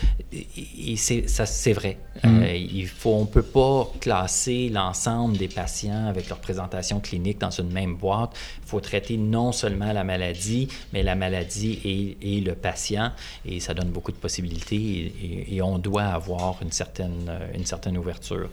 c'est 0.97 1.73
vrai. 1.73 1.99
Mhm. 2.23 2.43
Euh, 2.43 2.55
il 2.55 2.87
faut, 2.87 3.11
on 3.11 3.23
ne 3.23 3.27
peut 3.27 3.43
pas 3.43 3.91
classer 4.01 4.69
l'ensemble 4.73 5.37
des 5.37 5.49
patients 5.49 6.07
avec 6.07 6.29
leur 6.29 6.39
présentation 6.39 7.01
clinique 7.01 7.41
dans 7.41 7.51
une 7.51 7.73
même 7.73 7.97
boîte. 7.97 8.31
Il 8.63 8.69
faut 8.69 8.81
traiter 8.81 9.17
non 9.17 9.51
seulement 9.51 9.64
seulement 9.65 9.93
la 9.95 10.05
maladie, 10.05 10.69
mais 10.93 11.03
la 11.03 11.15
maladie 11.15 12.17
et, 12.21 12.41
le 12.41 12.55
patient. 12.55 13.13
Et 13.47 13.61
ça 13.61 13.73
donne 13.73 13.89
beaucoup 13.89 14.13
de 14.13 14.17
possibilités 14.17 15.13
et, 15.51 15.63
on 15.63 15.79
doit 15.79 16.03
avoir 16.03 16.61
une 16.61 16.73
certaine, 16.73 17.31
une 17.55 17.65
certaine 17.65 17.97
ouverture. 17.97 18.51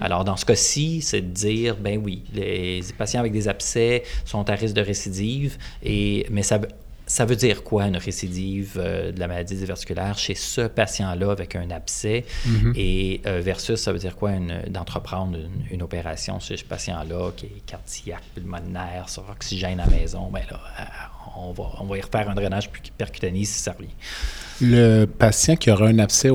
Alors, 0.00 0.24
dans 0.24 0.36
ce 0.36 0.44
cas-ci, 0.44 1.00
c'est 1.02 1.20
de 1.20 1.32
dire, 1.32 1.76
ben 1.76 2.00
oui, 2.02 2.22
les 2.34 2.80
patients 2.96 3.20
avec 3.20 3.32
des 3.32 3.46
abcès 3.48 4.02
sont 4.24 4.48
à 4.50 4.54
risque 4.54 4.74
de 4.74 4.80
récidive, 4.80 5.58
et, 5.82 6.26
mais 6.30 6.42
ça, 6.42 6.58
ça 7.08 7.24
veut 7.24 7.36
dire 7.36 7.64
quoi 7.64 7.86
une 7.86 7.96
récidive 7.96 8.74
euh, 8.76 9.10
de 9.12 9.18
la 9.18 9.28
maladie 9.28 9.56
diverticulaire 9.56 10.18
chez 10.18 10.34
ce 10.34 10.60
patient-là 10.60 11.32
avec 11.32 11.56
un 11.56 11.70
abcès? 11.70 12.24
Mm-hmm. 12.46 12.72
et 12.76 13.20
euh, 13.26 13.40
versus 13.40 13.80
ça 13.80 13.92
veut 13.92 13.98
dire 13.98 14.14
quoi 14.14 14.32
d'entreprendre 14.68 15.38
une, 15.70 15.82
opération 15.82 16.38
chez 16.38 16.56
ce 16.56 16.64
patient-là 16.64 17.30
qui 17.34 17.46
est 17.46 17.62
cardiaque, 17.64 18.22
pulmonaire, 18.34 19.08
sur 19.08 19.24
oxygène 19.30 19.80
à 19.80 19.86
la 19.86 19.90
maison, 19.90 20.28
ben 20.30 20.42
là, 20.50 20.60
euh, 20.80 20.82
on 21.36 21.52
va, 21.52 21.64
on 21.80 21.84
va 21.84 21.96
y 21.96 22.00
refaire 22.00 22.28
un 22.28 22.34
drainage 22.34 22.68
percutané 22.98 23.44
si 23.44 23.60
ça 23.60 23.72
revient. 23.72 23.88
Le 24.60 25.06
patient 25.06 25.56
qui 25.56 25.70
aura 25.70 25.86
un 25.86 25.98
abcès, 25.98 26.30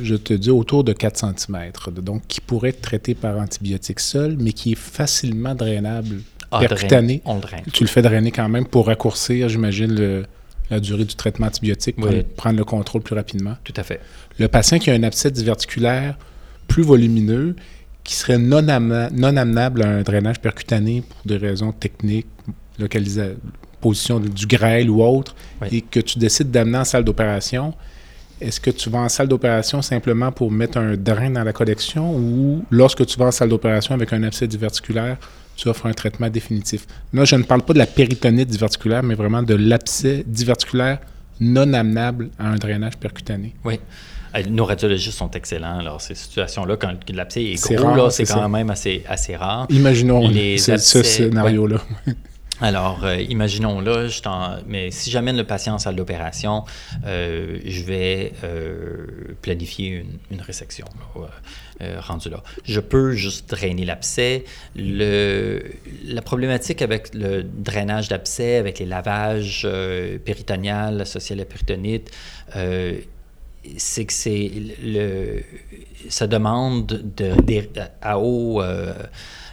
je 0.00 0.14
te 0.14 0.32
dis, 0.32 0.50
autour 0.50 0.84
de 0.84 0.92
4 0.92 1.36
cm, 1.36 1.72
donc 1.96 2.22
qui 2.26 2.40
pourrait 2.40 2.70
être 2.70 2.80
traité 2.80 3.14
par 3.14 3.38
antibiotiques 3.38 4.00
seul, 4.00 4.36
mais 4.38 4.52
qui 4.52 4.72
est 4.72 4.78
facilement 4.78 5.54
drainable 5.54 6.22
ah, 6.50 6.60
percutané. 6.60 7.22
on 7.24 7.36
le 7.36 7.40
draine. 7.40 7.64
Tu 7.72 7.84
le 7.84 7.88
fais 7.88 8.02
drainer 8.02 8.30
quand 8.30 8.48
même 8.48 8.66
pour 8.66 8.86
raccourcir, 8.86 9.48
j'imagine, 9.48 10.24
la 10.70 10.80
durée 10.80 11.04
du 11.04 11.14
traitement 11.14 11.46
antibiotique 11.46 11.96
pour 11.96 12.10
prendre 12.36 12.58
le 12.58 12.64
contrôle 12.64 13.02
plus 13.02 13.14
rapidement. 13.14 13.56
Tout 13.64 13.74
à 13.76 13.82
fait. 13.82 14.00
Le 14.38 14.48
patient 14.48 14.78
qui 14.78 14.90
a 14.90 14.94
un 14.94 15.02
abcès 15.02 15.30
diverticulaire 15.30 16.16
plus 16.68 16.82
volumineux, 16.84 17.56
qui 18.04 18.14
serait 18.14 18.38
non, 18.38 18.62
non 18.62 19.36
amenable 19.36 19.82
à 19.82 19.88
un 19.88 20.02
drainage 20.02 20.40
percutané 20.40 21.02
pour 21.02 21.20
des 21.26 21.36
raisons 21.36 21.72
techniques, 21.72 22.28
localisation, 22.78 23.36
position 23.80 24.20
du 24.20 24.46
grêle 24.46 24.90
ou 24.90 25.02
autre, 25.02 25.34
et 25.70 25.80
que 25.80 26.00
tu 26.00 26.18
décides 26.18 26.50
d'amener 26.50 26.78
en 26.78 26.84
salle 26.84 27.04
d'opération, 27.04 27.74
est-ce 28.40 28.60
que 28.60 28.70
tu 28.70 28.88
vas 28.88 29.00
en 29.00 29.08
salle 29.08 29.28
d'opération 29.28 29.82
simplement 29.82 30.32
pour 30.32 30.50
mettre 30.50 30.78
un 30.78 30.96
drain 30.96 31.30
dans 31.30 31.44
la 31.44 31.52
collection 31.52 32.14
ou 32.14 32.64
lorsque 32.70 33.04
tu 33.04 33.18
vas 33.18 33.26
en 33.26 33.30
salle 33.30 33.50
d'opération 33.50 33.94
avec 33.94 34.12
un 34.12 34.22
abcès 34.22 34.46
diverticulaire, 34.46 35.18
tu 35.60 35.68
offres 35.68 35.86
un 35.86 35.92
traitement 35.92 36.30
définitif. 36.30 36.86
Là, 37.12 37.24
je 37.26 37.36
ne 37.36 37.42
parle 37.42 37.62
pas 37.62 37.74
de 37.74 37.78
la 37.78 37.86
péritonite 37.86 38.48
diverticulaire, 38.48 39.02
mais 39.02 39.14
vraiment 39.14 39.42
de 39.42 39.54
l'abcès 39.54 40.24
diverticulaire 40.26 40.98
non 41.38 41.72
amenable 41.74 42.30
à 42.38 42.48
un 42.48 42.56
drainage 42.56 42.96
percutané. 42.96 43.54
Oui. 43.64 43.78
Euh, 44.34 44.42
nos 44.48 44.64
radiologistes 44.64 45.18
sont 45.18 45.30
excellents. 45.32 45.78
Alors, 45.78 46.00
ces 46.00 46.14
situations-là, 46.14 46.76
quand 46.76 46.94
l'abcès 47.12 47.44
est, 47.44 47.74
gros, 47.74 48.08
c'est 48.10 48.24
quand 48.24 48.48
même 48.48 48.70
assez, 48.70 49.04
assez 49.06 49.36
rare. 49.36 49.66
Imaginons 49.68 50.30
ce 50.56 51.02
scénario-là. 51.02 51.78
Alors, 52.60 53.04
euh, 53.04 53.16
imaginons 53.16 53.80
là, 53.80 54.06
je 54.06 54.20
mais 54.66 54.90
si 54.90 55.10
j'amène 55.10 55.36
le 55.36 55.44
patient 55.44 55.74
en 55.74 55.78
salle 55.78 55.96
d'opération, 55.96 56.64
euh, 57.06 57.58
je 57.64 57.82
vais 57.82 58.32
euh, 58.44 59.06
planifier 59.40 60.04
une, 60.30 60.40
résection 60.42 60.86
rendu 61.98 62.28
là. 62.28 62.42
Je 62.64 62.80
peux 62.80 63.12
juste 63.12 63.50
drainer 63.50 63.84
l'abcès. 63.84 64.44
la 64.76 66.22
problématique 66.22 66.82
avec 66.82 67.14
le 67.14 67.42
drainage 67.42 68.08
d'abcès, 68.08 68.56
avec 68.56 68.78
les 68.78 68.86
lavages 68.86 69.66
péritoniales 70.24 71.00
associés 71.00 71.34
à 71.34 71.38
la 71.38 71.44
péritonite, 71.44 72.10
c'est 73.76 74.04
que 74.04 74.12
c'est 74.12 74.50
le, 74.82 75.42
ça 76.08 76.26
demande 76.26 76.86
de, 76.86 77.32
à 78.00 78.18
haut 78.18 78.62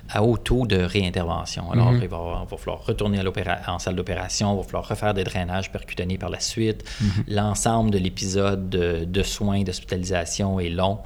à 0.09 0.23
haut 0.23 0.37
taux 0.37 0.65
de 0.65 0.77
réintervention. 0.77 1.71
Alors, 1.71 1.91
mhm. 1.91 2.01
il, 2.01 2.07
va, 2.07 2.45
falloir 2.57 2.85
retourner 2.85 3.19
à 3.19 3.73
en 3.73 3.79
salle 3.79 3.95
d'opération, 3.95 4.53
il 4.53 4.57
va 4.57 4.63
falloir 4.63 4.87
refaire 4.87 5.13
des 5.13 5.23
drainages 5.23 5.71
percutanés 5.71 6.17
par 6.17 6.29
la 6.29 6.39
suite. 6.39 6.83
Mhm. 7.01 7.23
L'ensemble 7.27 7.91
de 7.91 7.97
l'épisode 7.97 8.69
de, 8.69 9.23
soins, 9.23 9.63
d'hospitalisation 9.63 10.59
est 10.59 10.69
long. 10.69 10.99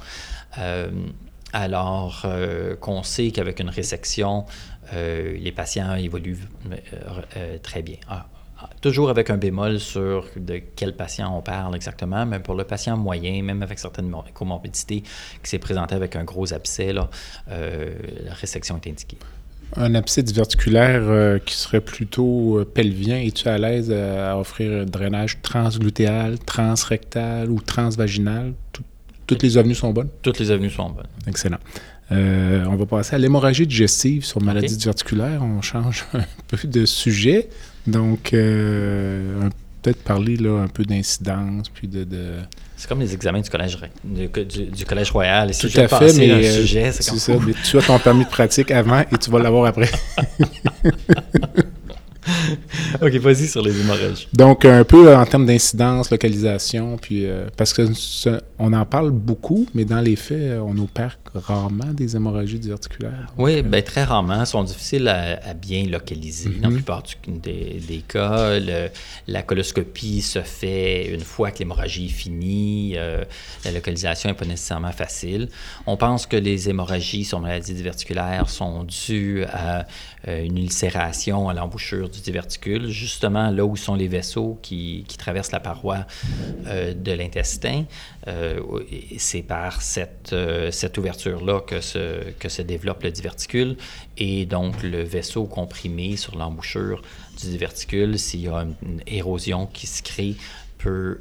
Euh, 0.58 0.90
alors 1.52 2.22
euh, 2.24 2.76
qu'on 2.76 3.02
sait 3.02 3.30
qu'avec 3.30 3.60
une 3.60 3.68
résection, 3.68 4.46
euh, 4.94 5.36
les 5.38 5.52
patients 5.52 5.94
évoluent 5.94 6.38
très 7.62 7.82
bien. 7.82 7.96
Ah, 8.08 8.26
toujours 8.80 9.10
avec 9.10 9.28
un 9.28 9.36
bémol 9.36 9.80
sur 9.80 10.26
de 10.36 10.62
quel 10.76 10.94
patient 10.96 11.36
on 11.36 11.42
parle 11.42 11.74
exactement, 11.76 12.24
mais 12.24 12.38
pour 12.38 12.54
le 12.54 12.64
patient 12.64 12.96
moyen, 12.96 13.42
même 13.42 13.62
avec 13.62 13.78
certaines 13.78 14.12
comorbidités 14.32 15.02
qui 15.42 15.50
s'est 15.50 15.58
présenté 15.58 15.94
avec 15.94 16.16
un 16.16 16.24
gros 16.24 16.54
abcès, 16.54 16.92
la 16.92 17.08
résection 18.34 18.80
est 18.82 18.88
indiquée. 18.88 19.18
Un 19.74 19.94
abcès 19.94 20.22
diverticulaire 20.22 21.40
qui 21.44 21.54
serait 21.54 21.80
plutôt 21.80 22.64
pelvien, 22.72 23.18
es-tu 23.18 23.48
à 23.48 23.58
l'aise 23.58 23.90
à 23.90 24.38
offrir 24.38 24.82
un 24.82 24.84
drainage 24.84 25.42
transglutéal, 25.42 26.38
transrectal 26.38 27.50
ou 27.50 27.60
transvaginal? 27.60 28.54
Toutes 29.26 29.42
les 29.42 29.58
avenues 29.58 29.74
sont 29.74 29.92
bonnes? 29.92 30.08
Toutes 30.22 30.38
les 30.38 30.50
avenues 30.50 30.70
sont 30.70 30.90
bonnes. 30.90 31.06
Excellent. 31.26 31.58
on 32.10 32.76
va 32.76 32.86
passer 32.86 33.14
à 33.14 33.18
l'hémorragie 33.18 33.66
digestive 33.66 34.24
sur 34.24 34.40
maladie 34.42 34.76
diverticulaire. 34.76 35.42
On 35.42 35.62
change 35.62 36.04
un 36.14 36.24
peu 36.48 36.58
de 36.66 36.84
sujet. 36.86 37.48
Donc, 37.86 38.32
euh, 38.32 39.48
peut-être 39.82 40.02
parler 40.02 40.36
là, 40.36 40.62
un 40.62 40.68
peu 40.68 40.84
d'incidence, 40.84 41.68
puis 41.68 41.88
de... 41.88 42.06
C'est 42.76 42.88
comme 42.88 43.00
les 43.00 43.14
examens 43.14 43.40
du 43.40 43.50
collège, 43.50 43.78
du, 44.02 44.28
du, 44.28 44.84
collège 44.84 45.10
royal. 45.12 45.52
Tout 45.56 45.68
à 45.76 45.86
fait, 45.86 46.12
mais, 46.14 46.30
euh, 46.30 46.60
sujet, 46.62 46.90
c'est 46.90 47.02
ça. 47.02 47.32
Mais 47.46 47.52
tu 47.64 47.78
as 47.78 47.82
ton 47.82 47.98
permis 47.98 48.24
de 48.24 48.30
pratique 48.30 48.72
avant 48.72 49.00
et 49.00 49.18
tu 49.20 49.30
vas 49.30 49.38
l'avoir 49.38 49.66
après. 49.66 49.88
OK, 53.02 53.12
vas-y 53.16 53.46
sur 53.46 53.62
les 53.62 53.78
hémorragies. 53.80 54.28
Donc, 54.32 54.64
un 54.64 54.84
peu 54.84 55.14
en 55.14 55.24
termes 55.24 55.46
d'incidence, 55.46 56.10
localisation, 56.10 56.98
puis 56.98 57.26
euh, 57.26 57.46
parce 57.56 57.72
que 57.72 57.88
on 58.58 58.72
en 58.72 58.84
parle 58.84 59.10
beaucoup, 59.10 59.66
mais 59.74 59.84
dans 59.84 60.00
les 60.00 60.16
faits, 60.16 60.58
on 60.60 60.76
opère 60.78 61.18
rarement 61.34 61.92
des 61.92 62.16
hémorragies 62.16 62.58
diverticulaires. 62.58 63.32
Oui, 63.38 63.58
euh, 63.58 63.62
bien, 63.62 63.82
très 63.82 64.04
rarement. 64.04 64.40
Elles 64.40 64.46
sont 64.46 64.64
difficiles 64.64 65.08
à, 65.08 65.54
bien 65.54 65.84
localiser. 65.84 66.50
Dans 66.50 66.62
la 66.62 66.68
mhm. 66.68 66.74
plupart 66.76 67.02
des, 67.26 68.04
cas, 68.06 68.58
la 69.26 69.42
coloscopie 69.42 70.22
se 70.22 70.40
fait 70.40 71.12
une 71.12 71.20
fois 71.20 71.50
que 71.50 71.60
l'hémorragie 71.60 72.06
est 72.06 72.10
finie. 72.10 72.94
Euh, 72.96 73.24
la 73.64 73.72
localisation 73.72 74.28
n'est 74.28 74.36
pas 74.36 74.44
nécessairement 74.44 74.92
facile. 74.92 75.48
On 75.86 75.96
pense 75.96 76.26
que 76.26 76.36
les 76.36 76.68
hémorragies 76.68 77.24
sur 77.24 77.40
maladie 77.40 77.74
diverticulaire 77.74 78.48
sont 78.48 78.84
dues 78.84 79.44
à 79.44 79.86
une 80.26 80.58
ulcération 80.58 81.48
à 81.48 81.54
l'embouchure 81.54 82.08
du 82.08 82.20
justement 82.88 83.50
là 83.50 83.64
où 83.64 83.76
sont 83.76 83.94
les 83.94 84.08
vaisseaux 84.08 84.58
qui, 84.62 85.04
traversent 85.18 85.52
la 85.52 85.60
paroi 85.60 86.06
euh, 86.66 86.94
de 86.94 87.12
l'intestin. 87.12 87.84
Euh, 88.28 88.60
c'est 89.18 89.42
par 89.42 89.82
cette, 89.82 90.32
euh, 90.32 90.70
ouverture-là 90.96 91.60
que 91.60 91.80
se, 91.80 92.62
développe 92.62 93.02
le 93.02 93.10
diverticule 93.10 93.76
et 94.16 94.46
donc 94.46 94.82
le 94.82 95.02
vaisseau 95.02 95.44
comprimé 95.44 96.16
sur 96.16 96.36
l'embouchure 96.36 97.02
du 97.40 97.48
diverticule, 97.48 98.18
s'il 98.18 98.42
y 98.42 98.48
a 98.48 98.66
une, 98.82 99.00
érosion 99.06 99.66
qui 99.66 99.86
se 99.86 100.02
crée, 100.02 100.34
peut 100.78 101.20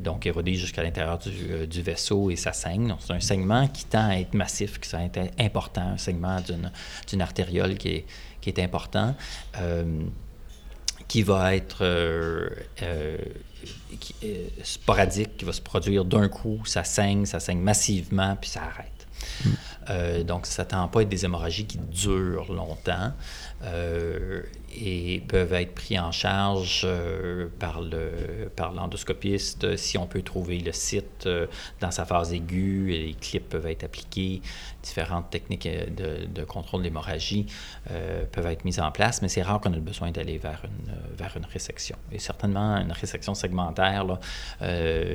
donc 0.00 0.24
éroder 0.24 0.54
jusqu'à 0.54 0.82
l'intérieur 0.82 1.18
du, 1.18 1.82
vaisseau 1.82 2.30
et 2.30 2.36
ça 2.36 2.54
saigne. 2.54 2.94
C'est 3.00 3.12
un 3.12 3.20
saignement 3.20 3.68
qui 3.68 3.84
tend 3.84 4.08
à 4.08 4.18
être 4.18 4.32
massif, 4.32 4.80
qui 4.80 4.96
est 4.96 5.30
important, 5.38 5.82
un 5.82 5.98
saignement 5.98 6.38
d'une 7.08 7.20
artériole 7.20 7.76
qui 7.76 7.88
est, 7.88 8.04
qui 8.52 8.60
est 8.60 8.64
important, 8.64 9.14
euh, 9.60 10.02
qui 11.08 11.22
va 11.22 11.56
être 11.56 11.78
euh, 11.82 12.48
euh, 12.82 13.16
sporadique, 14.62 15.36
qui 15.36 15.44
va 15.44 15.52
se 15.52 15.60
produire 15.60 16.04
d'un 16.04 16.28
coup, 16.28 16.60
ça 16.64 16.84
saigne, 16.84 17.26
ça 17.26 17.40
saigne 17.40 17.58
massivement, 17.58 18.36
puis 18.40 18.50
ça 18.50 18.62
arrête. 18.62 18.92
Hmm. 19.44 20.22
donc, 20.24 20.46
ça 20.46 20.64
ne 20.64 20.68
tend 20.68 20.88
pas 20.88 21.00
à 21.00 21.02
être 21.02 21.08
des 21.08 21.24
hémorragies 21.24 21.66
qui 21.66 21.78
durent 21.78 22.52
longtemps. 22.52 23.12
Euh, 23.64 24.42
et 24.78 25.22
peuvent 25.26 25.54
être 25.54 25.74
pris 25.74 25.98
en 25.98 26.12
charge 26.12 26.82
euh, 26.84 27.48
par, 27.58 27.80
le, 27.80 28.50
par 28.54 28.72
l'endoscopiste 28.72 29.78
si 29.78 29.96
on 29.96 30.06
peut 30.06 30.20
trouver 30.20 30.58
le 30.58 30.72
site 30.72 31.24
euh, 31.24 31.46
dans 31.80 31.90
sa 31.90 32.04
phase 32.04 32.34
aiguë. 32.34 32.90
Les 32.90 33.14
clips 33.14 33.48
peuvent 33.48 33.66
être 33.66 33.84
appliqués, 33.84 34.42
différentes 34.82 35.30
techniques 35.30 35.66
de, 35.66 36.26
de 36.26 36.44
contrôle 36.44 36.80
de 36.80 36.84
l'hémorragie 36.84 37.46
peuvent 38.32 38.46
être 38.46 38.64
mises 38.64 38.80
en 38.80 38.90
place, 38.90 39.22
mais 39.22 39.28
c'est 39.28 39.42
rare 39.42 39.60
qu'on 39.60 39.72
ait 39.72 39.80
besoin 39.80 40.10
d'aller 40.10 40.36
vers 40.36 40.62
une, 40.64 41.16
vers 41.16 41.34
une 41.36 41.46
résection. 41.46 41.96
Et 42.12 42.18
certainement, 42.18 42.76
une 42.76 42.92
résection 42.92 43.34
segmentaire 43.34 44.18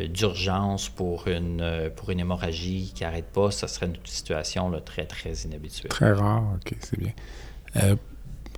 d'urgence 0.09 0.89
pour 0.89 1.27
une, 1.27 1.91
pour 1.95 2.09
une 2.09 2.21
hémorragie 2.21 2.91
qui 2.95 3.03
n'arrête 3.03 3.27
pas, 3.31 3.51
ça 3.51 3.67
serait 3.67 3.87
une 3.87 3.97
situation 4.05 4.71
très, 4.83 5.05
très 5.05 5.33
inhabituelle. 5.33 5.89
Très 5.89 6.13
rare, 6.13 6.43
OK, 6.55 6.75
c'est 6.79 6.99
bien. 6.99 7.13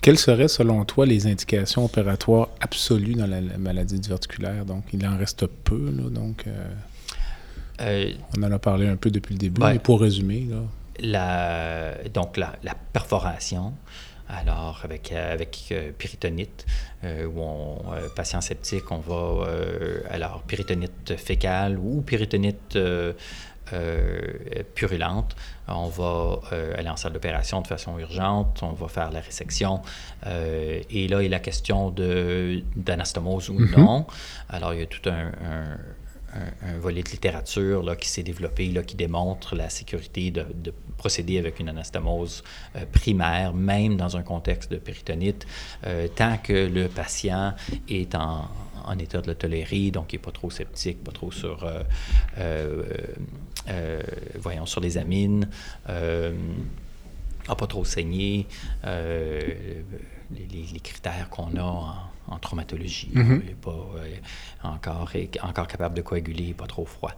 Quelles 0.03 0.19
seraient, 0.19 0.49
selon 0.49 0.83
toi, 0.83 1.05
les 1.05 1.27
indications 1.27 1.85
opératoires 1.85 2.49
absolues 2.59 3.13
dans 3.13 3.25
la, 3.25 3.39
maladie 3.57 4.01
diverticulaire? 4.01 4.65
Donc, 4.65 4.83
il 4.91 5.07
en 5.07 5.17
reste 5.17 5.47
peu, 5.47 5.79
là, 5.95 6.09
donc... 6.09 6.45
Euh, 6.45 6.67
euh, 7.79 8.11
on 8.37 8.43
en 8.43 8.51
a 8.51 8.59
parlé 8.59 8.89
un 8.89 8.97
peu 8.97 9.09
depuis 9.09 9.35
le 9.35 9.39
début, 9.39 9.61
mais 9.61 9.79
pour 9.79 10.01
résumer, 10.01 10.45
là... 10.49 10.57
La, 10.99 12.09
donc, 12.09 12.35
la, 12.35 12.51
perforation, 12.91 13.75
alors, 14.27 14.81
avec, 14.83 15.13
avec 15.13 15.73
péritonite, 15.97 16.65
où 17.03 17.39
on, 17.39 17.77
patient 18.13 18.41
sceptique, 18.41 18.91
on 18.91 18.97
va, 18.97 19.47
alors, 20.09 20.41
péritonite 20.41 21.15
fécale 21.15 21.79
ou 21.79 22.01
péritonite 22.01 22.75
euh, 22.75 23.13
purulente, 24.75 25.35
on 25.67 25.87
va 25.87 26.39
euh, 26.51 26.73
aller 26.77 26.89
en 26.89 26.97
salle 26.97 27.13
d'opération 27.13 27.61
de 27.61 27.67
façon 27.67 27.97
urgente, 27.97 28.59
on 28.61 28.73
va 28.73 28.87
faire 28.87 29.11
la 29.11 29.21
résection. 29.21 29.81
Euh, 30.25 30.81
et 30.89 31.07
là, 31.07 31.21
il 31.21 31.23
y 31.23 31.27
a 31.27 31.29
la 31.29 31.39
question 31.39 31.93
d'anastomose 32.75 33.49
ou 33.49 33.59
mm-hmm. 33.59 33.77
non. 33.77 34.05
Alors, 34.49 34.73
il 34.73 34.81
y 34.81 34.83
a 34.83 34.87
tout 34.87 35.09
un, 35.09 35.31
volet 36.79 37.03
de 37.03 37.09
littérature 37.09 37.83
là, 37.83 37.95
qui 37.95 38.09
s'est 38.09 38.23
développé, 38.23 38.67
là, 38.67 38.83
qui 38.83 38.95
démontre 38.95 39.55
la 39.55 39.69
sécurité 39.69 40.31
de, 40.31 40.45
procéder 40.97 41.37
avec 41.37 41.59
une 41.59 41.69
anastomose 41.69 42.43
primaire, 42.91 43.53
même 43.53 43.97
dans 43.97 44.15
un 44.15 44.23
contexte 44.23 44.71
de 44.71 44.77
péritonite, 44.77 45.45
tant 46.15 46.37
que 46.37 46.67
le 46.67 46.87
patient 46.87 47.53
est 47.89 48.15
en, 48.15 48.49
état 48.99 49.21
de 49.21 49.27
le 49.27 49.35
tolérer, 49.35 49.91
donc 49.91 50.13
il 50.13 50.17
n'est 50.17 50.21
pas 50.21 50.31
trop 50.31 50.49
sceptique, 50.49 51.03
pas 51.03 51.11
trop 51.11 51.31
sur, 51.31 51.63
euh, 51.63 51.83
euh, 52.37 52.83
euh, 53.69 54.01
voyons, 54.39 54.65
sur 54.65 54.81
les 54.81 54.97
amines, 54.97 55.47
n'a 55.87 57.55
pas 57.55 57.67
trop 57.67 57.85
saigné, 57.85 58.47
les, 58.83 60.79
critères 60.81 61.29
qu'on 61.29 61.55
a 61.57 61.63
en, 61.63 61.93
en 62.27 62.37
traumatologie. 62.39 63.09
Il 63.13 63.21
n'est 63.21 63.55
pas 63.59 63.71
euh, 63.71 64.15
encore, 64.63 65.11
encore 65.43 65.67
capable 65.67 65.95
de 65.95 66.01
coaguler, 66.01 66.53
pas 66.53 66.67
trop 66.67 66.85
froid. 66.85 67.11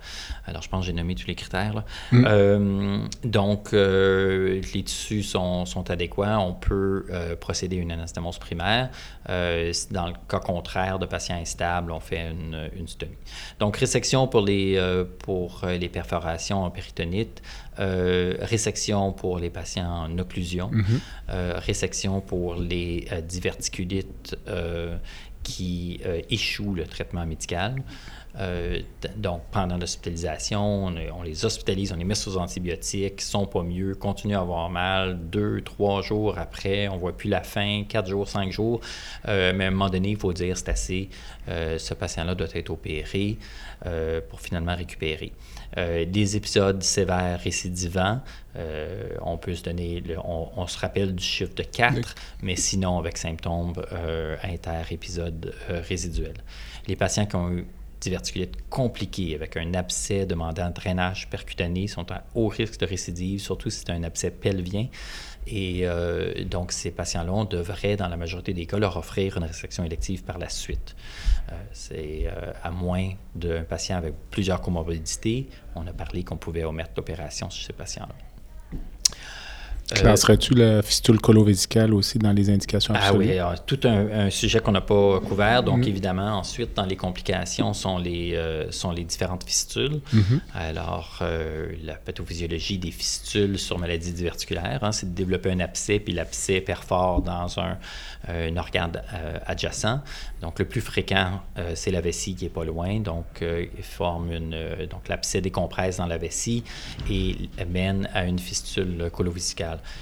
Alors, 0.46 0.62
je 0.62 0.70
pense 0.70 0.82
que 0.82 0.88
j'ai 0.88 0.94
nommé 0.94 1.16
tous 1.16 1.28
les 1.28 1.36
critères. 1.36 1.84
Mm. 2.12 2.26
Euh, 2.28 3.08
donc, 3.24 3.74
euh, 3.74 4.62
les 4.74 4.84
tissus 4.84 5.24
sont, 5.24 5.66
sont, 5.66 5.90
adéquats. 5.92 6.40
On 6.40 6.54
peut 6.54 7.06
procéder 7.40 7.78
à 7.78 7.82
une 7.82 7.92
anastomose 7.92 8.40
primaire. 8.40 8.90
dans 9.28 10.08
le 10.08 10.14
cas 10.28 10.40
contraire 10.40 11.00
de 11.00 11.06
patients 11.06 11.40
instables, 11.40 11.92
on 11.92 12.00
fait 12.00 12.32
une, 12.32 12.70
une 12.76 12.88
stomie. 12.88 13.18
Donc, 13.60 13.78
résection 13.78 14.28
pour 14.28 14.42
les, 14.42 14.80
pour 15.20 15.62
les 15.68 15.90
perforations 15.90 16.64
en 16.64 16.72
péritonite. 16.72 17.42
Résection 17.78 19.12
pour 19.12 19.40
les 19.40 19.50
patients 19.50 20.06
en 20.06 20.18
occlusion, 20.18 20.72
mm-hmm. 20.72 21.60
résection 21.60 22.22
pour 22.22 22.56
les 22.56 23.08
diverticulites 23.28 24.36
qui 25.46 26.02
euh, 26.06 26.22
échouent 26.30 26.74
le 26.74 26.86
traitement 26.86 27.26
médical. 27.26 27.82
Euh, 28.40 28.82
donc, 29.16 29.44
pendant 29.52 29.78
l'hospitalisation, 29.78 30.86
on, 30.88 31.24
les 31.24 31.46
hospitalise, 31.46 31.94
on 31.94 31.96
les 31.96 32.04
met 32.04 32.16
sous 32.16 32.38
antibiotiques, 32.38 33.16
ils 33.18 33.24
sont 33.24 33.46
pas 33.46 33.64
mieux, 33.64 33.96
continuent 33.96 34.36
à 34.36 34.42
avoir 34.42 34.70
mal. 34.70 35.18
Deux, 35.30 35.62
trois 35.62 36.02
jours 36.02 36.38
après, 36.38 36.88
on 36.88 36.98
voit 36.98 37.16
plus 37.16 37.30
la 37.30 37.44
fin, 37.44 37.84
quatre 37.88 38.10
jours, 38.10 38.28
cinq 38.28 38.52
jours. 38.52 38.82
Euh, 39.28 39.54
mais 39.56 39.66
à 39.66 39.68
un 39.68 39.72
moment 39.72 39.90
donné, 39.90 40.12
il 40.12 40.18
faut 40.18 40.34
dire 40.34 40.58
c'est 40.58 40.70
assez. 40.70 41.10
ce 41.48 41.94
patient-là 41.94 42.36
doit 42.36 42.48
être 42.54 42.70
opéré 42.70 43.38
pour 44.30 44.42
finalement 44.42 44.76
récupérer. 44.76 45.32
des 45.76 46.36
épisodes 46.36 46.82
sévères 46.82 47.40
récidivants, 47.40 48.20
on 49.22 49.38
peut 49.38 49.54
se 49.54 49.64
donner, 49.64 50.04
on, 50.24 50.66
se 50.68 50.80
rappelle 50.80 51.14
du 51.14 51.24
chiffre 51.24 51.54
de 51.54 51.64
4, 51.64 52.16
mais 52.42 52.56
sinon 52.56 52.98
avec 52.98 53.18
symptômes 53.18 53.74
inter-épisodes 54.44 55.54
résiduels. 55.70 56.42
Les 56.88 56.96
patients 56.96 57.26
qui 57.26 57.36
ont 57.36 57.52
eu 57.52 57.68
diverticulite 58.06 58.70
compliqué 58.70 59.36
avec 59.36 59.58
un 59.58 59.74
abcès 59.74 60.26
demandant 60.26 60.70
drainage 60.70 61.30
percutané 61.30 61.88
sont 61.88 62.12
à 62.12 62.24
haut 62.36 62.48
risque 62.48 62.80
de 62.80 62.86
récidive, 62.86 63.40
surtout 63.40 63.70
si 63.70 63.80
c'est 63.80 63.92
un 63.92 64.04
abcès 64.04 64.32
pelvien. 64.32 64.88
Et 65.48 65.82
euh, 65.84 66.44
donc, 66.44 66.72
ces 66.72 66.92
patients-là, 66.92 67.32
on 67.32 67.46
devrait, 67.46 67.98
dans 67.98 68.08
la 68.08 68.18
majorité 68.18 68.54
des 68.54 68.66
cas, 68.66 68.80
leur 68.80 68.98
offrir 68.98 69.38
une 69.38 69.44
résection 69.44 69.84
élective 69.84 70.24
par 70.24 70.38
la 70.38 70.50
suite. 70.50 70.96
Euh, 71.52 71.56
c'est 71.72 72.24
euh, 72.26 72.52
à 72.64 72.72
moins 72.72 73.12
d'un 73.36 73.64
patient 73.64 73.98
avec 73.98 74.14
plusieurs 74.32 74.62
comorbidités, 74.62 75.50
on 75.76 75.86
a 75.86 75.94
parlé 75.94 76.24
qu'on 76.24 76.38
pouvait 76.38 76.64
omettre 76.64 76.92
l'opération 76.98 77.50
chez 77.50 77.68
ces 77.68 77.74
patients-là. 77.74 78.35
Classerais-tu 79.94 80.56
la 80.56 80.82
fistule 80.82 81.20
colovésicale 81.20 81.94
aussi 81.94 82.18
dans 82.18 82.34
les 82.34 82.50
indications 82.50 82.94
absolues? 82.96 83.38
Ah 83.40 83.52
oui, 83.52 83.60
tout 83.68 83.80
un, 83.84 84.30
sujet 84.32 84.60
qu'on 84.60 84.72
n'a 84.72 84.82
pas 84.82 85.20
couvert. 85.20 85.62
Donc, 85.62 85.82
mm-hmm. 85.82 85.90
évidemment, 85.90 86.38
ensuite, 86.40 86.76
dans 86.76 86.86
les 86.86 86.96
complications 86.96 87.74
sont 87.74 88.00
les, 88.00 88.34
euh, 88.34 88.72
sont 88.72 88.92
les 88.92 89.04
différentes 89.04 89.44
fistules. 89.44 90.02
Mm-hmm. 90.14 90.40
Alors, 90.56 91.20
euh, 91.22 91.68
la 91.84 91.94
pathophysiologie 91.96 92.80
des 92.80 92.90
fistules 92.90 93.60
sur 93.60 93.78
maladie 93.78 94.12
diverticulaire, 94.12 94.80
hein, 94.84 94.92
c'est 94.92 95.12
de 95.12 95.16
développer 95.16 95.52
un 95.52 95.60
abcès, 95.60 96.00
puis 96.00 96.14
l'abcès 96.14 96.62
perfore 96.62 97.22
dans 97.22 97.60
un, 97.60 97.78
un 98.28 98.58
organe 98.58 99.04
euh, 99.14 99.38
adjacent. 99.46 100.00
Donc, 100.42 100.58
le 100.58 100.66
plus 100.66 100.82
fréquent, 100.82 101.42
c'est 101.76 101.92
la 101.92 102.02
vessie 102.02 102.36
qui 102.36 102.46
est 102.46 102.50
pas 102.50 102.66
loin. 102.66 103.00
Donc, 103.00 103.26
il 103.42 103.84
forme 103.84 104.32
une... 104.32 104.86
donc, 104.90 105.08
l'abcès 105.08 105.42
décompresse 105.42 105.98
dans 105.98 106.06
la 106.06 106.18
vessie 106.18 106.64
et 107.10 107.50
mène 107.68 108.08
à 108.14 108.26
une 108.26 108.38
fistule 108.38 109.10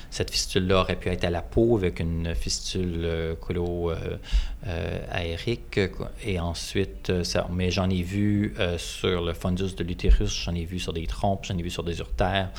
Cette 0.09 0.32
fistule-là 0.32 0.82
aurait 0.82 0.95
pu 0.95 1.09
être 1.09 1.24
à 1.24 1.30
la 1.30 1.41
peau 1.41 1.78
avec 1.78 1.99
une 1.99 2.34
fistule 2.36 3.01
euh, 3.03 3.36
colo-aérique. 3.36 5.78
Euh, 5.78 5.88
euh, 5.99 6.05
et 6.24 6.39
ensuite, 6.39 7.11
mais 7.51 7.71
j'en 7.71 7.89
ai 7.89 8.01
vu 8.01 8.55
sur 8.78 9.21
le 9.21 9.34
fundus 9.34 9.76
de 9.76 9.84
l'utérus, 9.84 10.43
j'en 10.45 10.55
ai 10.55 10.63
vu 10.65 10.80
sur 10.80 10.93
des 10.93 11.05
trompes, 11.07 11.45
j'en 11.45 11.57
ai 11.57 11.61
vu 11.61 11.69
sur 11.69 11.84
des 11.84 11.99
urtères. 11.99 12.49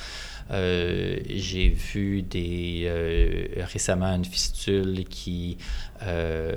Euh, 0.50 1.18
j'ai 1.28 1.68
vu 1.68 2.22
des, 2.22 2.84
euh, 2.86 3.64
récemment 3.64 4.14
une 4.14 4.24
fistule 4.24 5.04
qui 5.04 5.56
euh, 6.02 6.54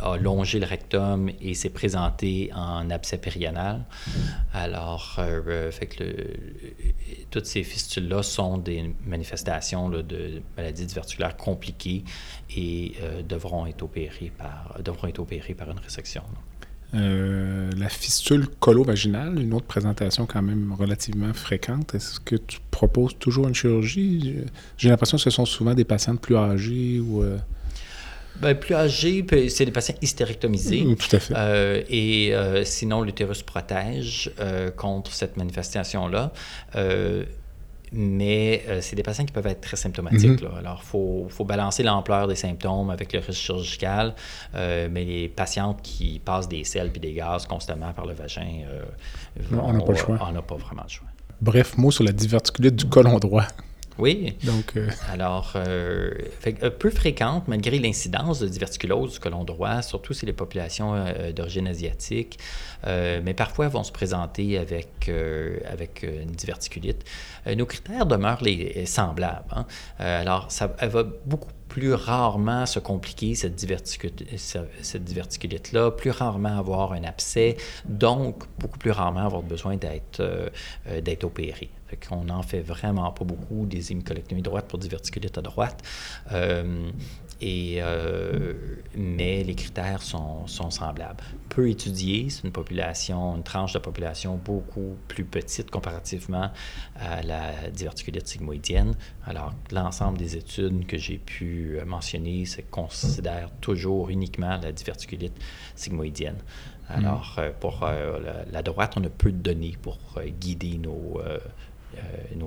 a 0.00 0.16
longé 0.16 0.58
le 0.58 0.66
rectum 0.66 1.30
et 1.40 1.54
s'est 1.54 1.70
présentée 1.70 2.50
en 2.54 2.88
abcès 2.90 3.18
périanal. 3.18 3.84
Alors, 4.54 5.16
que 5.16 6.34
toutes 7.30 7.46
ces 7.46 7.62
fistules-là 7.62 8.22
sont 8.22 8.58
des 8.58 8.94
manifestations 9.04 9.90
de 9.90 10.42
maladies 10.56 10.86
diverticulaires 10.86 11.36
compliquées 11.36 12.04
et 12.56 12.94
devront, 13.28 13.66
être 13.66 13.82
opérées 13.82 14.32
par, 14.36 14.78
devront 14.82 15.08
être 15.08 15.18
opérées 15.18 15.54
par 15.54 15.70
une 15.70 15.78
résection. 15.78 16.22
Euh, 16.96 17.70
la 17.76 17.88
fistule 17.88 18.46
colovaginale, 18.60 19.40
une 19.40 19.52
autre 19.52 19.66
présentation 19.66 20.26
quand 20.26 20.42
même 20.42 20.74
relativement 20.78 21.32
fréquente. 21.34 21.94
Est-ce 21.94 22.20
que 22.20 22.36
tu 22.36 22.58
proposes 22.70 23.18
toujours 23.18 23.48
une 23.48 23.54
chirurgie? 23.54 24.36
J'ai 24.78 24.88
l'impression 24.88 25.16
que 25.16 25.22
ce 25.22 25.30
sont 25.30 25.44
souvent 25.44 25.74
des 25.74 25.84
patientes 25.84 26.20
plus 26.20 26.36
âgées 26.36 27.00
ou... 27.00 27.22
Euh, 27.22 27.38
ben, 28.40 28.54
plus 28.54 28.74
âgés, 28.74 29.24
c'est 29.48 29.64
des 29.64 29.72
patients 29.72 29.94
hystérectomisés. 30.02 30.82
Mm, 30.82 30.96
tout 30.96 31.16
à 31.16 31.18
fait. 31.18 31.34
Euh, 31.36 31.82
et 31.88 32.34
sinon, 32.64 33.02
l'utérus 33.02 33.42
protège 33.42 34.30
contre 34.76 35.12
cette 35.12 35.36
manifestation-là 35.36 36.32
mais 37.96 38.62
euh, 38.68 38.80
c'est 38.82 38.94
des 38.94 39.02
patients 39.02 39.24
qui 39.24 39.32
peuvent 39.32 39.46
être 39.46 39.62
très 39.62 39.76
symptomatiques. 39.76 40.42
Mhm. 40.42 40.58
Alors, 40.58 40.80
il 40.82 40.86
faut, 40.86 41.26
faut, 41.30 41.44
balancer 41.44 41.82
l'ampleur 41.82 42.28
des 42.28 42.36
symptômes 42.36 42.90
avec 42.90 43.12
le 43.12 43.20
risque 43.20 43.40
chirurgical, 43.40 44.14
euh, 44.54 44.88
mais 44.90 45.04
les 45.04 45.28
patientes 45.28 45.80
qui 45.82 46.18
passent 46.18 46.48
des 46.48 46.64
sels 46.64 46.92
et 46.94 46.98
des 46.98 47.12
gaz 47.12 47.46
constamment 47.46 47.92
par 47.92 48.06
le 48.06 48.14
vagin, 48.14 48.64
euh, 48.68 48.84
on 49.52 49.72
n'a 49.72 49.80
pas 49.80 49.92
le 49.92 49.98
choix. 49.98 50.18
On 50.20 50.32
n'a 50.32 50.42
pas 50.42 50.56
vraiment 50.56 50.82
le 50.82 50.88
choix. 50.90 51.08
Bref, 51.40 51.76
mot 51.76 51.90
sur 51.90 52.04
la 52.04 52.12
diverticulite 52.12 52.76
du 52.76 52.86
colon 52.86 53.18
droit. 53.18 53.46
Oui. 53.98 54.34
Donc, 54.44 54.76
euh, 54.76 54.88
Alors, 55.10 55.52
euh, 55.56 56.10
peu 56.78 56.90
fréquente, 56.90 57.48
malgré 57.48 57.78
l'incidence 57.78 58.40
de 58.40 58.48
diverticulose 58.48 59.14
du 59.14 59.18
colon 59.18 59.44
droit, 59.44 59.80
surtout 59.82 60.12
si 60.12 60.26
les 60.26 60.34
populations 60.34 60.94
euh, 60.94 61.32
d'origine 61.32 61.66
asiatique, 61.66 62.38
mais 62.86 63.34
parfois 63.34 63.68
vont 63.68 63.82
se 63.82 63.92
présenter 63.92 64.58
avec, 64.58 65.10
avec 65.70 66.02
une 66.02 66.30
diverticulite. 66.30 67.04
nos 67.46 67.66
critères 67.66 68.06
demeurent 68.06 68.42
les, 68.42 68.86
semblables. 68.86 69.44
Hein. 69.50 69.66
alors, 69.98 70.50
ça 70.50 70.74
elle 70.78 70.90
va 70.90 71.02
beaucoup 71.02 71.50
plus 71.76 71.92
rarement 71.92 72.64
se 72.64 72.78
compliquer, 72.78 73.34
cette, 73.34 73.54
diverticulite-là, 73.54 75.90
plus 75.90 76.10
rarement 76.10 76.58
avoir 76.58 76.94
un 76.94 77.04
abcès, 77.04 77.58
donc 77.84 78.44
beaucoup 78.58 78.78
plus 78.78 78.92
rarement 78.92 79.26
avoir 79.26 79.42
besoin 79.42 79.76
d'être 79.76 80.20
euh, 80.20 80.48
euh, 80.88 81.02
d'être 81.02 81.24
opéré. 81.24 81.68
Fait 81.88 81.98
n'en 82.10 82.42
fait 82.42 82.60
vraiment 82.60 83.12
pas 83.12 83.24
beaucoup 83.24 83.66
des 83.66 83.92
hémicolectomies 83.92 84.40
droites 84.40 84.68
pour 84.68 84.78
diverticulite 84.78 85.36
à 85.36 85.42
droite. 85.42 85.82
Euh, 86.32 86.88
et, 87.40 87.78
euh, 87.80 88.54
mais 88.96 89.44
les 89.44 89.54
critères 89.54 90.02
sont, 90.02 90.46
sont, 90.46 90.70
semblables. 90.70 91.22
Peu 91.48 91.68
étudié, 91.68 92.28
c'est 92.30 92.44
une 92.44 92.52
population, 92.52 93.36
une 93.36 93.42
tranche 93.42 93.72
de 93.72 93.78
population 93.78 94.36
beaucoup 94.42 94.96
plus 95.08 95.24
petite 95.24 95.70
comparativement 95.70 96.50
à 96.98 97.22
la 97.22 97.70
diverticulite 97.70 98.26
sigmoïdienne. 98.26 98.94
Alors, 99.24 99.52
l'ensemble 99.70 100.18
des 100.18 100.36
études 100.36 100.86
que 100.86 100.96
j'ai 100.96 101.18
pu 101.18 101.78
mentionner 101.86 102.46
se 102.46 102.60
considèrent 102.62 103.50
toujours 103.60 104.08
uniquement 104.08 104.58
la 104.62 104.72
diverticulite 104.72 105.34
sigmoïdienne. 105.74 106.38
Alors, 106.88 107.34
mm. 107.36 107.40
euh, 107.40 107.50
pour 107.58 107.82
euh, 107.82 108.20
la, 108.50 108.62
droite, 108.62 108.94
on 108.96 109.04
a 109.04 109.08
peu 109.08 109.32
de 109.32 109.38
données 109.38 109.76
pour 109.80 109.98
guider 110.40 110.78
nos, 110.78 111.20
euh, 111.20 111.38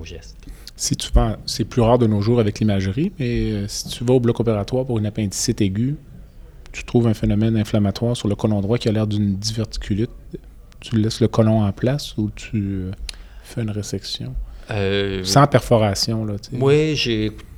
gestes. 0.04 0.36
Si 0.76 0.96
tu 0.96 1.08
c'est 1.46 1.64
plus 1.64 1.82
rare 1.82 1.98
de 1.98 2.06
nos 2.06 2.20
jours 2.20 2.40
avec 2.40 2.60
l'imagerie, 2.60 3.12
mais 3.18 3.52
euh, 3.52 3.68
si 3.68 3.88
tu 3.88 4.04
vas 4.04 4.14
au 4.14 4.20
bloc 4.20 4.40
opératoire 4.40 4.86
pour 4.86 4.98
une 4.98 5.06
appendicite 5.06 5.60
aiguë, 5.60 5.96
tu 6.72 6.84
trouves 6.84 7.06
un 7.06 7.14
phénomène 7.14 7.56
inflammatoire 7.56 8.16
sur 8.16 8.28
le 8.28 8.34
colon 8.34 8.60
droit 8.60 8.78
qui 8.78 8.88
a 8.88 8.92
l'air 8.92 9.06
d'une 9.06 9.36
diverticulite, 9.36 10.10
tu 10.80 10.96
laisses 10.96 11.20
le 11.20 11.28
colon 11.28 11.62
en 11.62 11.72
place 11.72 12.16
ou 12.16 12.30
tu 12.30 12.56
euh, 12.56 12.90
fais 13.42 13.62
une 13.62 13.70
résection? 13.70 14.34
Euh, 14.70 15.24
Sans 15.24 15.46
perforation, 15.46 16.24
là, 16.24 16.34
tu 16.38 16.50
sais. 16.50 16.56
Oui, 16.62 16.94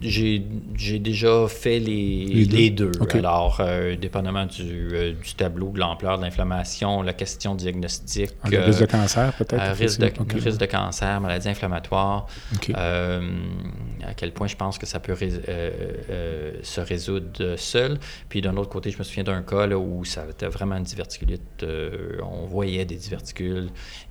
j'ai, 0.00 0.98
déjà 0.98 1.46
fait 1.48 1.78
les, 1.78 2.44
les 2.44 2.70
deux. 2.70 2.92
Alors, 3.12 3.58
euh, 3.60 3.96
dépendamment 3.96 4.46
du, 4.46 4.88
euh, 4.92 5.12
du, 5.12 5.34
tableau, 5.34 5.70
de 5.70 5.78
l'ampleur 5.78 6.18
de 6.18 6.24
l'inflammation, 6.24 7.02
la 7.02 7.12
question 7.12 7.54
diagnostique. 7.54 8.30
Ah, 8.42 8.50
le 8.50 8.60
risque 8.60 8.80
de 8.80 8.86
cancer, 8.86 9.32
peut-être? 9.34 9.76
risque, 9.76 10.00
de, 10.00 10.10
risque 10.42 10.58
de 10.58 10.66
cancer, 10.66 11.20
maladie 11.20 11.48
inflammatoire. 11.48 12.26
à 12.74 14.14
quel 14.16 14.32
point 14.32 14.46
je 14.46 14.56
pense 14.56 14.78
que 14.78 14.86
ça 14.86 15.00
peut 15.00 15.14
se 15.14 16.80
résoudre 16.80 17.56
seul. 17.56 17.98
Puis 18.28 18.40
d'un 18.40 18.56
autre 18.56 18.70
côté, 18.70 18.90
je 18.90 18.98
me 18.98 19.04
souviens 19.04 19.24
d'un 19.24 19.42
cas 19.42 19.66
là, 19.66 19.78
où 19.78 20.04
ça 20.04 20.24
était 20.30 20.46
vraiment 20.46 20.76
une 20.76 20.84
diverticulite. 20.84 21.64
on 22.22 22.46
voyait 22.46 22.84
des 22.84 22.96
diverticules 22.96 23.68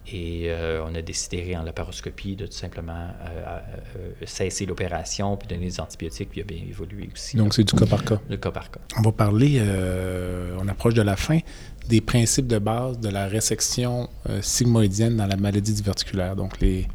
et 0.08 0.52
on 0.92 0.96
a 0.96 1.02
décidé 1.02 1.56
en 1.56 1.64
laparoscopie 1.64 2.36
de 2.36 2.46
tout 2.46 2.54
simplement 2.54 2.94
euh, 2.94 3.60
euh, 3.98 4.26
cesser 4.26 4.66
l'opération, 4.66 5.38
puis 5.38 5.48
donner 5.48 5.68
des 5.68 5.80
antibiotiques, 5.80 6.30
puis 6.30 6.40
il 6.40 6.44
a 6.44 6.46
bien 6.46 6.64
évolué 6.68 7.10
aussi. 7.14 7.38
Donc, 7.38 7.54
c'est 7.54 7.64
du 7.64 7.74
cas 7.74 7.86
par 7.86 8.04
cas. 8.04 8.20
Le 8.30 8.38
cas 8.38 8.52
par 8.52 8.70
cas. 8.70 8.80
On 8.98 9.02
va 9.02 9.12
parler, 9.12 9.58
euh, 9.60 10.58
on 10.60 10.68
approche 10.68 10.94
de 10.94 11.02
la 11.02 11.16
fin, 11.16 11.40
des 11.88 12.02
principes 12.02 12.48
de 12.48 12.60
base 12.60 13.00
de 13.00 13.10
la 13.10 13.28
résection 13.28 14.10
sigmoïdienne 14.42 15.18
dans 15.18 15.28
la 15.28 15.38
maladie 15.38 15.74
diverticulaire. 15.74 16.36
Donc, 16.36 16.60
les, 16.60 16.88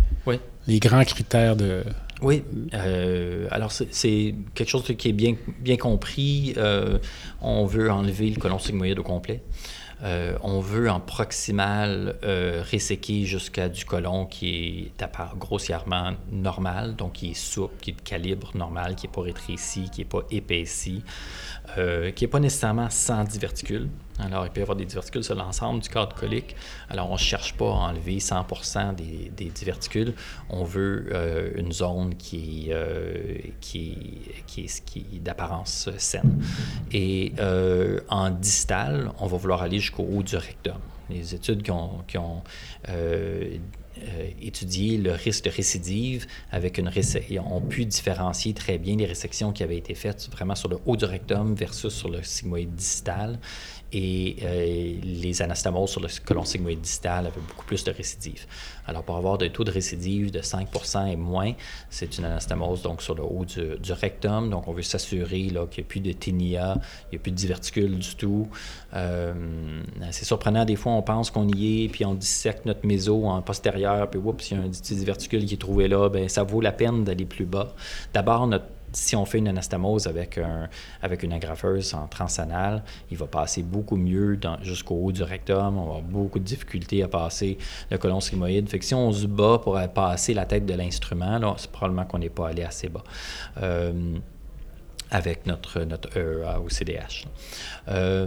les 0.67 0.79
grands 0.79 1.05
critères 1.05 1.57
de, 1.57 1.85
oui, 2.23 2.43
alors 3.51 3.73
c'est 3.73 4.35
quelque 4.55 4.71
chose 4.71 4.85
qui 4.97 5.11
est 5.11 5.13
bien, 5.13 5.35
bien 5.61 5.77
compris. 5.77 6.55
on 7.43 7.67
veut 7.67 7.91
enlever 7.91 8.31
le 8.31 8.41
colon 8.41 8.59
sigmoïde 8.59 8.99
au 8.99 9.03
complet. 9.03 9.43
Euh, 10.03 10.37
on 10.43 10.61
veut 10.61 10.91
en 10.91 11.01
proximal 11.01 12.17
euh, 12.23 12.63
jusqu'à 13.25 13.69
du 13.69 13.85
colon 13.85 14.27
qui 14.27 14.93
est 15.01 15.09
grossièrement 15.39 16.13
normal, 16.31 16.97
donc 16.97 17.15
qui 17.15 17.31
est 17.31 17.35
souple, 17.35 17.75
qui 17.81 17.91
est 17.91 17.95
de 17.95 18.03
calibre 18.03 18.51
normal, 18.55 18.95
qui 18.95 19.07
n'est 19.07 19.13
pas 19.13 19.23
rétréci, 19.23 19.89
qui 19.91 20.03
n'est 20.03 20.07
pas 20.07 20.23
épaissi, 20.31 21.03
euh, 21.79 22.11
qui 22.11 22.25
n'est 22.25 22.31
pas 22.31 22.41
nécessairement 22.41 22.91
sans 22.91 23.25
diverticule. 23.25 23.89
Alors, 24.19 24.47
il 24.47 24.51
peut 24.51 24.61
y 24.61 24.63
avoir 24.63 24.77
des 24.77 24.87
diverticules 24.87 25.25
sur 25.25 25.35
l'ensemble 25.35 25.83
du 25.83 25.89
cadre 25.89 26.15
colique. 26.17 26.57
Alors, 26.89 27.11
on 27.11 27.15
ne 27.15 27.19
cherche 27.19 27.55
pas 27.55 27.67
à 27.67 27.91
enlever 27.91 28.19
100 28.19 28.47
des, 28.95 29.31
des, 29.37 29.51
diverticules. 29.51 30.15
On 30.49 30.65
veut 30.65 31.09
euh, 31.13 31.51
une 31.57 31.73
zone 31.73 32.15
qui, 32.17 32.69
euh, 32.71 33.37
qui, 33.61 34.23
est, 34.57 34.85
qui 34.85 35.21
d'apparence 35.21 35.91
saine. 35.99 36.43
Et 36.93 37.35
euh, 37.39 38.01
en 38.09 38.31
distal, 38.31 39.11
on 39.21 39.27
va 39.27 39.37
vouloir 39.37 39.63
aller 39.63 39.81
jusqu'au 39.81 40.05
haut 40.05 40.23
du 40.23 40.37
rectum. 40.37 40.79
Les 41.11 41.35
études 41.35 41.63
qui 41.63 41.71
ont, 41.71 42.03
qui 42.09 42.19
le 44.99 45.13
risque 45.13 45.45
de 45.45 45.51
récidive 45.51 46.27
avec 46.51 46.79
une 46.79 46.91
ont 47.39 47.61
pu 47.61 47.85
différencier 47.85 48.55
très 48.55 48.79
bien 48.79 48.97
les 48.97 49.07
résections 49.07 49.53
qui 49.53 49.63
avaient 49.63 49.77
été 49.77 49.95
faites 49.95 50.29
vraiment 50.31 50.55
sur 50.55 50.69
le 50.69 50.79
haut 50.85 50.97
du 50.97 51.05
rectum 51.05 51.55
versus 51.55 51.95
sur 51.95 52.09
le 52.09 52.23
sigmoïde 52.23 52.75
distal. 52.75 53.39
Et 53.97 54.99
les 55.03 55.43
anastomoses 55.43 55.91
sur 55.91 56.01
le 56.01 56.09
colon 56.25 56.45
sigmoïde 56.45 56.81
distal 56.81 57.27
avaient 57.27 57.41
beaucoup 57.49 57.65
plus 57.65 57.83
de 57.85 57.91
récidives. 57.91 58.47
Alors, 58.87 59.03
pour 59.03 59.17
avoir 59.17 59.39
des 59.39 59.51
taux 59.51 59.65
de 59.65 59.71
récidive 59.71 60.31
de 60.31 60.41
5% 60.41 61.11
et 61.11 61.17
moins, 61.17 61.53
c'est 61.89 62.19
une 62.19 62.27
anastomose 62.27 62.83
donc 62.83 63.03
sur 63.03 63.15
le 63.15 63.23
haut 63.23 63.45
du, 63.45 63.93
rectum. 63.93 64.51
Donc, 64.51 64.69
on 64.69 64.73
veut 64.73 64.83
s'assurer 64.83 65.41
qu'il 65.41 65.53
n'y 65.53 65.59
a 65.59 65.67
plus 65.89 66.01
de 66.01 66.13
ténia, 66.13 66.79
il 67.05 67.17
n'y 67.17 67.19
a 67.19 67.23
plus 67.23 67.33
de 67.33 67.37
diverticules 67.37 67.99
du 67.99 68.15
tout. 68.17 68.49
c'est 68.93 70.25
surprenant, 70.25 70.65
des 70.65 70.77
fois, 70.77 70.93
on 70.93 71.03
pense 71.03 71.31
qu'on 71.31 71.49
y 71.49 71.85
est, 71.85 71.89
puis 71.89 72.05
on 72.05 72.15
dissecte 72.15 72.67
notre 72.67 72.87
méso 72.87 73.25
en 73.27 73.41
postérieur, 73.43 74.11
puis 74.11 74.21
oups, 74.23 74.51
il 74.51 74.59
y 74.59 74.61
a 74.61 74.65
un 74.65 74.69
petit 74.69 74.95
diverticule 74.95 75.47
qui 75.47 75.55
est 75.55 75.59
trouvé 75.59 75.89
là, 75.89 76.09
ben 76.09 76.29
ça 76.29 76.43
vaut 76.43 76.61
la 76.61 76.73
peine 76.73 77.05
d'aller 77.05 77.25
plus 77.25 77.47
bas. 77.47 77.75
D'abord, 78.13 78.47
si 78.93 79.17
on 79.17 79.25
fait 79.25 79.39
une 79.39 79.49
anastomose 79.49 80.07
avec, 80.07 80.39
un, 80.39 80.69
avec 81.03 81.23
une 81.23 81.33
agrafeuse 81.33 81.95
en 81.95 82.07
transanal, 82.07 82.83
il 83.11 83.17
va 83.17 83.27
passer 83.27 83.63
beaucoup 83.63 83.97
mieux 83.97 84.39
jusqu'au 84.63 84.97
haut 84.97 85.13
du 85.13 85.23
rectum. 85.23 85.79
On 85.79 85.85
va 85.85 85.97
avoir 85.97 86.03
beaucoup 86.03 86.39
de 86.39 86.45
difficultés 86.45 87.03
à 87.03 87.09
passer 87.09 87.59
le 87.91 87.99
colon 87.99 88.21
sigmoïde. 88.21 88.69
Fait 88.69 88.79
que 88.79 88.85
si 88.85 88.95
on 88.95 89.13
se 89.13 89.27
bat 89.27 89.59
pour 89.63 89.79
passer 89.95 90.35
la 90.35 90.47
tête 90.47 90.67
de 90.67 90.75
l'instrument, 90.75 91.55
c'est 91.57 91.71
probablement 91.71 92.05
qu'on 92.05 92.19
n'est 92.19 92.29
pas 92.29 92.49
allé 92.49 92.63
assez 92.63 92.89
bas. 92.89 93.05
Euh, 93.63 94.19
avec 95.11 95.47
notre, 95.47 95.81
notre 95.83 96.09
ou 96.59 96.69
CDH. 96.69 97.27
Euh, 97.89 98.27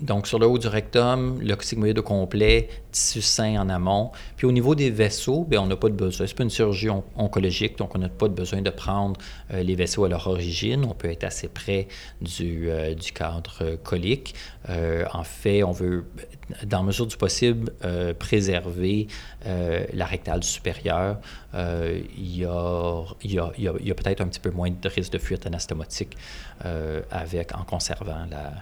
donc, 0.00 0.26
sur 0.26 0.38
le 0.38 0.46
haut 0.46 0.58
du 0.58 0.68
rectum, 0.68 1.40
le 1.40 1.56
sigmoïde 1.60 2.00
complet, 2.00 2.68
tissu 2.90 3.20
sain 3.20 3.60
en 3.60 3.68
amont. 3.68 4.10
Puis 4.36 4.46
au 4.46 4.52
niveau 4.52 4.74
des 4.74 4.90
vaisseaux, 4.90 5.44
bien, 5.44 5.60
on 5.60 5.66
n'a 5.66 5.76
pas 5.76 5.88
de 5.88 5.94
besoin. 5.94 6.26
Ce 6.26 6.32
n'est 6.32 6.36
pas 6.36 6.44
une 6.44 6.50
chirurgie 6.50 6.88
oncologique, 7.16 7.76
donc 7.78 7.94
on 7.94 7.98
n'a 7.98 8.08
pas 8.08 8.28
de 8.28 8.34
besoin 8.34 8.62
de 8.62 8.70
prendre 8.70 9.20
euh, 9.52 9.62
les 9.62 9.74
vaisseaux 9.74 10.04
à 10.04 10.08
leur 10.08 10.26
origine. 10.26 10.84
On 10.84 10.94
peut 10.94 11.10
être 11.10 11.24
assez 11.24 11.48
près 11.48 11.88
du, 12.20 12.70
euh, 12.70 12.94
du 12.94 13.12
cadre 13.12 13.76
colique. 13.82 14.34
en 14.68 15.24
fait, 15.24 15.62
on 15.62 15.72
veut, 15.72 16.06
dans 16.64 16.82
mesure 16.82 17.06
du 17.06 17.16
possible, 17.16 17.72
préserver 18.18 19.06
la 19.44 20.04
rectale 20.04 20.42
supérieure. 20.42 21.18
Il 21.54 22.36
y 22.36 22.44
a, 22.44 23.04
y 23.24 23.38
a, 23.38 23.52
y 23.58 23.90
a 23.90 23.94
peut-être 23.94 24.20
un 24.20 24.28
petit 24.28 24.40
peu 24.40 24.50
moins 24.50 24.70
de 24.70 24.88
risque 24.88 25.12
de 25.12 25.18
fuite 25.18 25.46
anastomotique 25.46 26.05
avec, 27.10 27.54
en 27.54 27.64
conservant 27.64 28.26
la, 28.30 28.52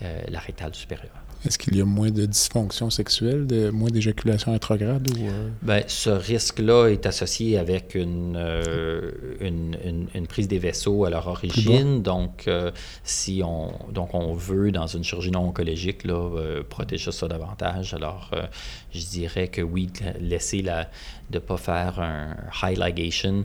euh, 0.00 0.22
la 0.28 0.38
rectale 0.38 0.72
supérieure. 0.76 1.10
Est-ce 1.44 1.58
qu'il 1.58 1.76
y 1.76 1.80
a 1.80 1.84
moins 1.84 2.12
de 2.12 2.24
dysfonction 2.24 2.88
sexuelle, 2.88 3.48
de, 3.48 3.70
moins 3.70 3.90
d'éjaculation 3.90 4.52
rétrograde? 4.52 5.08
Ou, 5.10 5.26
euh? 5.26 5.48
ben, 5.60 5.82
ce 5.88 6.10
risque-là 6.10 6.86
est 6.86 7.04
associé 7.04 7.58
avec 7.58 7.96
une, 7.96 8.36
euh, 8.36 9.10
une, 9.40 10.06
une, 10.14 10.26
prise 10.28 10.46
des 10.46 10.60
vaisseaux 10.60 11.04
à 11.04 11.10
leur 11.10 11.26
origine. 11.26 12.00
Donc, 12.00 12.48
si 13.02 13.42
on, 13.44 13.72
donc, 13.90 14.14
on 14.14 14.34
veut, 14.34 14.70
dans 14.70 14.86
une 14.86 15.02
chirurgie 15.02 15.32
non 15.32 15.48
oncologique, 15.48 16.04
là, 16.04 16.62
protéger 16.68 17.10
ça 17.10 17.26
davantage, 17.26 17.92
alors 17.92 18.30
je 18.94 19.04
dirais 19.04 19.48
que 19.48 19.62
oui, 19.62 19.90
laisser 20.20 20.62
la, 20.62 20.84
de 21.30 21.38
ne 21.38 21.38
pas 21.40 21.56
faire 21.56 21.98
un 21.98 22.36
high 22.62 22.78
ligation 22.78 23.44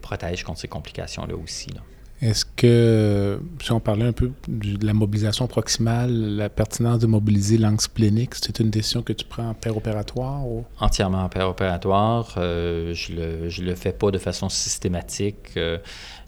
protège 0.00 0.44
contre 0.44 0.60
ces 0.60 0.68
complications-là 0.68 1.36
aussi. 1.36 1.68
Là. 1.74 1.82
Est-ce 2.22 2.46
que, 2.56 3.38
si 3.62 3.72
on 3.72 3.80
parlait 3.80 4.06
un 4.06 4.12
peu 4.12 4.30
de 4.48 4.86
la 4.86 4.94
mobilisation 4.94 5.46
proximale, 5.46 6.10
la 6.36 6.48
pertinence 6.48 6.98
de 6.98 7.06
mobiliser 7.06 7.58
l'angle 7.58 7.80
splénique, 7.80 8.34
c'est 8.36 8.58
une 8.58 8.70
décision 8.70 9.02
que 9.02 9.12
tu 9.12 9.26
prends 9.26 9.50
en 9.50 9.54
père 9.54 9.76
opératoire? 9.76 10.46
Ou? 10.46 10.64
Entièrement 10.80 11.24
en 11.24 11.28
père 11.28 11.48
opératoire. 11.48 12.34
Euh, 12.38 12.94
je 12.94 13.12
ne 13.12 13.16
le, 13.16 13.48
je 13.50 13.62
le, 13.62 13.74
fais 13.74 13.92
pas 13.92 14.10
de 14.10 14.18
façon 14.18 14.48
systématique. 14.48 15.50
Euh, 15.58 15.78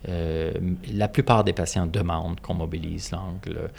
euh, 0.09 0.53
la 0.93 1.09
plupart 1.09 1.43
des 1.45 1.53
patients 1.53 1.87
demandent 1.87 2.41
qu'on 2.41 2.55
mobilise 2.55 3.11
l'angle 3.11 3.71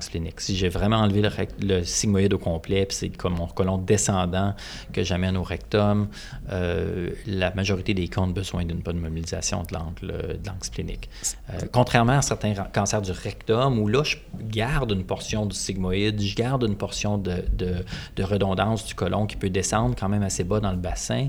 splénique. 0.00 0.40
Si 0.40 0.56
j'ai 0.56 0.68
vraiment 0.68 0.96
enlevé 0.96 1.28
le, 1.60 1.84
sigmoïde 1.84 2.34
au 2.34 2.38
complet, 2.38 2.86
puis 2.86 2.96
c'est 2.96 3.08
comme 3.10 3.36
mon 3.36 3.46
colon 3.46 3.78
descendant 3.78 4.54
que 4.92 5.04
j'amène 5.04 5.36
au 5.36 5.42
rectum, 5.42 6.08
euh, 6.50 7.10
la 7.26 7.54
majorité 7.54 7.94
des 7.94 8.08
cas 8.08 8.22
ont 8.22 8.28
besoin 8.28 8.64
d'une 8.64 8.80
bonne 8.80 8.98
mobilisation 8.98 9.62
de 9.62 9.74
l'angle 9.74 10.14
splénique. 10.62 11.08
Euh, 11.50 11.60
contrairement 11.72 12.18
à 12.18 12.22
certains 12.22 12.54
cancers 12.54 13.02
du 13.02 13.12
rectum, 13.12 13.78
où 13.78 13.88
là, 13.88 14.02
je 14.02 14.16
garde 14.40 14.90
une 14.90 15.04
portion 15.04 15.46
du 15.46 15.54
sigmoïde, 15.54 16.20
je 16.20 16.34
garde 16.34 16.64
une 16.64 16.76
portion 16.76 17.18
de, 17.18 17.44
de, 17.52 18.22
redondance 18.22 18.84
du 18.84 18.94
colon 18.94 19.26
qui 19.26 19.36
peut 19.36 19.48
descendre 19.48 19.94
quand 19.98 20.08
même 20.08 20.22
assez 20.22 20.44
bas 20.44 20.60
dans 20.60 20.72
le 20.72 20.76
bassin 20.76 21.28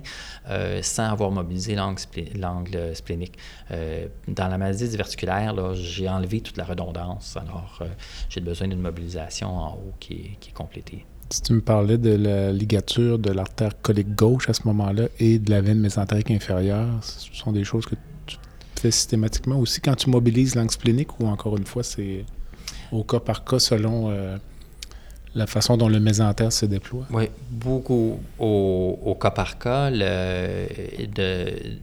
sans 0.82 1.12
avoir 1.12 1.32
mobilisé 1.32 1.76
l'angle 1.76 2.95
splénique 2.95 3.38
dans 4.40 4.48
la 4.48 4.58
maladie 4.58 4.88
diverticulaire, 4.88 5.54
j'ai 5.76 6.08
enlevé 6.08 6.40
toute 6.40 6.56
la 6.56 6.64
redondance. 6.64 7.36
Alors, 7.36 7.80
euh, 7.82 7.88
j'ai 8.30 8.40
besoin 8.40 8.70
d'une 8.70 8.80
mobilisation 8.80 9.50
en 9.50 9.74
haut 9.74 9.94
qui 10.00 10.14
est, 10.14 10.38
qui 10.40 10.50
est, 10.50 10.54
complétée. 10.54 11.06
Si 11.30 11.42
tu 11.42 11.54
me 11.54 11.62
parlais 11.62 11.98
de 11.98 12.16
la 12.16 12.52
ligature 12.54 13.20
de 13.20 13.32
l'artère 13.32 13.80
colique 13.82 14.16
gauche 14.16 14.50
à 14.50 14.54
ce 14.54 14.62
moment-là 14.66 15.10
et 15.20 15.40
de 15.40 15.52
la 15.52 15.60
veine 15.60 15.80
mésentérique 15.80 16.32
inférieure, 16.32 16.88
ce 17.02 17.34
sont 17.34 17.52
des 17.52 17.66
choses 17.66 17.86
que 17.86 17.96
tu 18.26 18.38
fais 18.78 18.92
systématiquement 18.92 19.60
aussi 19.60 19.82
quand 19.82 19.96
tu 19.96 20.10
mobilises 20.10 20.56
l'angle 20.56 20.72
splénique 20.72 21.20
ou 21.20 21.28
encore 21.28 21.58
une 21.58 21.66
fois, 21.66 21.84
c'est 21.84 22.24
au 22.94 23.04
cas 23.04 23.20
par 23.20 23.44
cas 23.44 23.60
selon 23.60 24.10
euh, 24.10 24.38
la 25.36 25.48
façon 25.48 25.76
dont 25.76 25.90
le 25.90 26.00
mésentère 26.00 26.52
se 26.54 26.66
déploie? 26.66 27.06
Oui, 27.12 27.26
beaucoup 27.52 28.20
au, 28.40 29.00
au 29.04 29.16
cas 29.16 29.32
par 29.32 29.60
cas. 29.60 29.90
Le, 29.92 30.66
de, 31.14 31.80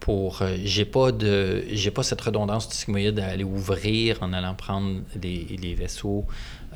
pour 0.00 0.42
euh, 0.42 0.56
j'ai 0.64 0.84
pas 0.84 1.12
de 1.12 1.64
j'ai 1.70 1.90
pas 1.90 2.02
cette 2.02 2.20
redondance 2.20 2.68
du 2.68 2.74
sigmoïde 2.74 3.18
à 3.18 3.28
aller 3.28 3.44
ouvrir 3.44 4.22
en 4.22 4.32
allant 4.32 4.54
prendre 4.54 5.00
les, 5.20 5.74
vaisseaux 5.74 6.26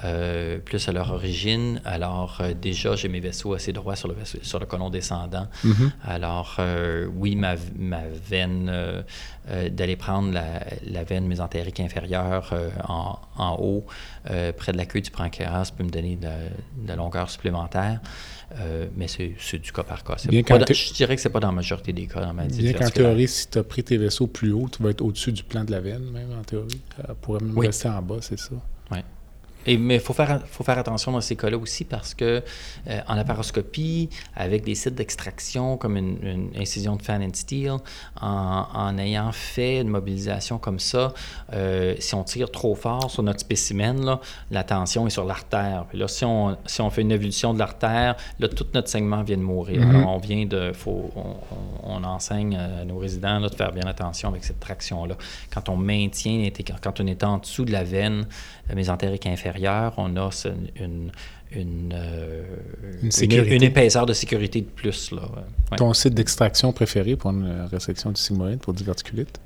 euh, 0.04 0.58
plus 0.58 0.88
à 0.88 0.92
leur 0.92 1.12
origine. 1.12 1.80
Alors 1.84 2.42
déjà 2.60 2.96
j'ai 2.96 3.08
mes 3.08 3.20
vaisseaux 3.20 3.54
assez 3.54 3.72
droits 3.72 3.96
sur 3.96 4.08
le 4.08 4.14
sur 4.42 4.58
le 4.58 4.66
colon 4.66 4.90
descendant. 4.90 5.46
Mm-hmm. 5.64 5.90
Alors 6.04 6.60
oui 7.16 7.36
ma, 7.36 7.54
ma 7.78 8.02
veine 8.06 9.04
d'aller 9.70 9.96
prendre 9.96 10.32
la, 10.32 10.64
la, 10.86 11.04
veine 11.04 11.26
mésentérique 11.26 11.80
inférieure 11.80 12.52
en, 12.88 13.18
en, 13.36 13.56
haut 13.60 13.84
près 14.24 14.72
de 14.72 14.76
la 14.76 14.86
queue 14.86 15.00
du 15.00 15.10
pancréas 15.10 15.72
peut 15.76 15.84
me 15.84 15.90
donner 15.90 16.16
de, 16.16 16.28
de 16.28 16.88
la 16.88 16.96
longueur 16.96 17.30
supplémentaire. 17.30 18.00
Euh, 18.60 18.86
mais 18.96 19.06
c'est 19.08 19.58
du 19.58 19.72
cas 19.72 19.82
par 19.82 20.04
cas. 20.04 20.16
je 20.18 20.92
dirais 20.92 21.16
que 21.16 21.22
c'est 21.22 21.30
pas 21.30 21.40
dans 21.40 21.48
la 21.48 21.54
majorité 21.54 21.92
des 21.92 22.06
cas 22.06 22.20
dans 22.20 22.34
ma 22.34 22.44
Bien 22.44 22.72
qu'en 22.72 22.90
théorie, 22.90 23.28
si 23.28 23.48
tu 23.48 23.58
as 23.58 23.64
pris 23.64 23.82
tes 23.82 23.96
vaisseaux 23.96 24.26
plus 24.26 24.52
haut, 24.52 24.68
tu 24.70 24.82
vas 24.82 24.90
être 24.90 25.02
au-dessus 25.02 25.32
du 25.32 25.42
plan 25.42 25.64
de 25.64 25.70
la 25.70 25.80
veine, 25.80 26.10
même 26.10 26.32
en 26.38 26.42
théorie. 26.42 26.80
Ça 26.96 27.14
pourrait 27.14 27.40
même 27.40 27.58
rester 27.58 27.88
en 27.88 28.02
bas, 28.02 28.18
c'est 28.20 28.38
ça? 28.38 28.54
Oui. 28.90 28.98
Et, 29.66 29.76
mais 29.76 29.94
il 29.96 30.00
faut 30.00 30.12
faire, 30.12 30.40
faut 30.46 30.64
faire 30.64 30.78
attention 30.78 31.12
dans 31.12 31.20
ces 31.20 31.36
cas-là 31.36 31.56
aussi 31.56 31.84
parce 31.84 32.14
que 32.14 32.42
euh, 32.88 33.00
en 33.06 33.14
laparoscopie, 33.14 34.08
avec 34.34 34.64
des 34.64 34.74
sites 34.74 34.94
d'extraction 34.94 35.76
comme 35.76 35.96
une, 35.96 36.50
incision 36.56 36.96
de 36.96 37.02
fan 37.02 37.22
and 37.22 37.34
steel, 37.34 37.76
en, 38.20 38.98
ayant 38.98 39.32
fait 39.32 39.80
une 39.80 39.88
mobilisation 39.88 40.58
comme 40.58 40.78
ça, 40.78 41.12
euh, 41.52 41.94
si 41.98 42.14
on 42.14 42.24
tire 42.24 42.50
trop 42.50 42.74
fort 42.74 43.10
sur 43.10 43.22
notre 43.22 43.40
spécimen, 43.40 44.04
là, 44.04 44.20
la 44.50 44.64
tension 44.64 45.06
est 45.06 45.10
sur 45.10 45.24
l'artère. 45.24 45.86
Puis 45.88 45.98
là, 45.98 46.08
si 46.08 46.24
on, 46.24 46.56
si 46.66 46.80
on 46.80 46.90
fait 46.90 47.02
une 47.02 47.12
évolution 47.12 47.54
de 47.54 47.58
l'artère, 47.58 48.16
là, 48.38 48.48
tout 48.48 48.66
notre 48.74 48.88
segment 48.88 49.22
vient 49.22 49.36
de 49.36 49.42
mourir. 49.42 49.80
Mm-hmm. 49.80 49.96
Alors, 49.96 50.14
on 50.14 50.18
vient 50.18 50.46
de... 50.46 50.72
Faut, 50.72 51.10
on, 51.82 52.02
enseigne 52.02 52.56
à 52.56 52.84
nos 52.84 52.98
résidents 52.98 53.38
là, 53.38 53.48
de 53.48 53.54
faire 53.54 53.70
bien 53.70 53.86
attention 53.86 54.28
avec 54.28 54.42
cette 54.42 54.58
traction-là. 54.58 55.14
Quand 55.54 55.68
on 55.68 55.76
maintient, 55.76 56.48
quand 56.82 57.00
on 57.00 57.06
est 57.06 57.22
en 57.22 57.38
dessous 57.38 57.64
de 57.64 57.70
la 57.70 57.84
veine 57.84 58.26
mésentérique 58.74 59.26
inférieure, 59.26 59.51
on 59.96 60.16
a 60.16 60.30
une, 60.80 61.10
une, 61.50 61.92
euh, 61.94 62.42
une, 63.22 63.62
épaisseur 63.62 64.06
de 64.06 64.12
sécurité 64.12 64.60
de 64.60 64.66
plus. 64.66 65.10
Là. 65.12 65.22
Ton 65.76 65.92
site 65.92 66.14
d'extraction 66.14 66.72
préféré 66.72 67.16
pour 67.16 67.30
une 67.30 67.68
résection 67.70 68.10
du 68.10 68.20
sigmoïde 68.20 68.60
pour 68.60 68.74
diverticulite? 68.74 69.40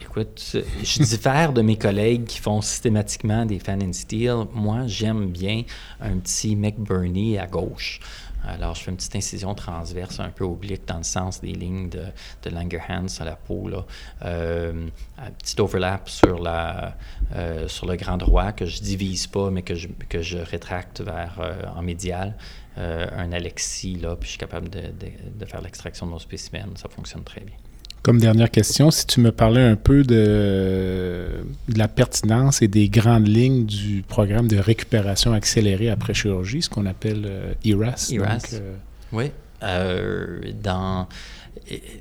Écoute, 0.00 0.56
je 0.82 1.02
diffère 1.02 1.52
de 1.52 1.62
mes 1.62 1.76
collègues 1.76 2.24
qui 2.24 2.38
font 2.38 2.60
systématiquement 2.60 3.46
des 3.46 3.58
fan 3.58 3.82
and 3.82 3.94
steel. 3.94 4.44
Moi, 4.52 4.86
j'aime 4.86 5.30
bien 5.30 5.62
un 6.00 6.18
petit 6.18 6.56
McBurney 6.56 7.38
à 7.38 7.46
gauche. 7.46 8.00
Alors, 8.44 8.74
je 8.74 8.82
fais 8.82 8.90
une 8.90 8.96
petite 8.96 9.16
incision 9.16 9.54
transverse 9.54 10.20
un 10.20 10.30
peu 10.30 10.44
oblique 10.44 10.86
dans 10.86 10.98
le 10.98 11.02
sens 11.02 11.40
des 11.40 11.52
lignes 11.52 11.88
de, 11.88 12.04
de 12.42 12.50
Langerhans 12.50 13.06
à 13.20 13.24
la 13.24 13.36
peau. 13.36 13.68
Là. 13.68 13.84
Euh, 14.24 14.88
un 15.18 15.30
petit 15.30 15.60
overlap 15.60 16.08
sur, 16.08 16.38
la, 16.40 16.96
euh, 17.34 17.68
sur 17.68 17.86
le 17.86 17.96
grand 17.96 18.16
droit 18.16 18.52
que 18.52 18.66
je 18.66 18.82
divise 18.82 19.26
pas, 19.26 19.50
mais 19.50 19.62
que 19.62 19.74
je, 19.74 19.88
que 20.08 20.22
je 20.22 20.38
rétracte 20.38 21.00
vers 21.00 21.38
euh, 21.40 21.62
en 21.76 21.82
médial. 21.82 22.36
un 22.76 23.32
Alexis, 23.32 23.96
là, 23.96 24.16
puis 24.16 24.26
je 24.26 24.30
suis 24.30 24.38
capable 24.38 24.70
de, 24.70 24.82
de 24.90 25.44
faire 25.44 25.60
l'extraction 25.60 26.06
de 26.06 26.12
mon 26.12 26.18
spécimen. 26.18 26.70
Ça 26.76 26.88
fonctionne 26.88 27.22
très 27.22 27.42
bien. 27.42 27.56
Comme 28.02 28.18
dernière 28.18 28.50
question, 28.50 28.90
si 28.90 29.06
tu 29.06 29.20
me 29.20 29.30
parlais 29.30 29.62
un 29.62 29.76
peu 29.76 30.02
de, 30.02 31.44
la 31.76 31.86
pertinence 31.86 32.60
et 32.60 32.66
des 32.66 32.88
grandes 32.88 33.28
lignes 33.28 33.64
du 33.64 34.02
programme 34.06 34.48
de 34.48 34.56
récupération 34.56 35.32
accélérée 35.32 35.88
après 35.88 36.12
chirurgie, 36.12 36.62
ce 36.62 36.68
qu'on 36.68 36.86
appelle 36.86 37.54
ERAS. 37.64 38.10
Euh, 38.10 38.16
ERAS. 38.16 38.54
Euh, 38.54 38.74
oui. 39.12 39.30
Euh, 39.62 40.40
dans 40.60 41.06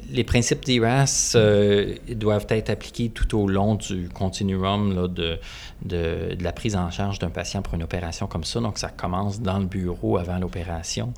les 0.09 0.23
principes 0.23 0.63
d'IRAS 0.65 1.33
euh, 1.35 1.95
doivent 2.09 2.47
être 2.49 2.69
appliqués 2.69 3.09
tout 3.09 3.37
au 3.37 3.47
long 3.47 3.75
du 3.75 4.09
continuum 4.09 4.95
là, 4.95 5.07
de, 5.07 5.37
de, 5.83 6.35
la 6.41 6.51
prise 6.51 6.75
en 6.75 6.89
charge 6.89 7.19
d'un 7.19 7.29
patient 7.29 7.61
pour 7.61 7.75
une 7.75 7.83
opération 7.83 8.27
comme 8.27 8.43
ça. 8.43 8.59
Donc, 8.59 8.77
ça 8.77 8.89
commence 8.89 9.41
dans 9.41 9.59
le 9.59 9.65
bureau 9.65 10.17
avant 10.17 10.39
l'opération, 10.39 11.13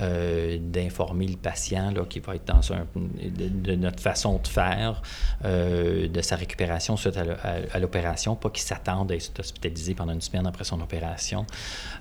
euh, 0.00 0.58
d'informer 0.60 1.26
le 1.26 1.36
patient 1.36 1.92
qui 2.08 2.20
va 2.20 2.36
être 2.36 2.46
dans 2.46 2.72
un, 2.72 2.86
de, 2.94 3.74
notre 3.74 4.00
façon 4.00 4.40
de 4.42 4.48
faire, 4.48 5.02
euh, 5.44 6.08
de 6.08 6.20
sa 6.20 6.36
récupération 6.36 6.96
suite 6.96 7.16
à 7.16 7.78
l'opération, 7.78 8.36
pas 8.36 8.50
qu'il 8.50 8.62
s'attende 8.62 9.12
à 9.12 9.14
être 9.14 9.38
hospitalisé 9.38 9.94
pendant 9.94 10.12
une 10.12 10.20
semaine 10.20 10.46
après 10.46 10.64
son 10.64 10.80
opération. 10.80 11.46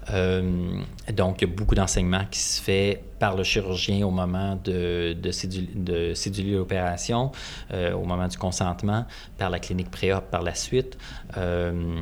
donc, 0.10 1.42
il 1.42 1.48
y 1.48 1.52
a 1.52 1.54
beaucoup 1.54 1.76
d'enseignements 1.76 2.26
qui 2.30 2.40
se 2.40 2.62
fait 2.62 3.04
par 3.24 3.38
le 3.38 3.44
chirurgien 3.46 4.06
au 4.06 4.12
moment 4.12 4.60
de, 4.62 5.14
de, 5.14 5.32
céduler, 6.14 6.52
l'opération, 6.58 7.32
euh, 7.72 7.94
au 7.94 8.04
moment 8.04 8.28
du 8.28 8.38
consentement, 8.38 9.06
par 9.38 9.50
la 9.50 9.60
clinique 9.60 9.90
pré-op 9.90 10.26
par 10.30 10.42
la 10.42 10.54
suite. 10.54 10.98
Euh, 11.38 12.02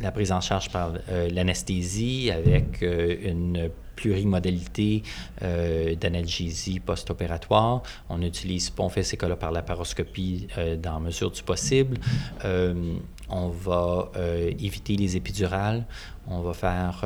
la 0.00 0.10
prise 0.10 0.32
en 0.32 0.40
charge 0.40 0.70
par 0.70 0.94
euh, 1.08 1.28
l'anesthésie 1.30 2.32
avec 2.32 2.82
une 2.82 3.70
plurimodalité 3.96 5.02
d'analgésie 5.40 6.78
post-opératoire. 6.80 7.82
On 8.08 8.22
utilise, 8.22 8.72
on 8.78 8.88
fait 8.88 9.02
ces 9.02 9.16
cas-là 9.16 9.36
par 9.36 9.50
la 9.50 9.62
paroscopie 9.62 10.46
dans 10.82 11.00
mesure 11.00 11.30
du 11.30 11.42
possible. 11.42 11.98
on 12.44 13.48
va 13.48 14.12
éviter 14.58 14.96
les 14.96 15.16
épidurales. 15.16 15.84
On 16.28 16.40
va 16.40 16.52
faire 16.52 17.04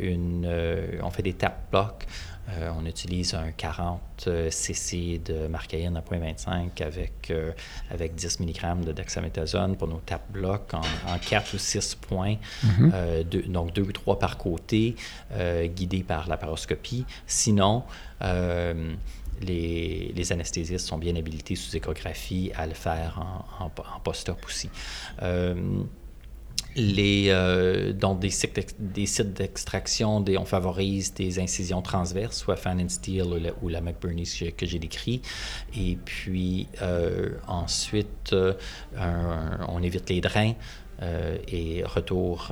une, 0.00 0.48
on 1.02 1.10
fait 1.10 1.22
des 1.22 1.34
tap 1.34 1.70
blocks. 1.70 2.06
Euh, 2.50 2.70
on 2.78 2.86
utilise 2.86 3.34
un 3.34 3.50
40 3.50 4.00
euh, 4.26 4.50
cc 4.50 5.20
de 5.22 5.48
marcaïne 5.48 5.96
à 5.96 6.00
0.25 6.00 6.82
avec, 6.82 7.30
euh, 7.30 7.52
avec 7.90 8.14
10 8.14 8.40
mg 8.40 8.84
de 8.86 8.92
dexaméthasone 8.92 9.76
pour 9.76 9.88
nos 9.88 9.98
tap 9.98 10.22
blocs 10.32 10.72
en, 10.72 11.18
4 11.18 11.54
ou 11.54 11.58
6 11.58 11.96
points, 11.96 12.36
mhm. 12.62 13.22
donc 13.48 13.74
2 13.74 13.82
ou 13.82 13.92
3 13.92 14.18
par 14.18 14.38
côté, 14.38 14.96
guidés 15.76 16.02
par 16.02 16.28
la 16.28 16.36
paroscopie. 16.36 17.04
Sinon, 17.26 17.84
les, 19.40 20.12
les, 20.16 20.32
anesthésistes 20.32 20.86
sont 20.86 20.98
bien 20.98 21.14
habilités 21.16 21.54
sous 21.54 21.76
échographie 21.76 22.50
à 22.56 22.66
le 22.66 22.74
faire 22.74 23.20
en, 23.60 23.66
en 23.66 24.00
post-op 24.00 24.44
aussi 24.46 24.70
les, 26.78 27.26
euh, 27.28 27.92
donc 27.92 28.20
des 28.20 28.30
sites, 28.30 29.34
d'extraction, 29.34 30.24
on 30.26 30.44
favorise 30.44 31.12
des 31.12 31.38
incisions 31.40 31.82
transverses, 31.82 32.38
soit 32.38 32.56
Fan 32.56 32.80
and 32.80 32.88
Steel 32.88 33.52
ou 33.60 33.68
la, 33.68 33.80
McBurney 33.80 34.24
que 34.56 34.66
j'ai 34.66 34.78
décrit. 34.78 35.20
Et 35.76 35.98
puis 36.04 36.68
euh, 36.82 37.30
ensuite, 37.46 38.32
euh, 38.32 38.54
on 39.68 39.82
évite 39.82 40.08
les 40.08 40.20
drains. 40.20 40.54
et 41.46 41.84
retour 41.84 42.50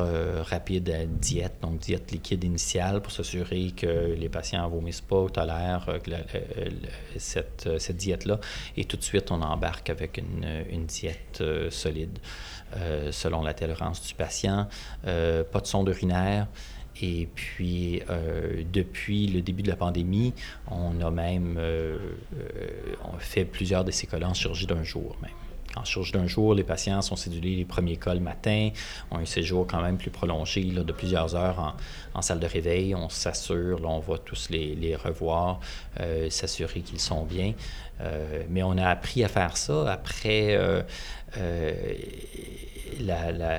rapide 0.53 0.89
à 0.91 1.05
diète, 1.05 1.55
donc 1.63 1.81
diète 1.81 2.13
liquide 2.13 2.45
initiale 2.45 3.03
pour 3.03 3.11
s'assurer 3.11 3.73
que 3.77 4.15
les 4.15 4.29
patients 4.29 4.69
vomissent 4.69 5.01
pas 5.01 5.21
ou 5.21 5.29
tolèrent 5.29 5.89
cette, 7.17 7.69
diète-là. 7.97 8.39
Et 8.77 8.85
tout 8.85 8.97
de 8.97 9.03
suite, 9.03 9.33
on 9.33 9.43
embarque 9.43 9.91
avec 9.91 10.19
une 10.19 10.87
diète 10.87 11.43
solide. 11.71 12.21
Euh, 12.75 13.13
selon 13.13 13.43
la 13.43 13.55
tolérance 13.55 14.03
du 14.07 14.15
patient, 14.15 14.69
euh, 15.07 15.45
pas 15.45 15.61
de 15.61 15.67
sonde 15.67 15.89
urinaire. 15.89 16.47
Et 17.01 17.29
puis, 17.35 18.03
euh, 18.11 18.65
depuis 18.73 19.29
le 19.29 19.41
début 19.41 19.63
de 19.63 19.69
la 19.69 19.77
pandémie, 19.77 20.33
on 20.71 21.01
a 21.01 21.11
même 21.11 21.61
on 23.05 23.19
fait 23.19 23.45
plusieurs 23.45 23.85
de 23.85 23.91
ces 23.91 24.07
collants 24.07 24.31
en 24.31 24.35
chirurgie 24.35 24.67
d'un 24.67 24.83
jour 24.83 25.17
même. 25.23 25.31
En 25.77 25.85
chirurgie 25.85 26.13
d'un 26.13 26.27
jour, 26.27 26.55
les 26.55 26.65
patients 26.65 27.03
sont 27.03 27.17
cédulés 27.17 27.55
les 27.55 27.67
premiers 27.67 27.99
cas 27.99 28.15
le 28.15 28.21
matin, 28.21 28.71
ont 29.11 29.19
un 29.19 29.27
séjour 29.27 29.67
quand 29.67 29.83
même 29.83 29.99
plus 29.99 30.11
prolongé 30.11 30.65
de 30.65 30.93
plusieurs 30.93 31.35
heures 31.35 31.77
en, 32.15 32.23
salle 32.23 32.41
de 32.41 32.47
réveil. 32.47 32.95
On 32.95 33.11
s'assure, 33.11 33.81
on 33.85 34.01
va 34.01 34.17
tous 34.17 34.49
les, 34.49 34.97
revoir, 34.97 35.61
s'assurer 36.31 36.81
qu'ils 36.81 37.01
sont 37.01 37.25
bien. 37.25 37.53
mais 38.49 38.63
on 38.63 38.79
a 38.79 38.89
appris 38.89 39.23
à 39.23 39.29
faire 39.29 39.59
ça 39.59 39.93
après 39.93 40.59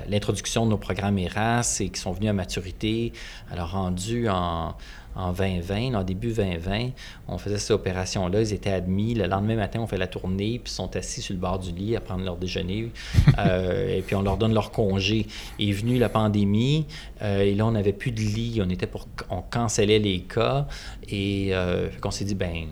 l'introduction 0.08 0.64
de 0.64 0.70
nos 0.70 0.78
programmes 0.78 1.18
ERAS 1.18 1.78
et 1.80 1.88
qui 1.90 2.00
sont 2.00 2.12
venus 2.12 2.30
à 2.30 2.32
maturité. 2.32 3.12
Alors, 3.50 3.72
rendu 3.72 4.28
en, 4.28 4.74
en 5.18 5.32
2020, 5.32 5.94
en 5.94 6.04
début 6.04 6.32
2020, 6.32 6.90
on 7.26 7.38
faisait 7.38 7.58
ces 7.58 7.72
opérations-là, 7.72 8.40
ils 8.40 8.52
étaient 8.52 8.70
admis. 8.70 9.14
Le 9.14 9.26
lendemain 9.26 9.56
matin, 9.56 9.80
on 9.80 9.86
fait 9.88 9.98
la 9.98 10.06
tournée, 10.06 10.60
puis 10.62 10.72
ils 10.72 10.76
sont 10.76 10.94
assis 10.96 11.20
sur 11.20 11.34
le 11.34 11.40
bord 11.40 11.58
du 11.58 11.72
lit 11.72 11.96
à 11.96 12.00
prendre 12.00 12.24
leur 12.24 12.36
déjeuner. 12.36 12.90
Euh, 13.38 13.96
et 13.96 14.02
puis 14.02 14.16
on 14.16 14.22
leur 14.22 14.36
donne 14.36 14.52
leur 14.52 14.72
congé. 14.72 15.26
est 15.60 15.72
venue 15.72 15.98
la 15.98 16.08
pandémie, 16.08 16.86
euh, 17.22 17.42
et 17.42 17.54
là, 17.54 17.66
on 17.66 17.72
n'avait 17.72 17.92
plus 17.92 18.10
de 18.10 18.20
lit. 18.20 18.60
On 18.64 18.68
était 18.68 18.86
pour, 18.86 19.06
on 19.30 19.42
cancellait 19.42 19.98
les 20.00 20.20
cas. 20.20 20.66
Et 21.08 21.50
euh, 21.52 21.88
on 22.04 22.10
s'est 22.10 22.24
dit, 22.24 22.34
ben 22.34 22.66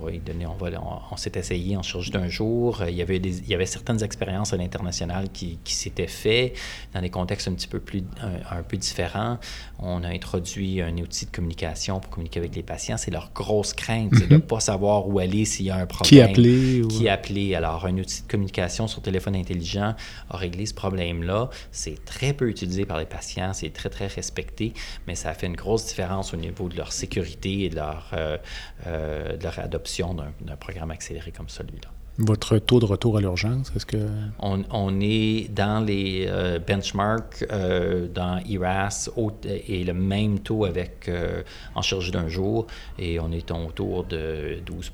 on 0.00 0.04
va 0.04 0.12
donner, 0.12 0.46
on, 0.46 0.54
va, 0.54 0.70
on, 1.10 1.16
s'est 1.16 1.32
essayé 1.34 1.76
en 1.76 1.82
chirurgie 1.82 2.10
d'un 2.10 2.28
jour. 2.28 2.82
Il 2.88 2.94
y 2.94 3.02
avait, 3.02 3.16
il 3.16 3.48
y 3.48 3.54
avait 3.54 3.66
certaines 3.66 4.02
expériences 4.02 4.52
à 4.52 4.56
l'international 4.56 5.28
qui, 5.32 5.58
qui 5.64 5.74
s'étaient 5.74 6.06
faites 6.06 6.56
dans 6.92 7.00
des 7.00 7.10
contextes 7.10 7.48
un 7.48 7.52
petit 7.52 7.68
peu 7.68 7.80
plus, 7.80 8.04
un, 8.50 8.62
peu 8.62 8.76
différents. 8.76 9.38
On 9.78 10.02
a 10.02 10.08
introduit 10.08 10.80
un 10.80 10.96
outil 10.98 11.26
de 11.26 11.30
communication 11.30 12.00
pour 12.00 12.10
communiquer 12.10 12.40
avec 12.40 12.54
les 12.54 12.62
patients. 12.62 12.96
C'est 12.96 13.10
leur 13.10 13.30
grosse 13.34 13.72
crainte, 13.72 14.10
c'est 14.14 14.26
de 14.26 14.34
ne 14.34 14.38
mhm. 14.38 14.46
pas 14.46 14.60
savoir 14.60 15.08
où 15.08 15.18
aller 15.18 15.44
s'il 15.44 15.66
y 15.66 15.70
a 15.70 15.76
un 15.76 15.86
problème. 15.86 16.08
Qui 16.08 16.20
appeler. 16.20 16.82
Qui 16.88 17.08
appeler. 17.08 17.54
Alors, 17.54 17.86
un 17.86 17.96
outil 17.98 18.22
de 18.22 18.28
communication 18.28 18.86
sur 18.86 19.02
téléphone 19.02 19.36
intelligent 19.36 19.94
a 20.30 20.36
réglé 20.36 20.66
ce 20.66 20.74
problème-là. 20.74 21.50
C'est 21.72 22.04
très 22.04 22.32
peu 22.32 22.48
utilisé 22.48 22.84
par 22.84 22.98
les 22.98 23.06
patients, 23.06 23.52
c'est 23.52 23.72
très, 23.72 23.90
très 23.90 24.06
respecté, 24.06 24.72
mais 25.06 25.14
ça 25.14 25.30
a 25.30 25.34
fait 25.34 25.46
une 25.46 25.56
grosse 25.56 25.86
différence 25.86 26.34
au 26.34 26.36
niveau 26.36 26.68
de 26.68 26.76
leur 26.76 26.92
sécurité 26.92 27.64
et 27.64 27.68
de 27.68 27.76
leur, 27.76 28.10
euh, 28.12 28.38
euh, 28.86 29.36
de 29.36 29.42
leur 29.42 29.58
adoption 29.58 29.93
d'un 30.02 30.56
programme 30.56 30.90
accéléré 30.90 31.30
comme 31.30 31.48
celui-là. 31.48 31.90
Votre 32.18 32.58
taux 32.58 32.78
de 32.78 32.84
retour 32.84 33.16
à 33.16 33.20
l'urgence, 33.20 33.72
est-ce 33.74 33.86
que... 33.86 34.08
On, 34.38 35.00
est 35.00 35.52
dans 35.52 35.84
les 35.84 36.26
euh, 36.28 36.60
benchmarks 36.60 37.44
euh, 37.50 38.06
dans 38.06 38.40
IRAS 38.46 39.10
et 39.44 39.82
le 39.82 39.94
même 39.94 40.38
taux 40.38 40.64
avec 40.64 41.08
euh, 41.08 41.42
en 41.74 41.82
chirurgie 41.82 42.12
d'un 42.12 42.28
jour 42.28 42.68
et 43.00 43.18
on 43.18 43.32
est 43.32 43.50
autour 43.50 44.04
de 44.04 44.60
12 44.64 44.92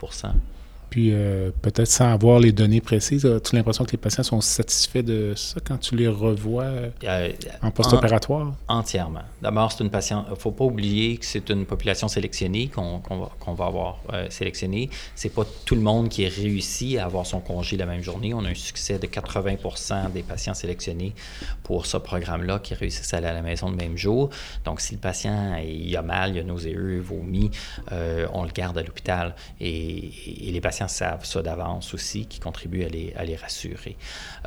puis 0.90 1.12
euh, 1.12 1.52
peut-être 1.62 1.86
sans 1.86 2.12
avoir 2.12 2.40
les 2.40 2.50
données 2.50 2.80
précises, 2.80 3.24
as-tu 3.24 3.54
l'impression 3.54 3.84
que 3.84 3.92
les 3.92 3.98
patients 3.98 4.24
sont 4.24 4.40
satisfaits 4.40 5.02
de 5.02 5.34
ça 5.36 5.60
quand 5.64 5.78
tu 5.78 5.94
les 5.94 6.08
revois 6.08 6.64
euh, 6.64 7.32
en 7.62 7.70
post-opératoire? 7.70 8.54
entièrement. 8.66 9.22
D'abord, 9.40 9.70
c'est 9.70 9.84
une 9.84 9.90
patient. 9.90 10.24
Il 10.26 10.32
ne 10.32 10.36
faut 10.36 10.50
pas 10.50 10.64
oublier 10.64 11.16
que 11.16 11.24
c'est 11.24 11.48
une 11.48 11.64
population 11.64 12.08
sélectionnée 12.08 12.68
qu'on 12.68 13.00
va, 13.08 13.54
va, 13.54 13.66
avoir 13.66 14.00
euh, 14.12 14.26
sélectionnée. 14.30 14.90
Ce 15.14 15.28
n'est 15.28 15.32
pas 15.32 15.44
tout 15.64 15.76
le 15.76 15.80
monde 15.80 16.08
qui 16.08 16.24
est 16.24 16.28
réussi 16.28 16.98
à 16.98 17.04
avoir 17.04 17.24
son 17.24 17.40
congé 17.40 17.76
la 17.76 17.86
même 17.86 18.02
journée. 18.02 18.34
On 18.34 18.44
a 18.44 18.48
un 18.48 18.54
succès 18.54 18.98
de 18.98 19.06
80 19.06 20.10
des 20.12 20.22
patients 20.22 20.54
sélectionnés 20.54 21.14
pour 21.62 21.86
ce 21.86 21.98
programme-là 21.98 22.58
qui 22.58 22.74
réussissent 22.74 23.14
à 23.14 23.18
aller 23.18 23.28
à 23.28 23.32
la 23.32 23.42
maison 23.42 23.70
le 23.70 23.76
même 23.76 23.96
jour. 23.96 24.30
Donc, 24.64 24.80
si 24.80 24.94
le 24.94 25.00
patient 25.00 25.56
il 25.64 25.96
a 25.96 26.02
mal, 26.02 26.34
il 26.34 26.40
a 26.40 26.42
nauséeux, 26.42 27.00
vomit, 27.00 27.52
on 27.90 28.42
le 28.42 28.50
garde 28.52 28.76
à 28.76 28.82
l'hôpital. 28.82 29.36
et 29.60 30.10
les 30.50 30.60
patients 30.60 30.79
savent 30.88 31.24
ça 31.24 31.42
d'avance 31.42 31.94
aussi, 31.94 32.26
qui 32.26 32.40
contribuent 32.40 32.84
à 32.84 33.24
les, 33.24 33.36
rassurer. 33.36 33.96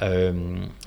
Euh, 0.02 0.34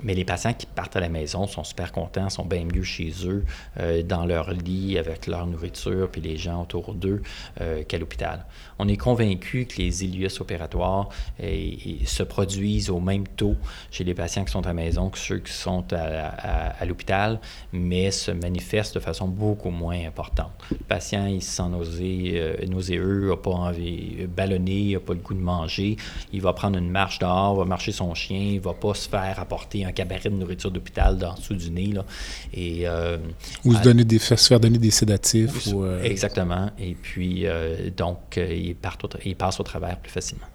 mais 0.03 0.13
les 0.13 0.25
patients 0.25 0.53
qui 0.53 0.65
partent 0.65 0.95
à 0.95 0.99
la 0.99 1.09
maison 1.09 1.47
sont 1.47 1.63
super 1.63 1.91
contents, 1.91 2.29
sont 2.29 2.45
bien 2.45 2.63
mieux 2.63 2.83
chez 2.83 3.11
eux, 3.25 3.43
euh, 3.79 4.03
dans 4.03 4.25
leur 4.25 4.51
lit, 4.51 4.97
avec 4.97 5.27
leur 5.27 5.45
nourriture, 5.47 6.09
puis 6.11 6.21
les 6.21 6.37
gens 6.37 6.61
autour 6.61 6.93
d'eux, 6.93 7.21
euh, 7.61 7.83
qu'à 7.83 7.97
l'hôpital. 7.97 8.45
On 8.79 8.87
est 8.87 8.97
convaincu 8.97 9.65
que 9.65 9.77
les 9.81 10.05
ILUS 10.05 10.39
opératoires 10.39 11.09
se 11.39 12.23
produisent 12.23 12.89
au 12.89 12.99
même 12.99 13.27
taux 13.27 13.55
chez 13.91 14.03
les 14.03 14.13
patients 14.13 14.45
qui 14.45 14.51
sont 14.51 14.63
à 14.65 14.69
la 14.69 14.73
maison 14.73 15.09
que 15.09 15.17
ceux 15.17 15.39
qui 15.39 15.51
sont 15.51 15.85
à, 15.91 16.77
à, 16.79 16.85
l'hôpital, 16.85 17.39
mais 17.73 18.11
se 18.11 18.31
manifestent 18.31 18.95
de 18.95 18.99
façon 18.99 19.27
beaucoup 19.27 19.69
moins 19.69 20.05
importante. 20.05 20.51
Le 20.71 20.77
patient, 20.77 21.25
il 21.27 21.41
se 21.41 21.55
sent 21.57 21.69
nausé, 21.69 22.55
nauséeux, 22.67 23.29
n'a 23.29 23.37
pas 23.37 23.51
envie, 23.51 24.27
ballonné, 24.27 24.93
n'a 24.93 24.99
pas 24.99 25.13
le 25.13 25.19
goût 25.19 25.33
de 25.33 25.39
manger, 25.39 25.97
il 26.33 26.41
va 26.41 26.53
prendre 26.53 26.77
une 26.77 26.89
marche 26.89 27.19
dehors, 27.19 27.55
va 27.55 27.65
marcher 27.65 27.91
son 27.91 28.13
chien, 28.13 28.39
il 28.39 28.59
va 28.59 28.73
pas 28.73 28.93
se 28.93 29.07
faire 29.09 29.39
apporter 29.39 29.85
un 29.85 29.91
cabaret 29.91 30.29
de 30.29 30.35
nourriture 30.35 30.71
d'hôpital 30.71 31.17
dans 31.17 31.33
dessous 31.33 31.55
du 31.55 31.71
nez. 31.71 31.87
Là. 31.87 32.05
Et, 32.53 32.87
euh, 32.87 33.17
ou 33.65 33.73
se, 33.73 33.81
donner 33.81 34.03
des, 34.03 34.19
se 34.19 34.35
faire 34.35 34.59
donner 34.59 34.77
des 34.77 34.91
sédatifs. 34.91 35.67
Euh, 35.73 36.03
exactement. 36.03 36.69
Et 36.79 36.95
puis, 36.95 37.45
euh, 37.45 37.89
donc, 37.95 38.37
il, 38.37 38.66
part 38.75 38.97
il 39.25 39.35
passe 39.35 39.59
au 39.59 39.63
travers 39.63 39.97
plus 39.97 40.11
facilement. 40.11 40.45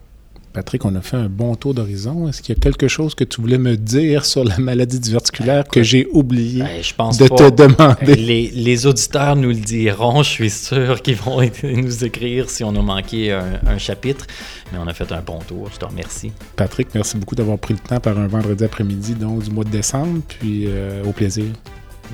Patrick, 0.52 0.84
on 0.84 0.94
a 0.96 1.00
fait 1.00 1.16
un 1.16 1.30
bon 1.30 1.54
tour 1.54 1.72
d'horizon. 1.72 2.28
Est-ce 2.28 2.42
qu'il 2.42 2.54
y 2.54 2.58
a 2.58 2.60
quelque 2.60 2.86
chose 2.86 3.14
que 3.14 3.24
tu 3.24 3.40
voulais 3.40 3.56
me 3.56 3.74
dire 3.74 4.26
sur 4.26 4.44
la 4.44 4.58
maladie 4.58 5.00
diverticulaire 5.00 5.64
que 5.66 5.82
j'ai 5.82 6.06
oublié 6.12 6.62
Ben, 6.62 6.82
je 6.82 6.94
pense 6.94 7.16
de 7.16 7.26
pas. 7.26 7.50
te 7.50 7.62
demander? 7.62 8.14
Les, 8.16 8.50
les 8.50 8.86
auditeurs 8.86 9.34
nous 9.34 9.48
le 9.48 9.54
diront. 9.54 10.22
Je 10.22 10.28
suis 10.28 10.50
sûr 10.50 11.00
qu'ils 11.00 11.16
vont 11.16 11.40
nous 11.62 12.04
écrire 12.04 12.50
si 12.50 12.64
on 12.64 12.76
a 12.76 12.82
manqué 12.82 13.32
un, 13.32 13.60
un 13.66 13.78
chapitre. 13.78 14.26
Mais 14.72 14.78
on 14.78 14.86
a 14.86 14.92
fait 14.92 15.10
un 15.10 15.22
bon 15.22 15.38
tour. 15.38 15.70
Je 15.72 15.78
te 15.78 15.86
remercie. 15.86 16.32
Patrick, 16.56 16.88
merci 16.94 17.16
beaucoup 17.16 17.34
d'avoir 17.34 17.56
pris 17.58 17.72
le 17.72 17.80
temps 17.80 18.00
par 18.00 18.18
un 18.18 18.26
vendredi 18.26 18.62
après-midi, 18.64 19.14
donc 19.14 19.44
du 19.44 19.50
mois 19.50 19.64
de 19.64 19.70
décembre, 19.70 20.20
puis 20.28 20.64
euh, 20.66 21.02
au 21.04 21.12
plaisir. 21.12 21.46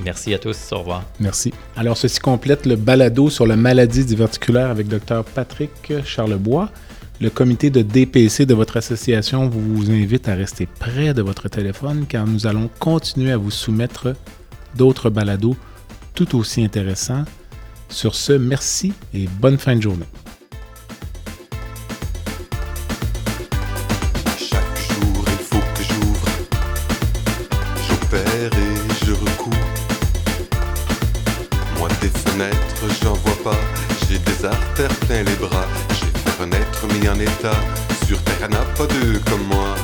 Merci 0.05 0.35
à 0.35 0.39
tous. 0.39 0.57
Au 0.73 0.79
revoir. 0.79 1.05
Merci. 1.21 1.53
Alors, 1.77 1.97
ceci 1.97 2.21
complète 2.21 2.67
le 2.67 2.77
balado 2.77 3.31
sur 3.31 3.47
la 3.47 3.57
maladie 3.57 4.05
diverticulaire 4.05 4.71
avec 4.71 4.89
Dr 4.89 5.25
Patrick 5.35 5.93
Charlebois. 6.05 6.71
Le 7.21 7.31
comité 7.31 7.69
de 7.71 7.83
DPC 7.83 8.47
de 8.47 8.55
votre 8.55 8.77
association 8.77 9.49
vous 9.49 9.91
invite 9.91 10.29
à 10.29 10.35
rester 10.35 10.67
près 10.67 11.15
de 11.15 11.23
votre 11.23 11.49
téléphone 11.49 12.07
car 12.09 12.27
nous 12.27 12.47
allons 12.47 12.71
continuer 12.79 13.33
à 13.33 13.37
vous 13.37 13.51
soumettre 13.51 14.15
d'autres 14.77 15.11
balados 15.11 15.57
tout 16.15 16.37
aussi 16.37 16.63
intéressants. 16.63 17.25
Sur 17.89 18.15
ce, 18.15 18.33
merci 18.35 18.93
et 19.15 19.27
bonne 19.41 19.59
fin 19.59 19.75
de 19.75 19.83
journée. 19.83 20.07
J'ai 34.19 34.33
des 34.33 34.45
artères 34.45 34.95
plein 35.07 35.23
les 35.23 35.35
bras. 35.37 35.67
J'ai 35.91 36.07
fait 36.19 36.43
renaître, 36.43 36.87
mis 36.87 37.09
en 37.09 37.19
état. 37.19 37.57
Sur 38.07 38.23
terre, 38.23 38.49
n'a 38.49 38.65
pas 38.77 38.87
deux 38.87 39.21
comme 39.31 39.45
moi. 39.45 39.75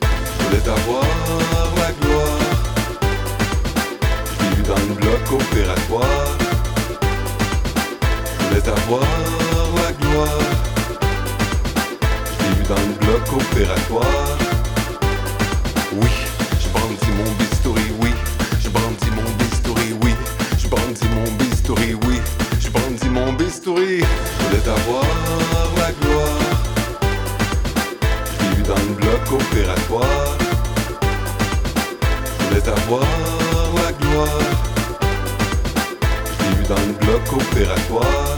Je 0.00 0.44
voulais 0.44 0.68
avoir 0.68 1.04
la 1.76 1.92
gloire. 2.00 2.38
Je 4.32 4.44
l'ai 4.44 4.56
vu 4.56 4.62
dans 4.62 4.74
le 4.88 4.94
bloc 4.94 5.32
opératoire. 5.32 6.28
Je 8.38 8.46
voulais 8.46 8.68
avoir 8.68 9.02
la 9.76 9.92
gloire. 9.92 10.44
Je 12.38 12.44
l'ai 12.44 12.54
vu 12.56 12.62
dans 12.68 12.74
le 12.74 13.06
bloc 13.06 13.32
opératoire. 13.32 14.38
Oui, 15.94 16.10
je 16.60 16.68
brandis 16.68 17.12
mon 17.16 17.30
bistouri, 17.38 17.92
oui. 18.00 18.10
Je 18.60 18.68
brandis 18.68 19.10
mon 19.10 19.30
bistouri, 19.38 19.94
oui. 20.02 20.14
Je 20.58 20.68
brandis 20.68 21.08
mon 21.14 21.30
bistouri, 21.32 21.94
oui. 22.06 22.20
Mon 23.12 23.32
bistouri. 23.32 24.00
Je 24.00 24.44
voulais 24.44 24.68
avoir 24.68 25.04
la 25.76 25.92
gloire. 25.92 26.38
Je 28.38 28.56
vu 28.56 28.62
dans 28.62 28.74
le 28.74 28.94
bloc 28.94 29.32
opératoire. 29.32 30.36
Je 32.38 32.44
voulais 32.44 32.68
avoir 32.68 33.06
la 33.76 33.92
gloire. 33.92 34.40
Je 36.38 36.56
vu 36.56 36.64
dans 36.68 36.86
le 36.86 36.92
bloc 37.06 37.32
opératoire. 37.32 38.37